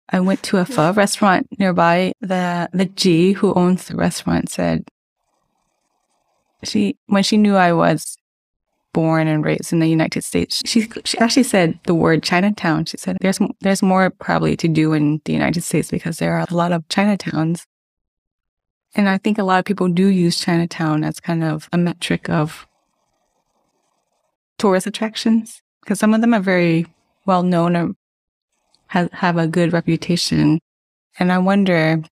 I 0.10 0.20
went 0.20 0.44
to 0.44 0.58
a 0.58 0.66
pho 0.66 0.92
restaurant 0.94 1.48
nearby. 1.58 2.12
The 2.22 2.68
the 2.74 2.86
G 2.86 3.32
who 3.34 3.54
owns 3.54 3.88
the 3.88 3.96
restaurant 3.96 4.50
said 4.50 4.84
she 6.64 6.98
when 7.08 7.24
she 7.24 7.38
knew 7.38 7.56
I 7.56 7.74
was 7.74 8.18
born 8.94 9.28
and 9.28 9.44
raised 9.46 9.72
in 9.72 9.80
the 9.80 9.88
United 9.88 10.24
States. 10.24 10.62
She 10.66 10.88
she 11.06 11.18
actually 11.18 11.44
said 11.44 11.80
the 11.86 11.96
word 11.96 12.24
Chinatown. 12.24 12.86
She 12.86 12.98
said 12.98 13.18
there's 13.22 13.40
there's 13.62 13.82
more 13.82 14.10
probably 14.10 14.56
to 14.58 14.68
do 14.68 14.94
in 14.94 15.22
the 15.26 15.34
United 15.34 15.62
States 15.62 15.90
because 15.90 16.18
there 16.18 16.34
are 16.34 16.46
a 16.50 16.54
lot 16.54 16.72
of 16.72 16.88
Chinatowns. 16.88 17.66
And 18.94 19.08
I 19.08 19.18
think 19.18 19.38
a 19.38 19.44
lot 19.44 19.60
of 19.60 19.66
people 19.66 19.88
do 19.88 20.08
use 20.08 20.40
Chinatown 20.40 21.04
as 21.04 21.20
kind 21.20 21.44
of 21.44 21.70
a 21.72 21.78
metric 21.78 22.30
of 22.30 22.68
tourist 24.58 24.86
attractions 24.86 25.62
because 25.82 26.00
some 26.00 26.14
of 26.14 26.22
them 26.22 26.34
are 26.34 26.42
very 26.42 26.86
well 27.26 27.42
known 27.42 27.76
or 27.76 27.92
have, 28.88 29.12
have 29.14 29.38
a 29.38 29.48
good 29.48 29.72
reputation. 29.72 30.60
And 31.18 31.32
I 31.32 31.38
wonder 31.38 32.04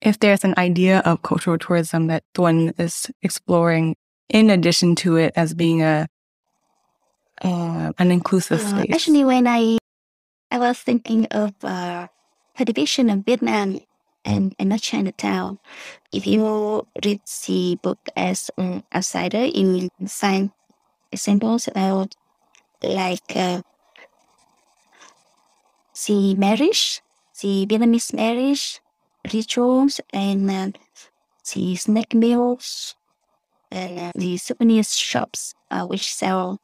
if 0.00 0.18
there's 0.18 0.44
an 0.44 0.54
idea 0.56 1.00
of 1.00 1.22
cultural 1.22 1.58
tourism 1.58 2.06
that 2.06 2.24
one 2.36 2.72
is 2.78 3.10
exploring 3.22 3.96
in 4.28 4.50
addition 4.50 4.94
to 4.94 5.16
it 5.16 5.32
as 5.36 5.54
being 5.54 5.82
a 5.82 6.06
uh, 7.42 7.92
an 7.98 8.10
inclusive 8.10 8.60
Uh, 8.60 8.82
space. 8.82 8.94
actually, 8.94 9.24
when 9.24 9.46
I 9.46 9.78
I 10.50 10.58
was 10.58 10.78
thinking 10.78 11.26
of 11.30 11.52
uh, 11.62 12.08
the 12.58 12.64
division 12.64 13.10
of 13.10 13.24
Vietnam 13.24 13.80
and, 14.24 14.54
and 14.58 14.68
not 14.68 14.80
Chinatown. 14.80 15.58
If 16.12 16.26
you 16.26 16.86
read 17.04 17.20
the 17.46 17.78
book 17.82 17.98
as 18.16 18.50
an 18.56 18.82
outsider, 18.94 19.44
you 19.46 19.88
will 19.98 20.08
find 20.08 20.50
examples 21.12 21.68
about 21.68 22.14
like 22.82 23.36
uh, 23.36 23.62
the 26.06 26.34
marriage, 26.34 27.02
the 27.40 27.66
Vietnamese 27.66 28.12
marriage 28.12 28.80
rituals, 29.32 30.00
and 30.12 30.50
uh, 30.50 30.70
the 31.54 31.76
snack 31.76 32.14
meals, 32.14 32.94
and 33.70 33.98
uh, 33.98 34.12
the 34.14 34.36
souvenir 34.36 34.82
shops 34.82 35.54
uh, 35.70 35.86
which 35.86 36.12
sell 36.12 36.60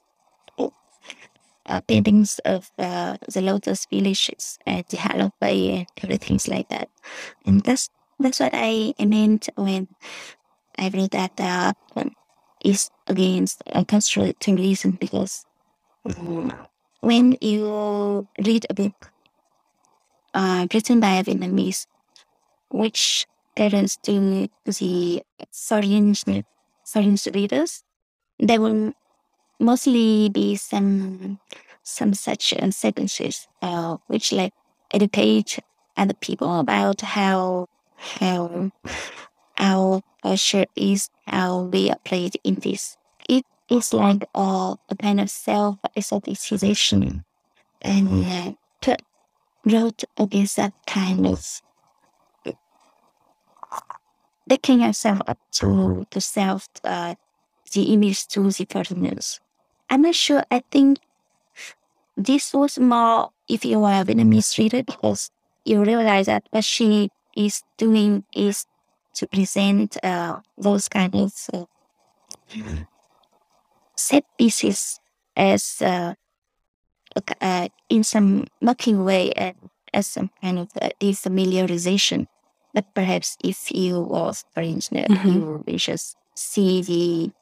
uh, 1.67 1.81
paintings 1.83 2.39
of 2.45 2.71
uh, 2.79 3.17
the 3.33 3.41
lotus 3.41 3.87
villages 3.87 4.59
at 4.67 4.89
the 4.89 4.97
Halong 4.97 5.33
Bay 5.41 5.79
and 5.79 5.87
everything 6.03 6.39
like 6.49 6.69
that. 6.69 6.89
And 7.47 7.63
that's 7.63 7.89
that's 8.19 8.41
what 8.41 8.53
I 8.55 8.95
meant 9.01 9.49
when 9.57 9.89
I 10.79 10.89
read 10.89 11.11
that 11.11 11.41
uh, 11.41 11.73
is 12.65 12.91
against 13.07 13.63
cultural 13.89 14.33
tourism 14.41 14.93
because 14.93 15.45
when 17.01 17.37
you 17.41 18.29
read 18.45 18.67
a 18.71 18.75
book 18.75 19.11
uh, 20.33 20.67
written 20.73 21.01
by 21.01 21.17
a 21.17 21.25
Vietnamese, 21.25 21.87
which 22.71 23.27
parents 23.57 23.97
to 24.05 24.49
the 24.65 25.23
foreign 25.53 26.15
foreign 26.85 27.17
readers, 27.35 27.83
there 28.39 28.61
will 28.61 28.93
mostly 29.61 30.29
be 30.29 30.57
some 30.57 31.41
some 31.83 32.15
such 32.15 32.55
sentences 32.71 33.47
uh, 33.63 33.97
which 34.09 34.33
like 34.33 34.53
educate 34.93 35.59
other 35.97 36.15
people 36.15 36.59
about 36.61 37.01
how 37.03 37.67
how 37.99 38.71
our 39.59 40.01
culture 40.23 40.67
is 40.77 41.09
how 41.27 41.63
we 41.63 41.91
are 41.91 41.99
played 42.05 42.37
in 42.45 42.57
this. 42.57 42.97
It 43.29 43.45
is 43.71 43.93
like 43.93 44.25
uh, 44.35 44.75
a 44.89 44.97
kind 44.97 45.21
of 45.21 45.31
self 45.31 45.79
exotization 45.97 47.25
and 47.83 48.27
uh, 48.27 48.53
to 48.83 48.97
wrote 49.65 50.05
against 50.19 50.57
that 50.57 50.73
kind 50.87 51.27
of 51.27 51.63
taking 54.49 54.83
yourself 54.83 55.21
up 55.27 55.39
to 55.53 56.07
the 56.11 56.21
self 56.21 56.69
uh, 56.85 57.15
the 57.73 57.93
image 57.93 58.27
to 58.29 58.51
the 58.51 58.67
foreigners. 58.67 59.41
I'm 59.91 60.03
not 60.03 60.15
sure. 60.15 60.45
I 60.51 60.63
think 60.71 60.99
this 62.17 62.55
was 62.55 62.79
more 62.79 63.31
if 63.49 63.65
you 63.65 63.83
are 63.85 64.05
Vietnamese 64.05 64.57
reader 64.59 64.83
because 64.83 65.31
you 65.65 65.83
realize 65.83 66.27
that 66.27 66.47
what 66.51 66.65
she 66.65 67.11
is 67.37 67.63
doing 67.77 68.25
is 68.35 68.67
to 69.15 69.27
present 69.27 69.97
uh, 70.03 70.41
those 70.57 70.89
kind 70.89 71.15
of 71.15 71.33
uh, 71.53 71.65
set 73.97 74.25
pieces 74.39 75.01
as 75.37 75.83
uh, 75.83 76.15
uh, 77.41 77.69
in 77.89 78.05
some 78.05 78.47
mocking 78.61 79.05
way 79.05 79.33
and 79.33 79.57
as 79.93 80.07
some 80.07 80.31
kind 80.43 80.59
of 80.59 80.69
uh, 80.81 80.91
defamiliarization. 81.01 82.27
But 82.75 82.93
perhaps 82.95 83.37
if 83.43 83.71
you 83.73 84.01
was, 84.03 84.45
for 84.53 84.61
instance, 84.63 85.09
Mhm. 85.09 85.35
you 85.35 85.65
will 85.67 85.79
just 85.79 86.17
see 86.37 86.83
the 86.83 87.33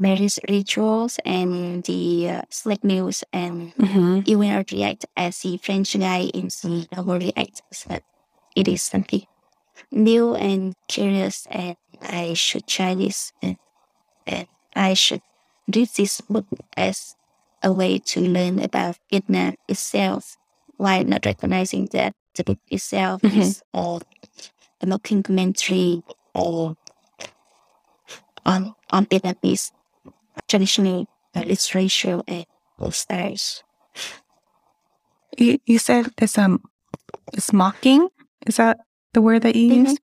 various 0.00 0.38
rituals 0.48 1.18
and 1.24 1.84
the 1.84 2.30
uh, 2.30 2.42
slick 2.50 2.82
news 2.84 3.24
and 3.32 3.74
Mm-hmm. 3.76 4.20
you 4.24 4.38
will 4.38 4.48
not 4.48 4.72
react 4.72 5.04
as 5.16 5.40
the 5.42 5.58
French 5.58 5.98
guy 5.98 6.30
in 6.32 6.48
the 6.48 6.88
novel 6.96 7.18
reacts. 7.18 7.60
But 7.88 8.02
it 8.56 8.68
is 8.68 8.82
something 8.82 9.26
new 9.90 10.34
and 10.34 10.74
curious 10.88 11.46
and 11.50 11.76
I 12.00 12.34
should 12.34 12.66
try 12.66 12.94
this 12.94 13.32
and, 13.42 13.56
and 14.26 14.48
I 14.74 14.94
should 14.94 15.22
read 15.74 15.88
this 15.96 16.20
book 16.22 16.46
as 16.76 17.16
a 17.62 17.72
way 17.72 17.98
to 17.98 18.20
learn 18.20 18.58
about 18.60 18.98
Vietnam 19.10 19.54
itself 19.68 20.36
while 20.78 21.04
not 21.04 21.26
recognizing 21.26 21.86
that 21.92 22.14
the 22.34 22.44
book 22.44 22.58
itself 22.70 23.22
Mhm. 23.22 23.38
is 23.38 23.62
uh, 23.74 24.00
a 24.82 24.86
mockumentary 24.86 26.02
or 26.34 26.76
on 28.44 28.74
on 28.90 29.06
Vietnamese 29.06 29.70
traditional 30.48 31.06
literature 31.34 32.22
and 32.26 32.44
styles. 32.90 33.62
You, 35.38 35.58
you 35.64 35.78
said 35.78 36.08
it's 36.20 36.36
um 36.38 36.62
it's 37.32 37.52
mocking. 37.52 38.08
Is 38.46 38.56
that 38.56 38.80
the 39.14 39.22
word 39.22 39.42
that 39.42 39.56
you 39.56 39.70
Mhm. 39.70 39.86
used? 39.88 40.00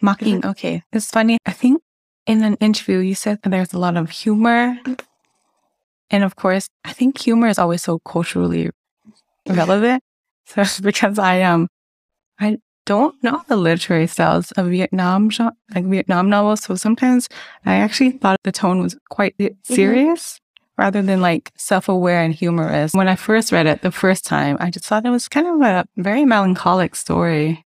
Mocking. 0.00 0.44
Okay, 0.44 0.82
it's 0.92 1.10
funny. 1.10 1.38
I 1.46 1.52
think 1.52 1.82
in 2.26 2.42
an 2.42 2.54
interview 2.54 2.98
you 2.98 3.14
said 3.14 3.40
that 3.42 3.50
there's 3.50 3.72
a 3.74 3.78
lot 3.78 3.96
of 3.96 4.10
humor, 4.10 4.78
and 6.10 6.24
of 6.24 6.36
course, 6.36 6.68
I 6.84 6.92
think 6.92 7.18
humor 7.18 7.48
is 7.48 7.58
always 7.58 7.82
so 7.82 7.98
culturally 8.00 8.70
relevant. 9.48 10.02
So 10.46 10.64
because 10.82 11.18
I 11.18 11.42
um 11.42 11.68
I 12.40 12.58
don't 12.90 13.22
know 13.22 13.40
the 13.46 13.56
literary 13.56 14.08
styles 14.08 14.50
of 14.56 14.66
Vietnam 14.66 15.30
like 15.72 15.84
Vietnam 15.84 16.28
novels, 16.28 16.64
so 16.64 16.74
sometimes 16.74 17.28
I 17.64 17.76
actually 17.76 18.10
thought 18.10 18.40
the 18.42 18.50
tone 18.50 18.82
was 18.82 18.96
quite 19.10 19.38
mm-hmm. 19.38 19.54
serious 19.62 20.40
rather 20.76 21.00
than 21.00 21.20
like 21.20 21.52
self-aware 21.56 22.20
and 22.20 22.34
humorous. 22.34 22.92
When 22.92 23.06
I 23.06 23.14
first 23.14 23.52
read 23.52 23.68
it 23.68 23.82
the 23.82 23.92
first 23.92 24.24
time, 24.24 24.56
I 24.58 24.70
just 24.70 24.86
thought 24.86 25.06
it 25.06 25.10
was 25.10 25.28
kind 25.28 25.46
of 25.46 25.60
a 25.60 25.84
very 25.98 26.24
melancholic 26.24 26.96
story. 26.96 27.64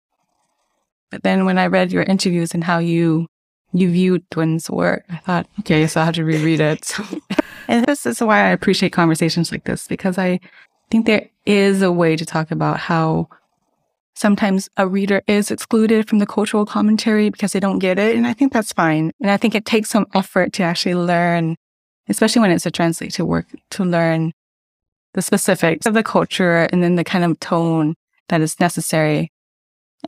But 1.10 1.22
then 1.22 1.44
when 1.44 1.58
I 1.58 1.66
read 1.66 1.92
your 1.92 2.04
interviews 2.04 2.54
and 2.54 2.64
how 2.64 2.78
you 2.78 3.26
you 3.72 3.90
viewed 3.90 4.28
Thuận's 4.30 4.70
work, 4.70 5.04
I 5.10 5.18
thought, 5.18 5.46
okay, 5.60 5.86
so 5.86 6.00
I 6.00 6.06
have 6.06 6.14
to 6.14 6.24
reread 6.24 6.60
it. 6.60 6.86
So, 6.86 7.04
and 7.68 7.84
this 7.84 8.06
is 8.06 8.22
why 8.22 8.38
I 8.46 8.48
appreciate 8.48 8.92
conversations 8.92 9.52
like 9.52 9.64
this 9.64 9.86
because 9.86 10.16
I 10.16 10.40
think 10.90 11.04
there 11.04 11.28
is 11.44 11.82
a 11.82 11.92
way 11.92 12.16
to 12.16 12.24
talk 12.24 12.50
about 12.50 12.78
how 12.78 13.28
sometimes 14.20 14.68
a 14.76 14.86
reader 14.86 15.22
is 15.26 15.50
excluded 15.50 16.08
from 16.08 16.18
the 16.18 16.26
cultural 16.26 16.66
commentary 16.66 17.30
because 17.30 17.52
they 17.52 17.60
don't 17.60 17.78
get 17.78 17.98
it. 17.98 18.14
And 18.14 18.26
I 18.26 18.34
think 18.34 18.52
that's 18.52 18.72
fine. 18.72 19.12
And 19.20 19.30
I 19.30 19.38
think 19.38 19.54
it 19.54 19.64
takes 19.64 19.88
some 19.88 20.06
effort 20.14 20.52
to 20.54 20.62
actually 20.62 20.94
learn, 20.94 21.56
especially 22.08 22.40
when 22.42 22.50
it's 22.50 22.66
a 22.66 22.70
translated 22.70 23.24
work, 23.26 23.46
to 23.70 23.84
learn 23.84 24.32
the 25.14 25.22
specifics 25.22 25.86
of 25.86 25.94
the 25.94 26.02
culture 26.02 26.68
and 26.70 26.82
then 26.82 26.96
the 26.96 27.04
kind 27.04 27.24
of 27.24 27.40
tone 27.40 27.94
that 28.28 28.42
is 28.42 28.60
necessary. 28.60 29.32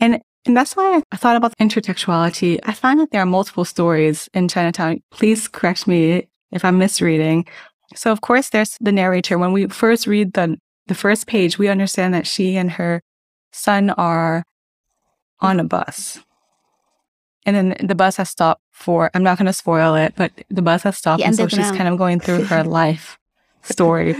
And 0.00 0.20
and 0.44 0.56
that's 0.56 0.74
why 0.74 1.00
I 1.12 1.16
thought 1.16 1.36
about 1.36 1.56
intertextuality. 1.58 2.58
I 2.64 2.72
find 2.72 2.98
that 2.98 3.12
there 3.12 3.22
are 3.22 3.26
multiple 3.26 3.64
stories 3.64 4.28
in 4.34 4.48
Chinatown. 4.48 5.00
Please 5.12 5.46
correct 5.46 5.86
me 5.86 6.26
if 6.50 6.64
I'm 6.64 6.78
misreading. 6.78 7.46
So 7.94 8.10
of 8.10 8.22
course 8.22 8.50
there's 8.50 8.76
the 8.80 8.90
narrator. 8.90 9.38
When 9.38 9.52
we 9.52 9.68
first 9.68 10.06
read 10.06 10.34
the 10.34 10.58
the 10.88 10.94
first 10.94 11.26
page, 11.26 11.58
we 11.58 11.68
understand 11.68 12.12
that 12.12 12.26
she 12.26 12.56
and 12.56 12.72
her 12.72 13.00
son 13.52 13.90
are 13.90 14.44
on 15.40 15.60
a 15.60 15.64
bus. 15.64 16.20
And 17.44 17.56
then 17.56 17.86
the 17.86 17.94
bus 17.94 18.16
has 18.16 18.30
stopped 18.30 18.62
for, 18.70 19.10
I'm 19.14 19.22
not 19.22 19.38
going 19.38 19.46
to 19.46 19.52
spoil 19.52 19.94
it, 19.94 20.14
but 20.16 20.32
the 20.48 20.62
bus 20.62 20.84
has 20.84 20.96
stopped. 20.96 21.22
And 21.22 21.34
so 21.34 21.48
she's 21.48 21.70
kind 21.72 21.88
of 21.88 21.98
going 21.98 22.20
through 22.20 22.44
her 22.44 22.62
life 22.80 23.18
story. 23.62 24.16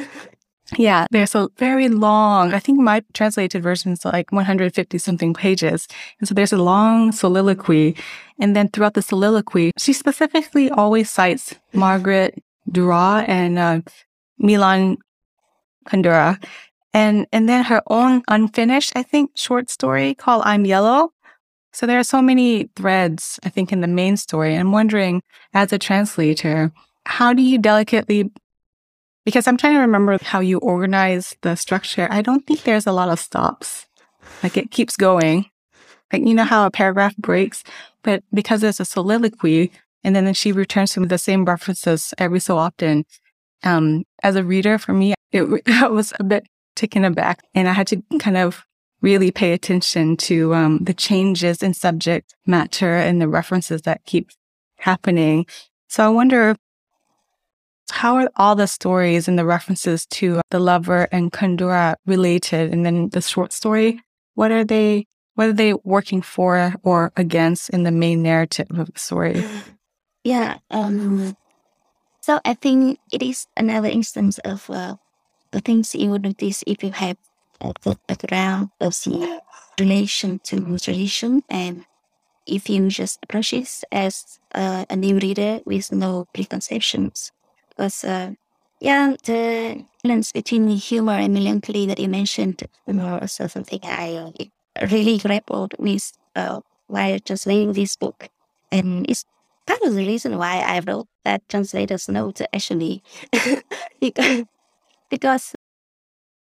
Yeah, 0.78 1.06
there's 1.10 1.34
a 1.34 1.48
very 1.58 1.88
long, 1.88 2.54
I 2.54 2.58
think 2.58 2.80
my 2.80 3.02
translated 3.12 3.62
version 3.62 3.92
is 3.92 4.04
like 4.04 4.32
150 4.32 4.98
something 4.98 5.34
pages. 5.34 5.86
And 6.18 6.28
so 6.28 6.34
there's 6.34 6.52
a 6.52 6.58
long 6.58 7.12
soliloquy. 7.12 7.96
And 8.40 8.56
then 8.56 8.68
throughout 8.68 8.94
the 8.94 9.02
soliloquy, 9.02 9.72
she 9.76 9.92
specifically 9.92 10.70
always 10.70 11.10
cites 11.10 11.54
Margaret 11.72 12.42
Duras 12.70 13.24
and 13.28 13.58
uh, 13.58 13.80
Milan 14.38 14.96
Kundera. 15.86 16.42
And, 16.94 17.26
and 17.32 17.48
then 17.48 17.64
her 17.64 17.82
own 17.88 18.22
unfinished, 18.28 18.92
I 18.94 19.02
think, 19.02 19.30
short 19.34 19.70
story 19.70 20.14
called 20.14 20.42
I'm 20.44 20.64
Yellow. 20.66 21.12
So 21.72 21.86
there 21.86 21.98
are 21.98 22.04
so 22.04 22.20
many 22.20 22.68
threads, 22.76 23.40
I 23.44 23.48
think, 23.48 23.72
in 23.72 23.80
the 23.80 23.86
main 23.86 24.18
story. 24.18 24.54
I'm 24.56 24.72
wondering, 24.72 25.22
as 25.54 25.72
a 25.72 25.78
translator, 25.78 26.70
how 27.06 27.32
do 27.32 27.42
you 27.42 27.58
delicately 27.58 28.30
because 29.24 29.46
I'm 29.46 29.56
trying 29.56 29.74
to 29.74 29.80
remember 29.80 30.18
how 30.20 30.40
you 30.40 30.58
organize 30.58 31.36
the 31.42 31.54
structure. 31.54 32.08
I 32.10 32.22
don't 32.22 32.46
think 32.46 32.62
there's 32.62 32.86
a 32.86 32.92
lot 32.92 33.08
of 33.08 33.20
stops. 33.20 33.86
Like 34.42 34.56
it 34.56 34.70
keeps 34.70 34.96
going. 34.96 35.46
Like 36.12 36.26
you 36.26 36.34
know 36.34 36.44
how 36.44 36.66
a 36.66 36.70
paragraph 36.70 37.16
breaks, 37.16 37.62
but 38.02 38.22
because 38.34 38.60
there's 38.60 38.80
a 38.80 38.84
soliloquy 38.84 39.70
and 40.04 40.14
then 40.14 40.32
she 40.34 40.52
returns 40.52 40.92
to 40.94 41.06
the 41.06 41.18
same 41.18 41.44
references 41.44 42.12
every 42.18 42.40
so 42.40 42.58
often. 42.58 43.04
Um, 43.62 44.04
as 44.24 44.34
a 44.34 44.42
reader, 44.42 44.76
for 44.76 44.92
me, 44.92 45.14
it, 45.30 45.62
I 45.68 45.88
was 45.88 46.12
a 46.18 46.24
bit 46.24 46.44
taken 46.74 47.04
aback, 47.04 47.42
and 47.54 47.68
I 47.68 47.72
had 47.72 47.86
to 47.88 48.02
kind 48.18 48.36
of 48.36 48.64
really 49.00 49.30
pay 49.30 49.52
attention 49.52 50.16
to 50.16 50.54
um, 50.54 50.78
the 50.78 50.94
changes 50.94 51.62
in 51.62 51.74
subject 51.74 52.34
matter 52.46 52.96
and 52.96 53.20
the 53.20 53.28
references 53.28 53.82
that 53.82 54.04
keep 54.04 54.30
happening. 54.76 55.44
So 55.88 56.04
I 56.04 56.08
wonder 56.08 56.56
how 57.90 58.16
are 58.16 58.30
all 58.36 58.54
the 58.54 58.66
stories 58.66 59.28
and 59.28 59.38
the 59.38 59.44
references 59.44 60.06
to 60.06 60.40
the 60.50 60.60
lover 60.60 61.08
and 61.12 61.32
Kundera 61.32 61.96
related? 62.06 62.72
And 62.72 62.86
then 62.86 63.10
the 63.10 63.20
short 63.20 63.52
story, 63.52 64.00
what 64.34 64.50
are 64.50 64.64
they? 64.64 65.06
What 65.34 65.48
are 65.48 65.54
they 65.54 65.74
working 65.84 66.20
for 66.20 66.74
or 66.82 67.10
against 67.16 67.70
in 67.70 67.84
the 67.84 67.90
main 67.90 68.22
narrative 68.22 68.66
of 68.70 68.92
the 68.92 68.98
story? 68.98 69.44
Yeah. 70.24 70.58
Um, 70.70 71.36
so 72.20 72.38
I 72.44 72.54
think 72.54 73.00
it 73.12 73.22
is 73.22 73.46
another 73.56 73.88
instance 73.88 74.38
of 74.38 74.68
uh, 74.70 74.96
the 75.52 75.60
things 75.60 75.94
you 75.94 76.10
would 76.10 76.22
notice 76.22 76.64
if 76.66 76.82
you 76.82 76.92
have 76.92 77.16
a 77.60 77.72
the 77.82 77.96
background 78.08 78.70
of 78.80 78.94
the 79.04 79.40
relation 79.78 80.40
to 80.40 80.78
tradition 80.78 81.42
and 81.48 81.84
if 82.46 82.68
you 82.68 82.88
just 82.88 83.18
approach 83.22 83.52
it 83.52 83.84
as 83.92 84.40
uh, 84.54 84.84
a 84.90 84.96
new 84.96 85.18
reader 85.18 85.60
with 85.64 85.92
no 85.92 86.26
preconceptions. 86.34 87.32
Because, 87.70 88.04
uh, 88.04 88.32
yeah, 88.80 89.14
the 89.24 89.84
balance 90.02 90.32
between 90.32 90.68
humor 90.68 91.14
and 91.14 91.34
melancholy 91.34 91.86
that 91.86 91.98
you 91.98 92.08
mentioned 92.08 92.62
is 92.86 92.98
also 92.98 93.46
something 93.46 93.80
I 93.82 94.32
really 94.90 95.18
grappled 95.18 95.74
with 95.78 96.12
uh, 96.34 96.60
while 96.88 97.18
translating 97.20 97.72
this 97.72 97.96
book. 97.96 98.28
And 98.70 99.08
it's 99.08 99.24
part 99.66 99.82
of 99.82 99.94
the 99.94 100.06
reason 100.06 100.36
why 100.38 100.60
I 100.60 100.80
wrote 100.80 101.06
that 101.24 101.48
translator's 101.48 102.08
note 102.08 102.40
actually 102.52 103.02
because, 104.00 104.44
because 105.12 105.54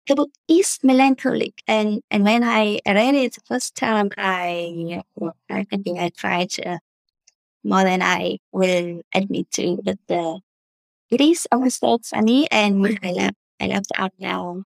the 0.08 0.14
book 0.16 0.30
is 0.48 0.78
melancholic 0.82 1.62
and, 1.68 2.02
and 2.10 2.24
when 2.24 2.42
I 2.42 2.80
read 2.86 3.14
it 3.14 3.34
the 3.34 3.40
first 3.46 3.76
time 3.76 4.10
I 4.16 5.02
I 5.50 5.64
think 5.64 5.98
I 6.00 6.10
cried 6.10 6.52
uh, 6.64 6.78
more 7.64 7.84
than 7.84 8.02
I 8.02 8.38
will 8.52 9.02
admit 9.14 9.50
to 9.52 9.78
but 9.84 9.98
uh, 10.10 10.38
it 11.10 11.20
is 11.20 11.48
also 11.52 11.98
funny 12.04 12.48
and 12.52 12.86
I 13.02 13.12
love 13.12 13.34
I 13.60 13.66
love 13.68 13.84
the 13.88 14.02
art 14.02 14.14
now 14.18 14.64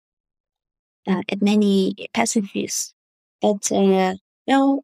uh, 1.07 1.23
at 1.29 1.43
many 1.43 1.95
passages. 2.15 2.95
But 3.41 3.71
uh, 3.73 4.15
no 4.47 4.83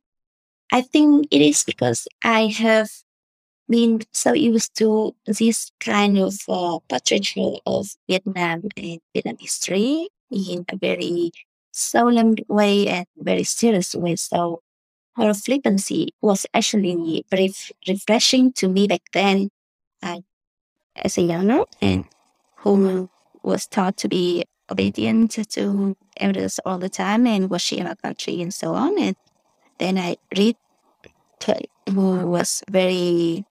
I 0.73 0.83
think 0.83 1.29
it 1.33 1.43
is 1.43 1.65
because 1.65 2.09
I 2.25 2.49
have 2.49 2.91
been 3.69 4.01
so 4.13 4.33
used 4.33 4.77
to 4.77 5.15
this 5.27 5.71
kind 5.81 6.19
of 6.19 6.35
uh, 6.49 6.79
portrayal 6.89 7.61
of 7.67 7.89
Vietnam 8.09 8.69
and 8.77 9.01
Vietnam 9.15 9.37
history 9.41 10.09
in 10.31 10.65
a 10.69 10.77
very 10.77 11.33
solemn 11.73 12.35
way 12.49 12.89
and 12.89 13.07
very 13.17 13.45
serious 13.45 13.95
way. 13.95 14.17
So 14.17 14.63
her 15.17 15.35
flippancy 15.35 16.15
was 16.21 16.47
actually 16.55 17.25
very 17.31 17.53
refreshing 17.89 18.53
to 18.55 18.69
me 18.69 18.87
back 18.87 19.03
then 19.13 19.51
uh, 20.03 20.21
as 20.97 21.19
a 21.19 21.23
younger 21.23 21.65
and 21.81 22.05
who 22.57 23.09
was 23.43 23.67
taught 23.67 23.97
to 23.99 24.09
be 24.09 24.45
obedient 24.71 25.33
to 25.51 25.97
elders 26.17 26.61
all 26.65 26.79
the 26.79 26.89
time 26.89 27.27
and 27.27 27.51
worship 27.51 27.87
our 27.87 27.97
country 27.97 28.41
and 28.41 28.55
so 28.55 28.75
on. 28.75 28.99
And 28.99 29.17
then 29.79 29.99
I 29.99 30.17
read 30.37 30.57
who 31.89 32.27
was 32.27 32.63
very 32.71 33.45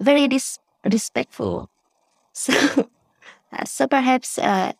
very 0.00 0.28
dis- 0.28 0.58
respectful. 0.84 1.70
So, 2.38 2.52
uh, 3.50 3.64
so 3.64 3.86
perhaps, 3.86 4.36
uh, 4.36 4.72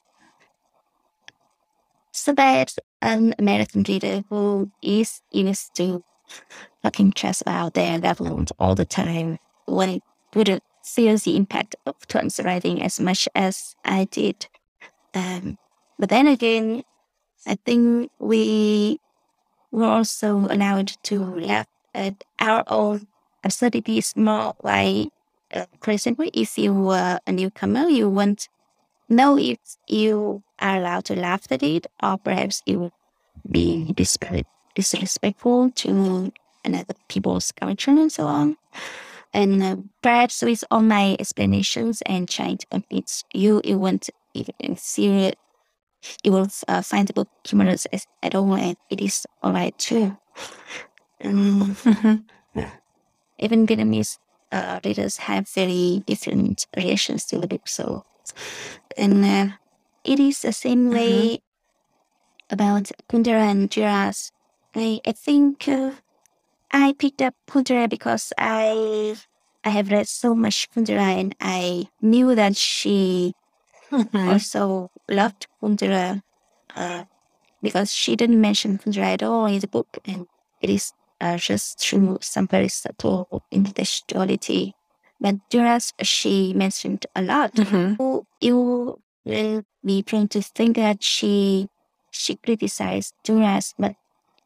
so 2.13 2.35
perhaps 2.35 2.79
an 3.01 3.35
American 3.39 3.83
reader 3.89 4.25
who 4.29 4.71
is 4.83 5.23
used 5.33 5.75
to 5.77 6.05
talking 6.83 7.13
trash 7.13 7.41
about 7.41 7.73
their 7.73 7.99
government 7.99 8.53
all 8.59 8.75
the 8.75 8.85
time 8.85 9.39
when 9.65 9.89
it 9.89 10.03
wouldn't 10.35 10.63
feel 10.85 11.17
the 11.17 11.37
impact 11.37 11.77
of 11.87 11.95
translating 12.09 12.83
as 12.83 13.01
much 13.01 13.29
as 13.35 13.75
I 13.85 14.05
did. 14.05 14.47
Um, 15.15 15.57
but 15.99 16.11
then 16.11 16.27
again, 16.27 16.83
I 17.47 17.57
think 17.65 18.11
we 18.19 19.01
were 19.71 19.87
also 19.87 20.47
allowed 20.51 20.89
to 21.05 21.25
laugh 21.25 21.67
at 21.95 22.23
our 22.39 22.65
own 22.69 23.07
absurdities 23.47 24.13
more 24.17 24.55
like 24.63 25.09
uh, 25.53 25.67
for 25.81 25.93
example, 25.93 26.29
if 26.35 26.59
you 26.59 26.75
were 26.75 27.21
a 27.27 27.33
newcomer, 27.33 27.89
you 27.89 28.11
won't 28.11 28.49
know 29.09 29.39
if 29.39 29.59
you 29.87 30.43
are 30.61 30.77
allowed 30.79 31.05
to 31.07 31.15
laugh 31.15 31.47
at 31.51 31.63
it, 31.63 31.87
or 32.03 32.19
perhaps 32.19 32.63
you 32.67 32.81
would 32.81 32.93
be 33.51 33.95
disrespectful 34.75 35.71
to 35.71 36.33
another 36.65 36.95
people's 37.09 37.53
culture 37.53 37.93
and 37.93 38.11
so 38.11 38.27
on. 38.27 38.57
And 39.33 39.63
uh, 39.63 39.77
perhaps 40.03 40.43
with 40.43 40.65
all 40.71 40.83
my 40.83 41.17
explanations 41.19 42.03
and 42.07 42.29
trying 42.29 42.59
to 42.59 42.67
convince 42.67 43.25
you, 43.33 43.61
you 43.65 43.79
won't 43.79 44.09
even 44.35 44.77
see 44.77 45.27
it. 45.27 45.39
Will 46.25 46.49
uh, 46.69 46.83
find 46.83 47.09
the 47.09 47.13
book 47.13 47.29
humorous 47.45 47.87
at 48.23 48.35
all, 48.35 48.55
and 48.55 48.77
it 48.91 49.01
is 49.01 49.27
alright 49.43 49.77
too. 49.79 50.17
Um, 51.25 51.75
mm-hmm. 51.77 52.61
Even 53.39 53.67
Vietnamese 53.67 54.19
uh, 54.53 54.81
readers 54.85 55.19
have 55.19 55.49
very 55.49 56.03
different 56.07 56.67
reactions 56.77 57.25
to 57.27 57.39
the 57.39 57.47
book. 57.47 57.69
So, 57.69 58.05
and 58.97 59.25
uh, 59.25 59.57
it 60.05 60.21
is 60.21 60.43
the 60.43 60.53
same 60.53 60.91
way 60.91 61.37
mm-hmm. 61.37 62.55
about 62.55 62.91
Kundera 63.09 63.51
and 63.51 63.69
Duras. 63.69 64.33
I, 64.75 65.01
I 65.07 65.13
think 65.13 65.69
uh, 65.69 65.93
I 66.71 66.95
picked 66.99 67.23
up 67.23 67.35
Kundera 67.49 67.89
because 67.89 68.33
I 68.39 69.17
I 69.65 69.71
have 69.71 69.91
read 69.91 70.07
so 70.07 70.35
much 70.35 70.71
Kundera 70.71 71.19
and 71.21 71.35
I 71.41 71.89
knew 72.01 72.35
that 72.35 72.57
she 72.57 73.35
mm-hmm. 73.91 74.29
also 74.29 74.91
loved 75.09 75.47
Kundera 75.61 76.23
uh, 76.77 77.05
because 77.63 77.93
she 77.93 78.15
didn't 78.17 78.41
mention 78.41 78.79
Kundera 78.79 79.15
at 79.15 79.23
all 79.23 79.47
in 79.47 79.59
the 79.59 79.67
book, 79.67 79.99
and 80.05 80.27
it 80.61 80.71
is 80.71 80.93
uh, 81.21 81.37
just 81.37 81.81
through 81.81 82.19
some 82.21 82.47
very 82.47 82.69
subtle 82.69 83.43
contextuality. 83.53 84.73
But 85.21 85.37
Duras, 85.49 85.95
she 86.03 86.53
mentioned 86.53 87.07
a 87.15 87.23
lot. 87.23 87.55
Mm-hmm. 87.55 88.21
You 88.41 89.01
will 89.25 89.65
be 89.85 90.03
prone 90.03 90.29
to 90.29 90.43
think 90.43 90.77
that 90.77 91.03
she 91.03 91.69
she 92.11 92.37
criticized 92.37 93.15
Duras, 93.25 93.75
but 93.79 93.95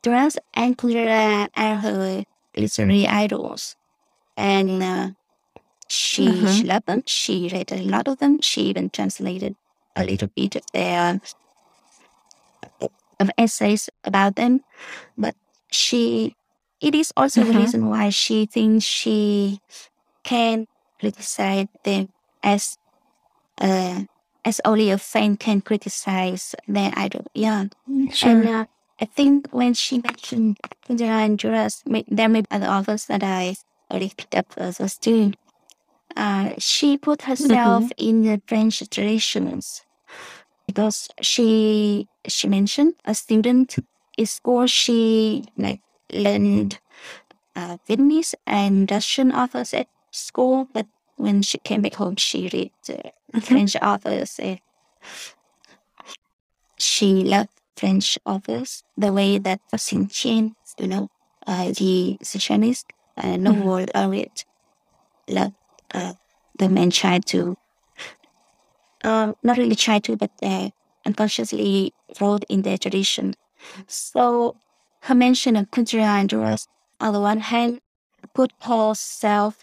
Duras 0.03 0.39
and 0.55 0.77
Kundera 0.77 1.49
are 1.57 1.77
her 1.77 2.25
literary 2.57 3.07
idols. 3.07 3.77
And 4.37 4.83
uh, 4.83 5.11
she, 5.89 6.27
mm-hmm. 6.27 6.47
she 6.47 6.64
loved 6.64 6.87
them. 6.87 7.03
She 7.07 7.51
read 7.53 7.73
a 7.73 7.83
lot 7.83 8.09
of 8.09 8.18
them. 8.18 8.41
She 8.41 8.62
even 8.62 8.91
translated 8.91 9.57
a 9.97 10.05
little 10.05 10.29
bit 10.29 10.57
of 10.57 10.62
their 10.73 11.21
of 13.18 13.31
essays 13.37 13.91
about 14.05 14.37
them. 14.37 14.62
But 15.18 15.35
she 15.71 16.35
it 16.81 16.95
is 16.95 17.12
also 17.16 17.43
mm-hmm. 17.43 17.53
the 17.53 17.59
reason 17.59 17.89
why 17.89 18.09
she 18.11 18.47
thinks 18.47 18.85
she 18.85 19.61
can 20.22 20.66
criticize 20.99 21.66
them 21.85 22.09
as 22.43 22.78
uh, 23.61 24.03
as 24.45 24.61
only 24.64 24.91
a 24.91 24.99
fan 24.99 25.37
can 25.37 25.61
criticize 25.61 26.55
their 26.66 26.93
idol. 26.97 27.26
Yeah. 27.35 27.66
Sure. 28.12 28.31
And 28.31 28.49
uh, 28.49 28.64
I 29.01 29.05
think 29.05 29.49
when 29.51 29.74
she 29.74 29.99
mentioned 29.99 30.59
Kundera 30.87 31.24
and 31.24 31.39
Duras, 31.39 31.83
there 32.09 32.28
may 32.28 32.41
be 32.41 32.47
other 32.51 32.66
authors 32.66 33.07
that 33.07 33.22
I 33.22 33.57
already 33.91 34.12
picked 34.16 34.35
up 34.35 34.47
as 34.57 34.81
a 34.81 34.89
student. 34.89 35.37
Uh, 36.16 36.51
she 36.59 36.97
put 36.97 37.22
herself 37.22 37.85
mm-hmm. 37.85 38.09
in 38.09 38.22
the 38.22 38.43
French 38.47 38.83
traditions 38.91 39.83
because 40.66 41.09
she 41.20 42.09
she 42.26 42.49
mentioned 42.49 42.95
a 43.05 43.14
student 43.14 43.76
in 44.16 44.26
school 44.26 44.66
she 44.66 45.45
like 45.57 45.81
learned 46.13 46.79
uh, 47.57 47.77
Vietnamese 47.89 48.35
and 48.47 48.91
Russian 48.91 49.33
authors 49.33 49.75
at 49.75 49.89
school, 50.11 50.69
but 50.73 50.87
when 51.17 51.43
she 51.43 51.59
came 51.59 51.83
back 51.83 51.95
home, 51.95 52.17
she 52.17 52.49
read 52.53 52.73
uh, 52.89 52.93
mm-hmm. 52.93 53.39
French 53.41 53.77
authors. 53.77 54.39
And 54.39 54.61
she 56.79 57.25
loved 57.25 57.51
French 57.77 58.19
authors 58.25 58.85
the 58.97 59.13
way 59.13 59.39
that 59.39 59.61
Xingjian, 59.75 60.55
you 60.79 60.87
know, 60.87 61.11
uh, 61.47 61.73
the, 61.73 62.19
Chinese 62.39 62.85
uh, 63.17 63.37
novel 63.37 63.79
mm-hmm. 63.79 63.99
laureate, 63.99 64.45
loved 65.29 65.55
uh, 65.93 66.15
the 66.59 66.69
man 66.69 66.91
tried 66.91 67.27
to, 67.27 67.57
uh, 69.05 69.33
not 69.43 69.59
really 69.59 69.75
tried 69.75 70.05
to, 70.05 70.17
but 70.17 70.31
uh, 70.43 70.71
unconsciously 71.05 71.93
wrote 72.21 72.45
in 72.49 72.63
their 72.63 72.79
tradition. 72.79 73.35
So 73.87 74.57
her 75.03 75.15
mention 75.15 75.57
of 75.57 75.71
Kundera 75.71 76.21
and 76.21 76.29
Duras, 76.29 76.69
on 77.01 77.13
the 77.13 77.21
one 77.21 77.41
hand, 77.41 77.81
put 78.35 78.53
herself 78.61 79.63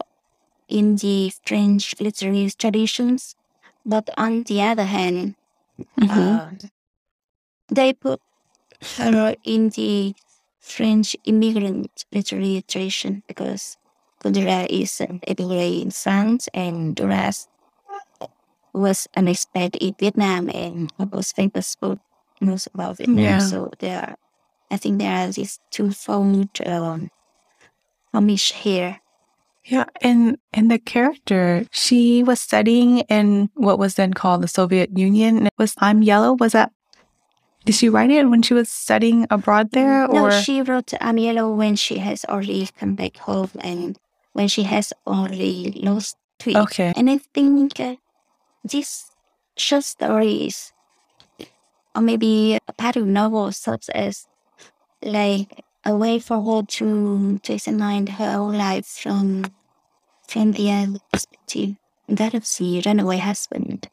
in 0.67 0.97
the 0.97 1.31
French 1.45 1.95
literary 1.99 2.49
traditions, 2.57 3.35
but 3.85 4.09
on 4.17 4.43
the 4.43 4.61
other 4.61 4.83
hand, 4.83 5.35
mm-hmm. 5.99 6.19
uh, 6.19 6.49
they 7.69 7.93
put 7.93 8.21
her 8.97 9.35
in 9.43 9.69
the 9.69 10.13
French 10.59 11.15
immigrant 11.25 12.05
literary 12.11 12.63
tradition 12.67 13.23
because 13.27 13.77
Kundera 14.21 14.67
is 14.69 14.99
an 14.99 15.21
immigrant 15.27 15.81
in 15.81 15.91
France 15.91 16.49
and 16.53 16.95
Duras 16.95 17.47
was 18.73 19.07
an 19.13 19.25
expat 19.25 19.75
in 19.77 19.95
Vietnam 19.99 20.49
and 20.49 20.91
was 21.11 21.31
famous 21.31 21.75
for 21.75 21.97
most 22.41 22.67
about 22.73 22.97
Vietnam. 22.97 23.17
Yeah. 23.17 23.39
So 23.39 23.71
they 23.79 23.93
are 23.93 24.15
I 24.69 24.77
think 24.77 24.99
there 24.99 25.11
are 25.11 25.31
these 25.31 25.59
twofold 25.71 26.49
um, 26.65 27.09
homage 28.13 28.53
here. 28.53 28.99
Yeah, 29.63 29.85
and 30.01 30.37
and 30.53 30.71
the 30.71 30.79
character, 30.79 31.65
she 31.71 32.23
was 32.23 32.39
studying 32.39 32.99
in 33.09 33.49
what 33.55 33.79
was 33.79 33.95
then 33.95 34.13
called 34.13 34.41
the 34.41 34.47
Soviet 34.47 34.97
Union. 34.97 35.47
It 35.47 35.53
was 35.57 35.75
I'm 35.79 36.01
Yellow. 36.03 36.33
Was 36.33 36.53
that? 36.53 36.71
Did 37.65 37.75
she 37.75 37.89
write 37.89 38.09
it 38.09 38.29
when 38.29 38.41
she 38.41 38.53
was 38.53 38.69
studying 38.69 39.27
abroad 39.29 39.71
there? 39.71 40.07
Or? 40.07 40.29
No, 40.29 40.31
she 40.31 40.61
wrote 40.61 40.93
I'm 41.01 41.17
Yellow 41.17 41.51
when 41.53 41.75
she 41.75 41.97
has 41.97 42.23
already 42.25 42.69
come 42.79 42.95
back 42.95 43.17
home 43.17 43.51
and 43.59 43.99
when 44.31 44.47
she 44.47 44.63
has 44.63 44.93
already 45.05 45.73
lost 45.83 46.15
Thuy. 46.39 46.55
Okay. 46.55 46.93
And 46.95 47.09
I 47.09 47.17
think 47.17 47.77
uh, 47.79 47.95
these 48.63 49.11
short 49.57 49.83
stories, 49.83 50.71
or 51.93 52.01
maybe 52.01 52.57
a 52.67 52.73
part 52.73 52.95
of 52.95 53.05
novel, 53.05 53.51
such 53.51 53.89
as 53.89 54.27
like 55.01 55.63
a 55.85 55.95
way 55.95 56.19
for 56.19 56.41
her 56.41 56.63
to 56.63 57.39
to 57.39 57.53
examine 57.53 58.07
her 58.07 58.37
own 58.37 58.57
life 58.57 58.85
from 58.85 59.45
from 60.27 60.51
the 60.51 60.71
other 60.71 60.99
perspective, 61.11 61.75
that 62.07 62.33
of 62.33 62.43
the 62.57 62.81
runaway 62.85 63.17
husband. 63.17 63.89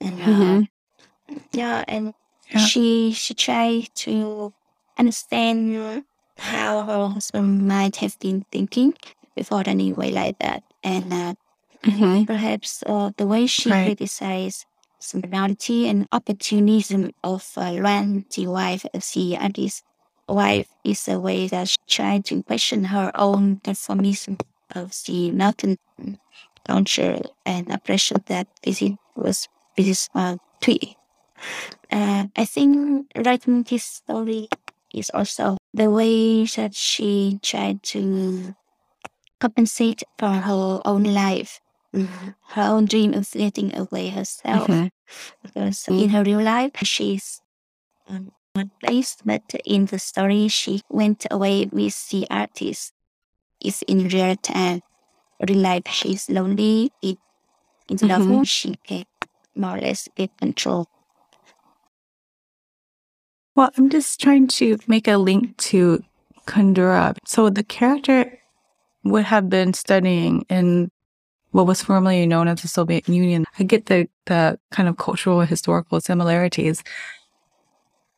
And 0.00 0.20
uh, 0.20 0.24
mm-hmm. 0.24 1.34
yeah, 1.52 1.84
and 1.88 2.14
yeah. 2.50 2.58
she 2.58 3.12
she 3.12 3.34
tried 3.34 3.88
to 4.06 4.52
understand 4.98 6.04
how 6.38 6.82
her 6.82 7.08
husband 7.08 7.66
might 7.66 7.96
have 7.96 8.18
been 8.18 8.44
thinking 8.50 8.94
before 9.34 9.62
running 9.66 9.92
away 9.92 10.10
like 10.10 10.38
that, 10.38 10.62
and 10.84 11.12
uh, 11.12 11.34
mm-hmm. 11.82 12.24
perhaps 12.24 12.82
uh, 12.86 13.10
the 13.16 13.26
way 13.26 13.46
she 13.46 13.70
right. 13.70 13.86
criticized 13.86 14.66
similarity 14.98 15.88
and 15.88 16.06
opportunism 16.12 17.10
of 17.24 17.50
uh, 17.56 17.72
Luan, 17.72 18.24
the 18.36 18.46
wife 18.46 18.86
of 18.94 19.04
the 19.14 19.36
artist 19.36 19.82
wife 20.28 20.68
is 20.84 21.08
a 21.08 21.18
way 21.18 21.48
that 21.48 21.68
she 21.68 21.76
tried 21.88 22.24
to 22.26 22.42
question 22.42 22.84
her 22.84 23.10
own 23.14 23.60
conformism 23.64 24.40
of 24.74 24.92
the 25.06 25.28
American 25.28 25.78
culture 26.66 27.20
and 27.44 27.70
oppression 27.70 28.22
that 28.26 28.48
visit 28.64 28.92
was 29.16 29.48
this 29.76 30.08
uh, 30.14 30.36
Thuy. 30.60 30.94
Uh, 31.90 32.26
I 32.36 32.44
think 32.44 33.10
writing 33.16 33.64
this 33.64 33.84
story 33.84 34.48
is 34.94 35.10
also 35.12 35.58
the 35.74 35.90
way 35.90 36.44
that 36.44 36.74
she 36.74 37.38
tried 37.42 37.82
to 37.82 38.54
compensate 39.40 40.02
for 40.18 40.28
her 40.30 40.80
own 40.84 41.02
life, 41.04 41.60
mm-hmm. 41.94 42.28
her 42.54 42.62
own 42.62 42.84
dream 42.84 43.14
of 43.14 43.30
getting 43.32 43.76
away 43.76 44.08
herself. 44.08 44.68
Mm-hmm. 44.68 44.86
Because 45.42 45.78
mm-hmm. 45.84 46.04
in 46.04 46.08
her 46.10 46.22
real 46.22 46.42
life, 46.42 46.72
she's 46.82 47.40
um, 48.08 48.30
but 48.54 49.54
in 49.64 49.86
the 49.86 49.98
story, 49.98 50.48
she 50.48 50.82
went 50.88 51.26
away 51.30 51.66
with 51.72 52.08
the 52.10 52.26
artist. 52.30 52.92
Is 53.64 53.82
in 53.82 54.08
real 54.08 54.34
time, 54.36 54.82
real 55.48 55.58
life, 55.58 55.86
she's 55.88 56.28
lonely. 56.28 56.90
In, 57.00 57.16
in 57.88 57.96
the 57.96 58.06
mm-hmm. 58.06 58.28
novel, 58.30 58.44
she 58.44 58.74
can 58.84 59.04
more 59.54 59.76
or 59.76 59.80
less 59.80 60.08
get 60.16 60.36
control. 60.36 60.88
Well, 63.54 63.70
I'm 63.76 63.88
just 63.90 64.20
trying 64.20 64.48
to 64.48 64.78
make 64.88 65.06
a 65.06 65.18
link 65.18 65.56
to 65.68 66.02
Kundera. 66.46 67.16
So 67.24 67.50
the 67.50 67.62
character 67.62 68.38
would 69.04 69.24
have 69.24 69.48
been 69.48 69.74
studying 69.74 70.44
in 70.48 70.90
what 71.50 71.66
was 71.66 71.82
formerly 71.82 72.26
known 72.26 72.48
as 72.48 72.62
the 72.62 72.68
Soviet 72.68 73.08
Union. 73.08 73.44
I 73.58 73.64
get 73.64 73.86
the, 73.86 74.08
the 74.26 74.58
kind 74.70 74.88
of 74.88 74.96
cultural 74.96 75.42
historical 75.42 76.00
similarities. 76.00 76.82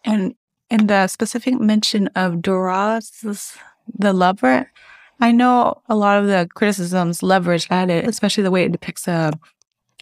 And 0.05 0.34
in 0.70 0.86
the 0.86 1.07
specific 1.09 1.59
mention 1.61 2.09
of 2.14 2.42
Duras, 2.42 3.57
the 3.98 4.12
lover, 4.12 4.70
I 5.20 5.32
know 5.32 5.82
a 5.88 5.94
lot 5.94 6.18
of 6.18 6.26
the 6.26 6.48
criticisms 6.55 7.20
leveraged 7.20 7.70
at 7.70 7.90
it, 7.90 8.07
especially 8.07 8.42
the 8.42 8.50
way 8.50 8.64
it 8.64 8.72
depicts 8.72 9.07
a, 9.07 9.32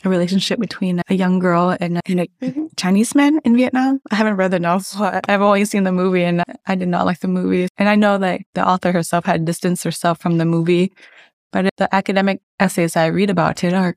a 0.05 0.09
relationship 0.09 0.59
between 0.59 1.03
a 1.09 1.15
young 1.15 1.39
girl 1.39 1.77
and, 1.79 2.01
and 2.07 2.21
a 2.21 2.27
mm-hmm. 2.41 2.67
Chinese 2.77 3.15
man 3.15 3.39
in 3.45 3.57
Vietnam. 3.57 4.01
I 4.11 4.15
haven't 4.15 4.37
read 4.37 4.51
the 4.51 4.59
novel. 4.59 5.21
I've 5.29 5.43
only 5.43 5.65
seen 5.65 5.85
the 5.85 5.93
movie 5.93 6.25
and 6.25 6.43
I 6.67 6.75
did 6.75 6.89
not 6.89 7.07
like 7.07 7.21
the 7.21 7.29
movie. 7.29 7.69
And 7.77 7.89
I 7.89 7.95
know 7.95 8.19
that 8.19 8.41
the 8.55 8.67
author 8.67 8.93
herself 8.93 9.25
had 9.27 9.45
distanced 9.45 9.85
herself 9.85 10.21
from 10.21 10.39
the 10.39 10.45
movie. 10.45 10.93
But 11.53 11.69
the 11.77 11.95
academic 11.95 12.41
essays 12.59 12.97
I 12.97 13.07
read 13.07 13.29
about 13.29 13.63
it 13.63 13.75
are 13.75 13.95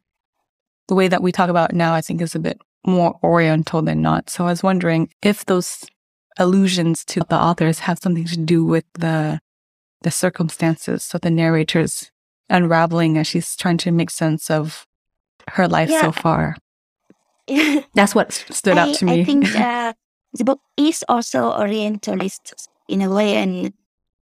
the 0.87 0.95
way 0.95 1.07
that 1.07 1.23
we 1.23 1.31
talk 1.31 1.49
about 1.49 1.73
now, 1.73 1.93
I 1.93 2.01
think 2.01 2.21
is 2.21 2.35
a 2.35 2.39
bit 2.39 2.59
more 2.85 3.17
oriental 3.23 3.81
than 3.81 4.01
not. 4.01 4.29
So 4.29 4.45
I 4.45 4.49
was 4.49 4.61
wondering 4.61 5.09
if 5.21 5.45
those 5.45 5.85
allusions 6.37 7.05
to 7.05 7.21
the 7.29 7.35
authors 7.35 7.79
have 7.79 7.99
something 7.99 8.25
to 8.25 8.37
do 8.37 8.65
with 8.65 8.85
the 8.93 9.39
the 10.01 10.11
circumstances. 10.11 11.03
So 11.03 11.17
the 11.17 11.31
narrator's 11.31 12.11
unraveling 12.49 13.17
as 13.17 13.27
she's 13.27 13.55
trying 13.55 13.77
to 13.77 13.91
make 13.91 14.11
sense 14.11 14.51
of 14.51 14.85
her 15.49 15.67
life 15.67 15.89
yeah. 15.89 16.01
so 16.01 16.11
far. 16.11 16.57
That's 17.93 18.13
what 18.13 18.33
stood 18.33 18.77
I, 18.77 18.89
out 18.89 18.95
to 18.95 19.05
me. 19.05 19.21
I 19.21 19.23
think 19.23 19.55
uh, 19.55 19.93
the 20.33 20.43
book 20.43 20.61
is 20.77 21.03
also 21.07 21.51
Orientalist 21.51 22.69
in 22.87 23.01
a 23.01 23.09
way, 23.09 23.35
and 23.35 23.73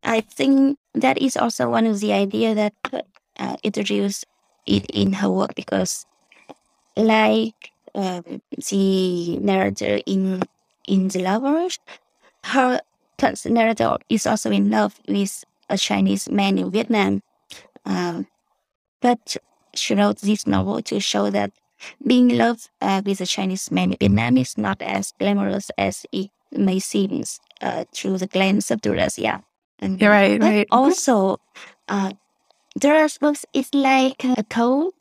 I 0.03 0.21
think 0.21 0.77
that 0.93 1.17
is 1.17 1.35
also 1.35 1.69
one 1.69 1.85
of 1.85 1.99
the 1.99 2.13
idea 2.13 2.55
that 2.55 2.73
uh, 3.39 3.55
introduced 3.63 4.25
it 4.65 4.85
in 4.91 5.13
her 5.13 5.29
work 5.29 5.55
because, 5.55 6.05
like 6.95 7.71
um, 7.95 8.41
the 8.69 9.37
narrator 9.39 9.99
in 10.05 10.43
in 10.87 11.07
the 11.07 11.19
lovers, 11.19 11.79
her 12.45 12.79
narrator 13.45 13.97
is 14.09 14.27
also 14.27 14.51
in 14.51 14.69
love 14.69 14.99
with 15.07 15.43
a 15.69 15.77
Chinese 15.77 16.29
man 16.29 16.57
in 16.57 16.71
Vietnam. 16.71 17.21
Um, 17.85 18.27
but 19.01 19.37
she 19.75 19.95
wrote 19.95 20.19
this 20.19 20.47
novel 20.47 20.81
to 20.83 20.99
show 20.99 21.29
that 21.29 21.51
being 22.05 22.31
in 22.31 22.37
love 22.37 22.69
uh, 22.81 23.01
with 23.05 23.21
a 23.21 23.25
Chinese 23.25 23.71
man 23.71 23.91
in 23.91 23.97
Vietnam 23.99 24.37
is 24.37 24.57
not 24.57 24.81
as 24.81 25.13
glamorous 25.19 25.71
as 25.77 26.05
it 26.11 26.29
may 26.51 26.79
seem 26.79 27.23
uh, 27.61 27.85
through 27.93 28.17
the 28.17 28.27
glance 28.27 28.71
of 28.71 28.81
Duras. 28.81 29.17
Yeah. 29.17 29.39
And, 29.79 29.99
You're 29.99 30.11
right, 30.11 30.39
right. 30.41 30.67
Also, 30.71 31.39
uh, 31.89 32.13
Duras 32.79 33.17
books 33.17 33.45
is 33.53 33.73
like 33.73 34.23
a 34.23 34.43
code, 34.43 34.93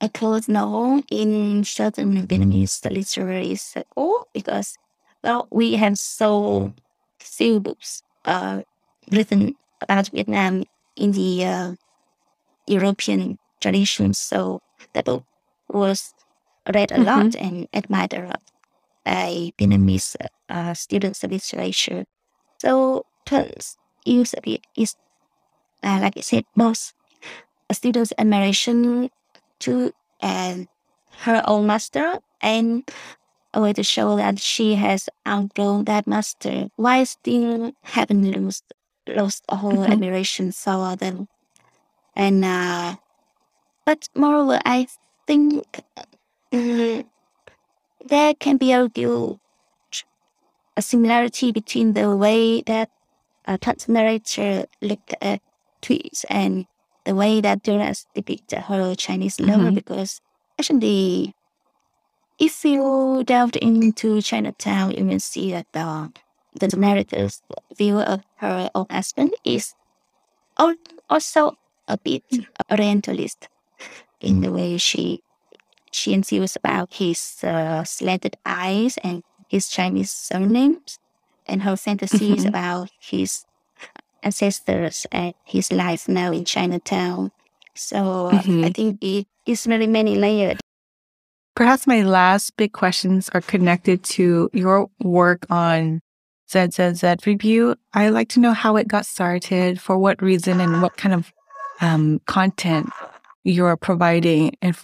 a 0.00 0.08
code 0.08 0.48
novel 0.48 1.02
in 1.10 1.64
certain 1.64 2.26
Vietnamese 2.26 2.84
literary 2.90 3.54
circle 3.56 4.28
because, 4.32 4.78
well, 5.22 5.48
we 5.50 5.74
have 5.74 5.98
so 5.98 6.72
few 7.18 7.60
books 7.60 8.02
uh, 8.24 8.62
written 9.10 9.54
about 9.80 10.08
Vietnam 10.08 10.64
in 10.96 11.12
the 11.12 11.44
uh, 11.44 11.72
European 12.66 13.38
tradition. 13.60 14.14
So 14.14 14.60
that 14.92 15.04
book 15.04 15.24
was 15.68 16.14
read 16.72 16.90
a 16.90 16.94
mm-hmm. 16.94 17.04
lot 17.04 17.34
and 17.36 17.68
admired 17.72 18.14
a 18.14 18.22
lot 18.26 18.42
by 19.04 19.52
Vietnamese 19.58 20.16
uh, 20.48 20.74
students 20.74 21.24
of 21.24 21.32
literature. 21.32 22.04
So 22.58 23.06
Thuận's 23.26 23.76
use 24.04 24.34
of 24.34 24.44
it 24.46 24.62
is, 24.76 24.94
uh, 25.82 25.98
like 26.00 26.16
I 26.16 26.20
said, 26.20 26.44
both 26.54 26.92
a 27.70 27.74
student's 27.74 28.12
admiration 28.18 29.10
to 29.60 29.92
and 30.20 30.68
her 31.22 31.42
own 31.46 31.66
master 31.66 32.18
and 32.40 32.88
a 33.54 33.60
way 33.60 33.72
to 33.72 33.82
show 33.82 34.16
that 34.16 34.38
she 34.38 34.74
has 34.74 35.08
outgrown 35.26 35.84
that 35.84 36.06
master 36.06 36.68
while 36.76 37.04
still 37.06 37.72
having 37.82 38.32
lost 38.32 38.64
lost 39.06 39.44
all 39.48 39.72
mm-hmm. 39.72 39.92
admiration 39.92 40.52
for 40.52 40.96
them. 40.96 41.28
And 42.14 42.44
uh, 42.44 42.96
but 43.84 44.08
moreover, 44.14 44.60
I 44.64 44.86
think 45.26 45.82
um, 46.52 47.04
there 48.04 48.34
can 48.34 48.56
be 48.56 48.72
a 48.72 48.82
argued 48.82 49.38
a 50.76 50.82
similarity 50.82 51.52
between 51.52 51.92
the 51.92 52.16
way 52.16 52.62
that 52.62 52.90
a 53.46 53.58
uh, 53.62 53.74
narrator 53.88 54.66
looked 54.80 55.14
at 55.20 55.40
tweets 55.82 56.24
and 56.30 56.66
the 57.04 57.14
way 57.14 57.40
that 57.40 57.62
Duras 57.62 58.06
depicted 58.14 58.60
her 58.60 58.94
Chinese 58.94 59.40
lover 59.40 59.64
mm-hmm. 59.64 59.74
because 59.74 60.20
actually 60.58 61.34
if 62.38 62.64
you 62.64 63.22
delved 63.26 63.56
into 63.56 64.20
Chinatown 64.20 64.92
you 64.92 65.04
will 65.04 65.20
see 65.20 65.52
that 65.52 65.66
uh, 65.74 66.08
the 66.58 66.68
narrator's 66.76 67.42
view 67.76 67.98
of 68.00 68.22
her 68.36 68.70
own 68.74 68.86
husband 68.90 69.34
is 69.44 69.74
also 71.08 71.56
a 71.88 71.98
bit 71.98 72.24
orientalist 72.70 73.48
in 74.20 74.40
the 74.40 74.52
way 74.52 74.78
she 74.78 75.22
she 75.90 76.14
ensues 76.14 76.56
about 76.56 76.94
his 76.94 77.44
uh, 77.44 77.84
slanted 77.84 78.36
eyes 78.46 78.96
and 79.04 79.22
his 79.48 79.68
Chinese 79.68 80.10
surnames 80.10 80.98
and 81.46 81.62
her 81.62 81.76
fantasies 81.76 82.40
mm-hmm. 82.40 82.48
about 82.48 82.90
his 82.98 83.44
ancestors 84.22 85.06
and 85.12 85.34
his 85.44 85.70
life 85.70 86.08
now 86.08 86.32
in 86.32 86.46
Chinatown. 86.46 87.30
So 87.74 88.30
mm-hmm. 88.32 88.64
I 88.64 88.70
think 88.70 88.98
it 89.02 89.26
is 89.44 89.66
very 89.66 89.86
many 89.86 90.16
layered. 90.16 90.61
Perhaps 91.54 91.86
my 91.86 92.02
last 92.02 92.56
big 92.56 92.72
questions 92.72 93.28
are 93.34 93.42
connected 93.42 94.02
to 94.04 94.48
your 94.54 94.88
work 95.00 95.44
on 95.50 96.00
ZZZ 96.50 97.26
review. 97.26 97.76
I'd 97.92 98.10
like 98.10 98.28
to 98.30 98.40
know 98.40 98.52
how 98.52 98.76
it 98.76 98.88
got 98.88 99.04
started, 99.04 99.80
for 99.80 99.98
what 99.98 100.22
reason, 100.22 100.60
and 100.60 100.80
what 100.80 100.96
kind 100.96 101.14
of 101.14 101.30
um, 101.80 102.20
content 102.26 102.90
you're 103.44 103.76
providing, 103.76 104.56
and 104.62 104.76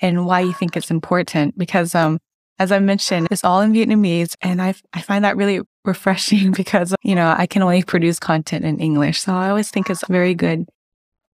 and 0.00 0.26
why 0.26 0.40
you 0.40 0.52
think 0.52 0.76
it's 0.76 0.90
important. 0.90 1.56
Because, 1.56 1.94
um, 1.94 2.18
as 2.58 2.72
I 2.72 2.80
mentioned, 2.80 3.28
it's 3.30 3.44
all 3.44 3.60
in 3.60 3.72
Vietnamese, 3.72 4.34
and 4.40 4.60
I 4.60 4.74
I 4.92 5.02
find 5.02 5.24
that 5.24 5.36
really 5.36 5.60
refreshing 5.84 6.50
because 6.56 6.92
you 7.02 7.14
know 7.14 7.34
I 7.36 7.46
can 7.46 7.62
only 7.62 7.84
produce 7.84 8.18
content 8.18 8.64
in 8.64 8.80
English, 8.80 9.20
so 9.20 9.32
I 9.32 9.48
always 9.48 9.70
think 9.70 9.88
it's 9.88 10.06
very 10.08 10.34
good 10.34 10.68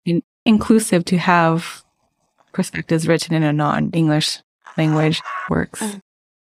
and 0.06 0.22
inclusive 0.44 1.04
to 1.06 1.18
have 1.18 1.84
perspectives 2.52 3.06
written 3.06 3.34
in 3.34 3.42
a 3.42 3.52
non-English 3.52 4.40
language 4.76 5.20
works. 5.48 5.82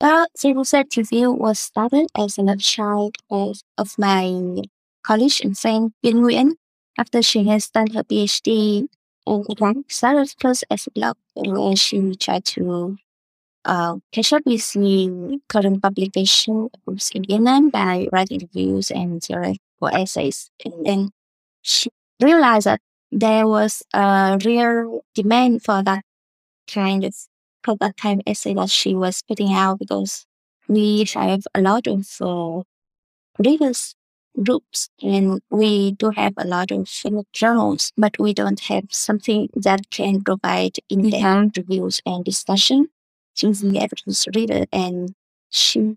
Well, 0.00 0.26
Civil 0.34 0.64
Search 0.64 0.96
Review 0.96 1.32
was 1.32 1.58
started 1.58 2.08
as 2.16 2.38
an 2.38 2.58
child 2.58 3.16
of, 3.30 3.60
of 3.76 3.98
my 3.98 4.62
college 5.04 5.40
in 5.42 5.52
Viên 5.52 5.92
Nguyễn 6.02 6.52
after 6.96 7.20
she 7.22 7.44
has 7.44 7.68
done 7.68 7.88
her 7.88 8.02
PhD 8.02 8.88
in 9.26 9.44
Vietnam. 9.44 9.84
Started 9.88 10.32
as 10.70 10.86
a 10.86 10.90
blog 10.90 11.16
where 11.34 11.76
she 11.76 12.14
tried 12.16 12.44
to 12.46 12.96
uh, 13.64 13.96
catch 14.12 14.32
up 14.32 14.42
with 14.46 14.72
the 14.72 15.38
current 15.48 15.82
publication 15.82 16.70
books 16.86 17.10
in 17.10 17.24
Vietnam 17.24 17.68
by 17.70 18.08
writing 18.10 18.40
reviews 18.40 18.90
and 18.90 19.22
theoretical 19.22 19.88
essays. 19.92 20.50
And 20.64 20.86
then 20.86 21.10
she 21.62 21.90
realized 22.22 22.66
that 22.66 22.80
there 23.12 23.46
was 23.46 23.82
a 23.92 24.38
real 24.44 25.02
demand 25.14 25.62
for 25.62 25.82
that 25.82 26.04
kind 26.72 27.04
of 27.04 27.14
that 27.66 27.96
time 27.96 28.20
essay 28.26 28.54
that 28.54 28.70
she 28.70 28.94
was 28.94 29.22
putting 29.22 29.52
out 29.52 29.78
because 29.78 30.26
we 30.68 31.04
have 31.14 31.42
a 31.54 31.60
lot 31.60 31.86
of 31.86 32.06
uh, 32.20 32.62
readers 33.38 33.94
groups 34.42 34.88
and 35.02 35.40
we 35.50 35.92
do 35.92 36.10
have 36.10 36.34
a 36.36 36.46
lot 36.46 36.70
of 36.70 36.88
journals, 37.32 37.92
but 37.96 38.18
we 38.18 38.32
don't 38.32 38.60
have 38.60 38.84
something 38.90 39.48
that 39.54 39.90
can 39.90 40.22
provide 40.22 40.76
in-depth 40.88 41.22
mm-hmm. 41.22 41.60
reviews 41.60 42.00
and 42.06 42.24
discussion 42.24 42.88
since 43.34 43.60
the 43.60 43.78
average 43.78 44.26
reader 44.34 44.66
and 44.72 45.14
she 45.50 45.96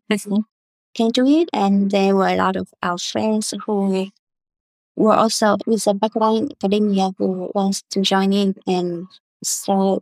can 0.95 1.09
do 1.09 1.27
it. 1.27 1.49
And 1.53 1.91
there 1.91 2.15
were 2.15 2.27
a 2.27 2.35
lot 2.35 2.55
of 2.55 2.69
our 2.81 2.97
friends 2.97 3.53
who 3.65 4.09
were 4.95 5.13
also 5.13 5.57
with 5.65 5.87
a 5.87 5.93
background 5.93 6.37
in 6.37 6.51
academia 6.51 7.11
who 7.17 7.51
wants 7.53 7.83
to 7.91 8.01
join 8.01 8.33
in 8.33 8.55
and 8.67 9.07
so 9.43 10.01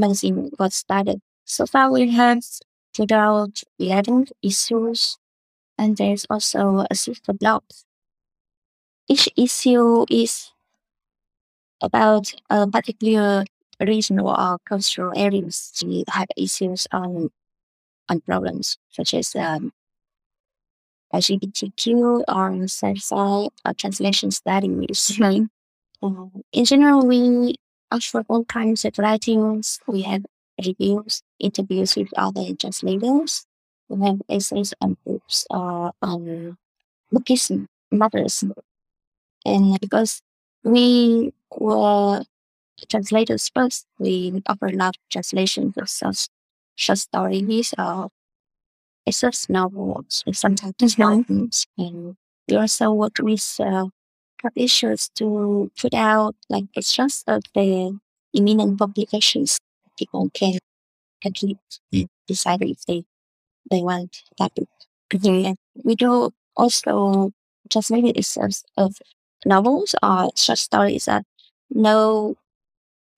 magazine 0.00 0.50
got 0.58 0.72
started. 0.72 1.20
So 1.44 1.66
far, 1.66 1.90
we 1.92 2.10
have 2.10 2.42
put 2.96 3.12
out 3.12 3.62
11 3.78 4.28
issues, 4.42 5.18
and 5.78 5.96
there's 5.96 6.26
also 6.30 6.86
a 6.90 6.94
sister 6.94 7.32
blog. 7.32 7.62
Each 9.08 9.28
issue 9.36 10.06
is 10.10 10.52
about 11.82 12.32
a 12.48 12.66
particular 12.68 13.44
regional 13.80 14.28
or 14.28 14.58
cultural 14.64 15.12
areas. 15.16 15.72
We 15.84 16.04
have 16.08 16.28
issues 16.36 16.86
on 16.92 17.30
on 18.08 18.20
problems 18.20 18.76
such 18.90 19.14
as 19.14 19.34
um, 19.36 19.72
LGBTQ 21.14 22.24
or 22.28 22.62
sci-fi 22.64 23.48
or 23.64 23.74
translation 23.76 24.30
studies. 24.30 25.18
Mm-hmm. 25.18 25.44
Uh, 26.02 26.40
in 26.52 26.64
general, 26.64 27.06
we 27.06 27.56
offer 27.90 28.24
all 28.28 28.44
kinds 28.44 28.84
of 28.84 28.98
writings. 28.98 29.80
We 29.86 30.02
have 30.02 30.24
reviews, 30.64 31.22
interviews 31.38 31.96
with 31.96 32.08
other 32.16 32.54
translators. 32.54 33.46
We 33.88 34.04
have 34.06 34.20
essays 34.28 34.74
and 34.80 34.96
books 35.04 35.46
uh, 35.50 35.90
on 36.02 36.56
Buddhism, 37.10 37.68
matters. 37.90 38.44
And 39.44 39.80
because 39.80 40.22
we 40.62 41.32
were 41.56 42.24
translators 42.88 43.50
first, 43.54 43.86
we 43.98 44.42
offer 44.46 44.66
a 44.66 44.72
lot 44.72 44.96
of 44.96 45.08
translations 45.10 45.76
of 45.76 45.88
such 45.88 46.28
short 46.76 46.98
stories 46.98 47.74
or 47.78 48.10
essays, 49.06 49.48
novels, 49.48 50.24
sometimes 50.32 50.94
poems. 50.96 51.66
And 51.76 52.16
we 52.48 52.56
also 52.56 52.92
work 52.92 53.16
with 53.20 53.56
uh, 53.60 53.86
publishers 54.42 55.10
to 55.16 55.70
put 55.80 55.94
out 55.94 56.34
like 56.48 56.64
extracts 56.76 57.24
of 57.26 57.42
the 57.54 57.98
imminent 58.34 58.78
publications. 58.78 59.58
People 59.98 60.30
can 60.32 60.58
actually 61.24 61.58
decide 62.26 62.62
if 62.62 62.84
they 62.86 63.04
they 63.70 63.82
want 63.82 64.22
that 64.38 64.54
book. 64.54 64.68
And 65.24 65.56
we 65.84 65.94
do 65.94 66.30
also 66.56 67.32
translated 67.70 68.16
excerpts 68.16 68.64
of 68.76 68.96
novels 69.44 69.94
or 70.02 70.30
short 70.36 70.58
stories 70.58 71.06
that 71.06 71.24
no 71.70 72.36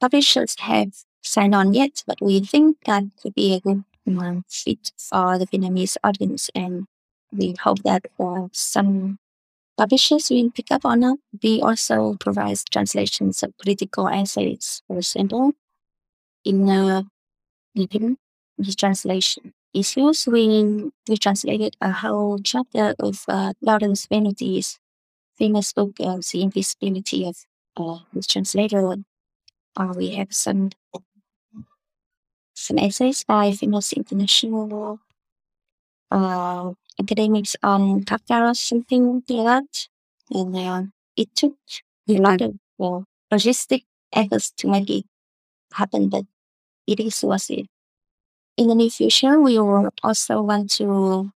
publishers 0.00 0.56
have 0.60 0.92
signed 1.22 1.54
on 1.54 1.74
yet, 1.74 2.02
but 2.06 2.20
we 2.20 2.40
think 2.40 2.78
that 2.86 3.04
could 3.20 3.34
be 3.34 3.54
a 3.54 3.60
good 3.60 3.84
fit 4.48 4.92
for 4.98 5.38
the 5.38 5.46
Vietnamese 5.46 5.96
audience. 6.02 6.50
And 6.54 6.86
we 7.32 7.54
hope 7.62 7.82
that 7.84 8.06
uh, 8.18 8.48
some 8.52 9.18
publishers 9.76 10.30
will 10.30 10.50
pick 10.50 10.70
up 10.70 10.84
on 10.84 11.02
it. 11.04 11.18
We 11.42 11.60
also 11.62 12.14
provide 12.20 12.58
translations 12.70 13.42
of 13.42 13.54
critical 13.58 14.08
essays, 14.08 14.82
for 14.86 14.98
example, 14.98 15.52
in 16.44 16.68
uh, 16.68 17.02
translation 18.76 19.52
issues, 19.74 20.26
we, 20.26 20.90
we 21.08 21.16
translated 21.16 21.76
a 21.80 21.92
whole 21.92 22.38
chapter 22.38 22.94
of 22.98 23.24
uh, 23.28 23.52
Lawrence 23.62 24.06
famous 25.38 25.72
book, 25.72 25.92
uh, 26.00 26.18
The 26.32 26.42
Invisibility 26.42 27.26
of 27.26 27.36
uh, 27.76 27.98
the 28.12 28.22
Translator. 28.22 28.96
Uh, 29.76 29.94
we 29.96 30.10
have 30.16 30.32
some 30.32 30.70
some 32.54 32.78
essays 32.78 33.24
by 33.24 33.52
famous 33.52 33.92
international 33.92 34.98
uh, 36.10 36.72
academics 37.00 37.56
on 37.62 38.04
Kafka 38.04 38.50
or 38.50 38.54
something 38.54 39.22
like 39.28 39.46
that. 39.46 39.88
And 40.30 40.56
uh, 40.56 40.82
it 41.16 41.34
took 41.34 41.56
a 42.08 42.14
lot 42.14 42.40
of 42.40 42.54
well, 42.78 43.04
logistic 43.32 43.84
efforts 44.12 44.50
to 44.58 44.68
make 44.68 44.90
it 44.90 45.04
happen, 45.74 46.08
but 46.08 46.24
it 46.86 47.00
is 47.00 47.22
worth 47.22 47.50
it. 47.50 47.66
In 48.56 48.68
the 48.68 48.74
near 48.74 48.90
future, 48.90 49.40
we 49.40 49.58
will 49.58 49.90
also 50.02 50.42
want 50.42 50.70
to 50.72 51.30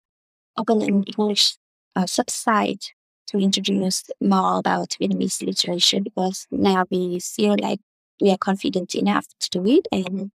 open 0.57 0.81
an 0.81 1.03
English 1.03 1.57
uh, 1.95 2.03
subsite 2.03 2.87
to 3.27 3.37
introduce 3.37 4.03
more 4.21 4.59
about 4.59 4.91
Vietnamese 5.01 5.45
literature 5.45 6.01
because 6.01 6.47
now 6.51 6.85
we 6.91 7.19
feel 7.19 7.55
like 7.59 7.79
we 8.21 8.31
are 8.31 8.37
confident 8.37 8.95
enough 8.95 9.27
to 9.39 9.49
do 9.49 9.65
it 9.65 9.87
and 9.91 10.31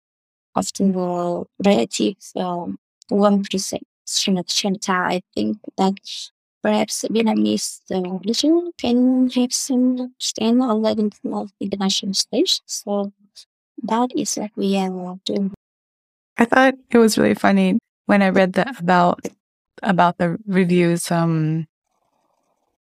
often 0.55 0.93
the 0.93 1.45
relative 1.65 2.15
um, 2.35 2.77
warm 3.09 3.43
perception 3.43 3.85
Chantal, 4.07 4.95
I 4.95 5.21
think 5.35 5.57
that 5.77 5.93
perhaps 6.63 7.05
Vietnamese 7.09 7.81
uh, 7.91 7.99
literature 7.99 8.71
can 8.77 9.29
have 9.29 9.53
some 9.53 10.13
stand 10.19 10.61
on 10.61 10.81
the 10.81 11.49
international 11.59 12.13
stage. 12.13 12.61
So 12.65 13.13
that 13.83 14.09
is 14.15 14.35
what 14.35 14.51
we 14.55 14.77
are 14.77 15.19
doing 15.25 15.53
I 16.37 16.45
thought 16.45 16.75
it 16.91 16.97
was 16.97 17.17
really 17.17 17.33
funny 17.33 17.79
when 18.05 18.21
I 18.21 18.29
read 18.29 18.53
the 18.53 18.69
about 18.77 19.25
about 19.83 20.17
the 20.17 20.37
reviews 20.47 21.11
um 21.11 21.67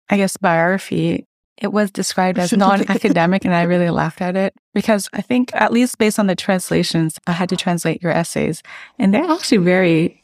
I 0.09 0.18
guess 0.18 0.38
biography 0.38 1.26
it 1.57 1.74
was 1.74 1.89
described 1.89 2.38
as 2.38 2.53
non-academic 2.53 3.43
and 3.43 3.53
I 3.53 3.63
really 3.74 3.89
laughed 3.89 4.22
at 4.22 4.36
it 4.36 4.53
because 4.74 5.09
I 5.13 5.22
think 5.22 5.51
at 5.55 5.74
least 5.74 5.97
based 5.97 6.20
on 6.20 6.28
the 6.28 6.36
translations 6.36 7.18
I 7.26 7.32
had 7.32 7.49
to 7.49 7.57
translate 7.57 8.01
your 8.01 8.11
essays 8.11 8.61
and 8.99 9.13
they're 9.13 9.30
actually 9.30 9.57
very 9.57 10.24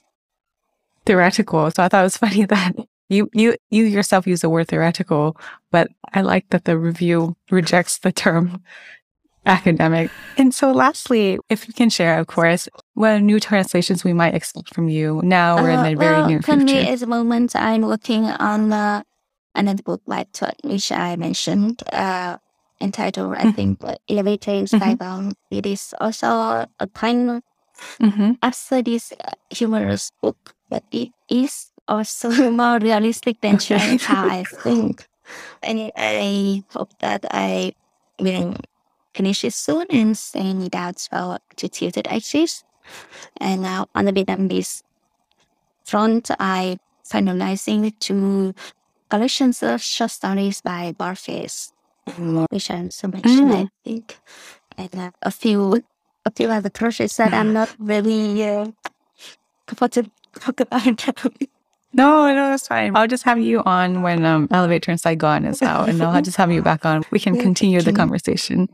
theoretical 1.06 1.70
so 1.72 1.84
I 1.84 1.88
thought 1.88 2.02
it 2.02 2.04
was 2.04 2.18
funny 2.26 2.46
that 2.46 2.76
you 3.10 3.30
you 3.34 3.56
you 3.70 3.84
yourself 3.84 4.26
use 4.28 4.42
the 4.42 4.50
word 4.50 4.68
theoretical 4.68 5.38
but 5.72 5.90
I 6.14 6.22
like 6.22 6.50
that 6.50 6.66
the 6.66 6.78
review 6.78 7.36
rejects 7.50 8.00
the 8.00 8.12
term 8.12 8.62
academic. 9.46 10.12
And 10.38 10.54
so, 10.54 10.72
lastly, 10.72 11.40
if 11.50 11.68
you 11.68 11.74
can 11.74 11.90
share, 11.90 12.20
of 12.20 12.28
course, 12.28 12.70
what 12.94 13.22
new 13.22 13.40
translations 13.40 14.04
we 14.04 14.14
might 14.14 14.36
expect 14.36 14.74
from 14.74 14.90
you 14.90 15.22
now 15.24 15.58
or 15.58 15.70
uh, 15.70 15.74
in 15.74 15.94
the 15.94 16.00
very 16.00 16.16
well, 16.16 16.28
near 16.28 16.42
future. 16.42 16.58
Currently, 16.58 16.88
at 16.88 17.00
the 17.00 17.08
moment, 17.08 17.56
I'm 17.56 17.82
working 17.82 18.26
on 18.26 18.72
uh, 18.72 19.04
another 19.56 19.84
book 19.84 20.02
like 20.06 20.30
which 20.64 20.92
I 20.92 21.16
mentioned, 21.16 21.84
uh, 21.92 22.38
entitled, 22.82 23.36
I 23.36 23.46
mm-hmm. 23.46 23.52
think, 23.52 23.84
Elevator 24.10 24.52
in 24.52 24.68
Saigon. 24.68 25.32
Mm-hmm. 25.32 25.58
It 25.58 25.66
is 25.66 25.94
also 26.00 26.28
a 26.80 26.88
kind 26.94 27.30
of 27.30 27.44
mm-hmm. 28.02 28.32
after 28.42 28.82
this 28.82 29.14
uh, 29.14 29.32
humorous 29.50 30.12
book, 30.22 30.53
but 30.70 30.84
it 30.92 31.10
is 31.30 31.72
also 31.88 32.52
more 32.52 32.80
realistic 32.80 33.42
than 33.42 33.58
how 34.00 34.28
I 34.28 34.44
think. 34.44 35.08
And 35.62 35.92
I 35.96 36.64
hope 36.74 36.98
that 37.00 37.26
I 37.32 37.74
will 38.20 38.56
finish 39.14 39.44
it 39.44 39.54
soon 39.54 39.86
and 39.90 40.18
send 40.18 40.64
it 40.64 40.76
out 40.76 40.98
to, 41.12 41.40
to 41.58 41.70
tilted 41.70 42.08
axis. 42.08 42.64
And 43.40 43.62
now 43.62 43.88
on 43.96 44.06
the 44.06 44.14
Vietnamese 44.14 44.84
front, 45.86 46.30
I 46.40 46.78
finalizing 47.06 47.94
two 48.00 48.54
collections 49.10 49.62
of 49.64 49.82
short 49.82 50.12
stories 50.12 50.62
by 50.62 50.94
Borges, 50.98 51.72
which 52.50 52.72
I'm 52.72 52.92
so 52.92 53.08
mentioned, 53.08 53.52
mm. 53.52 53.66
I 53.66 53.70
think, 53.84 54.18
and 54.78 54.96
uh, 54.96 55.12
a 55.22 55.32
few 55.32 55.84
a 56.26 56.32
few 56.32 56.50
other 56.50 56.70
projects 56.70 57.18
that 57.18 57.34
I'm 57.34 57.54
not 57.60 57.70
really 57.80 58.44
uh, 58.44 58.68
comfortable 59.68 60.12
talk 60.40 60.60
about. 60.60 60.86
No, 61.96 62.26
no, 62.34 62.50
that's 62.50 62.68
fine. 62.68 62.96
I'll 62.96 63.08
just 63.08 63.24
have 63.24 63.40
you 63.40 63.62
on 63.66 64.02
when 64.02 64.26
um, 64.26 64.48
Elevator 64.50 64.92
in 64.92 64.98
Saigon 64.98 65.46
is 65.46 65.62
out, 65.62 65.90
and 65.90 66.02
I'll 66.02 66.24
just 66.24 66.38
have 66.38 66.52
you 66.52 66.64
back 66.64 66.86
on. 66.86 67.04
We 67.12 67.20
can 67.20 67.38
continue 67.38 67.82
the 67.82 67.94
conversation. 67.94 68.68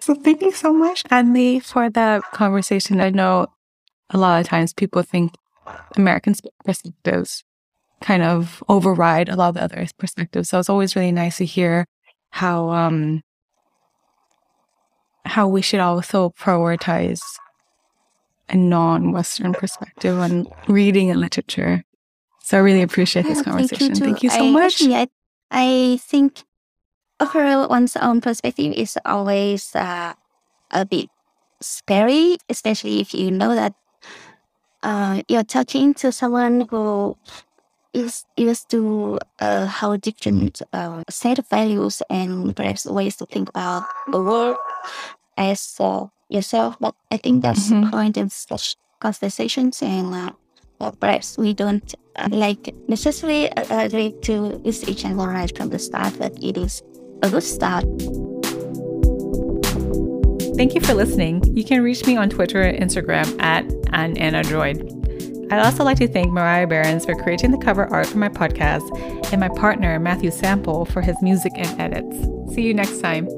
So 0.00 0.14
thank 0.14 0.42
you 0.42 0.52
so 0.52 0.72
much, 0.72 1.04
An 1.10 1.32
Ly, 1.32 1.60
for 1.60 1.88
the 1.88 2.20
conversation. 2.32 3.00
I 3.00 3.10
know 3.10 3.46
a 4.10 4.18
lot 4.18 4.40
of 4.40 4.48
times 4.48 4.72
people 4.72 5.02
think 5.02 5.34
American 5.96 6.34
perspectives 6.64 7.44
kind 8.00 8.22
of 8.22 8.62
override 8.68 9.28
a 9.28 9.36
lot 9.36 9.50
of 9.50 9.54
the 9.54 9.62
other 9.62 9.86
perspectives. 9.98 10.48
So 10.48 10.58
it's 10.58 10.70
always 10.70 10.96
really 10.96 11.12
nice 11.12 11.38
to 11.38 11.44
hear 11.44 11.86
how 12.30 12.70
um 12.70 13.22
how 15.24 15.46
we 15.48 15.62
should 15.62 15.80
also 15.80 16.30
prioritize 16.30 17.20
a 18.48 18.56
non-Western 18.56 19.52
perspective 19.52 20.18
on 20.18 20.46
reading 20.66 21.10
and 21.10 21.20
literature. 21.20 21.84
So 22.40 22.56
I 22.56 22.60
really 22.60 22.82
appreciate 22.82 23.26
this 23.26 23.42
conversation. 23.42 23.94
Thank 23.94 23.98
you, 23.98 24.04
thank 24.04 24.22
you 24.22 24.30
so 24.30 24.46
I, 24.46 24.50
much. 24.50 24.82
I, 24.82 25.08
I 25.50 25.98
think 26.00 26.44
overall 27.20 27.68
one's 27.68 27.96
own 27.96 28.20
perspective 28.20 28.72
is 28.72 28.98
always 29.04 29.74
uh, 29.74 30.14
a 30.70 30.84
bit 30.86 31.10
scary, 31.60 32.38
especially 32.48 33.00
if 33.00 33.12
you 33.12 33.30
know 33.30 33.54
that 33.54 33.74
uh, 34.82 35.22
you're 35.28 35.44
talking 35.44 35.92
to 35.94 36.12
someone 36.12 36.66
who 36.70 37.16
is 37.92 38.24
used 38.36 38.70
to 38.70 39.18
uh, 39.40 39.66
how 39.66 39.96
different 39.96 40.62
uh, 40.72 41.02
set 41.08 41.38
of 41.38 41.48
values 41.48 42.02
and 42.10 42.54
perhaps 42.54 42.86
ways 42.86 43.16
to 43.16 43.26
think 43.26 43.48
about 43.48 43.84
the 44.10 44.22
world 44.22 44.56
as 45.38 45.76
uh, 45.80 46.06
yourself. 46.28 46.76
But 46.80 46.94
I 47.10 47.16
think 47.16 47.42
that's 47.42 47.70
mm-hmm. 47.70 47.84
the 47.84 47.90
point 47.90 48.16
of 48.18 48.32
such 48.32 48.76
conversations, 49.00 49.80
and 49.80 50.14
uh, 50.80 50.90
perhaps 51.00 51.38
we 51.38 51.54
don't 51.54 51.94
uh, 52.16 52.28
like 52.30 52.74
necessarily 52.88 53.46
agree 53.70 54.12
to 54.22 54.60
use 54.64 54.86
each 54.88 55.04
other 55.04 55.28
right 55.28 55.56
from 55.56 55.70
the 55.70 55.78
start, 55.78 56.18
but 56.18 56.32
it 56.42 56.58
is 56.58 56.82
a 57.22 57.30
good 57.30 57.42
start. 57.42 57.84
Thank 60.56 60.74
you 60.74 60.80
for 60.80 60.92
listening. 60.92 61.44
You 61.56 61.64
can 61.64 61.82
reach 61.82 62.04
me 62.04 62.16
on 62.16 62.30
Twitter 62.30 62.60
and 62.60 62.76
Instagram 62.82 63.40
at 63.40 63.64
an 63.92 64.14
Droid. 64.44 64.98
I'd 65.52 65.64
also 65.64 65.84
like 65.84 65.98
to 65.98 66.08
thank 66.08 66.32
Mariah 66.32 66.66
Behrens 66.66 67.06
for 67.06 67.14
creating 67.14 67.52
the 67.52 67.58
cover 67.58 67.86
art 67.92 68.06
for 68.06 68.18
my 68.18 68.28
podcast 68.28 68.82
and 69.32 69.40
my 69.40 69.48
partner, 69.48 69.98
Matthew 69.98 70.30
Sample, 70.30 70.84
for 70.84 71.00
his 71.00 71.16
music 71.22 71.52
and 71.54 71.80
edits. 71.80 72.18
See 72.54 72.62
you 72.62 72.74
next 72.74 73.00
time. 73.00 73.28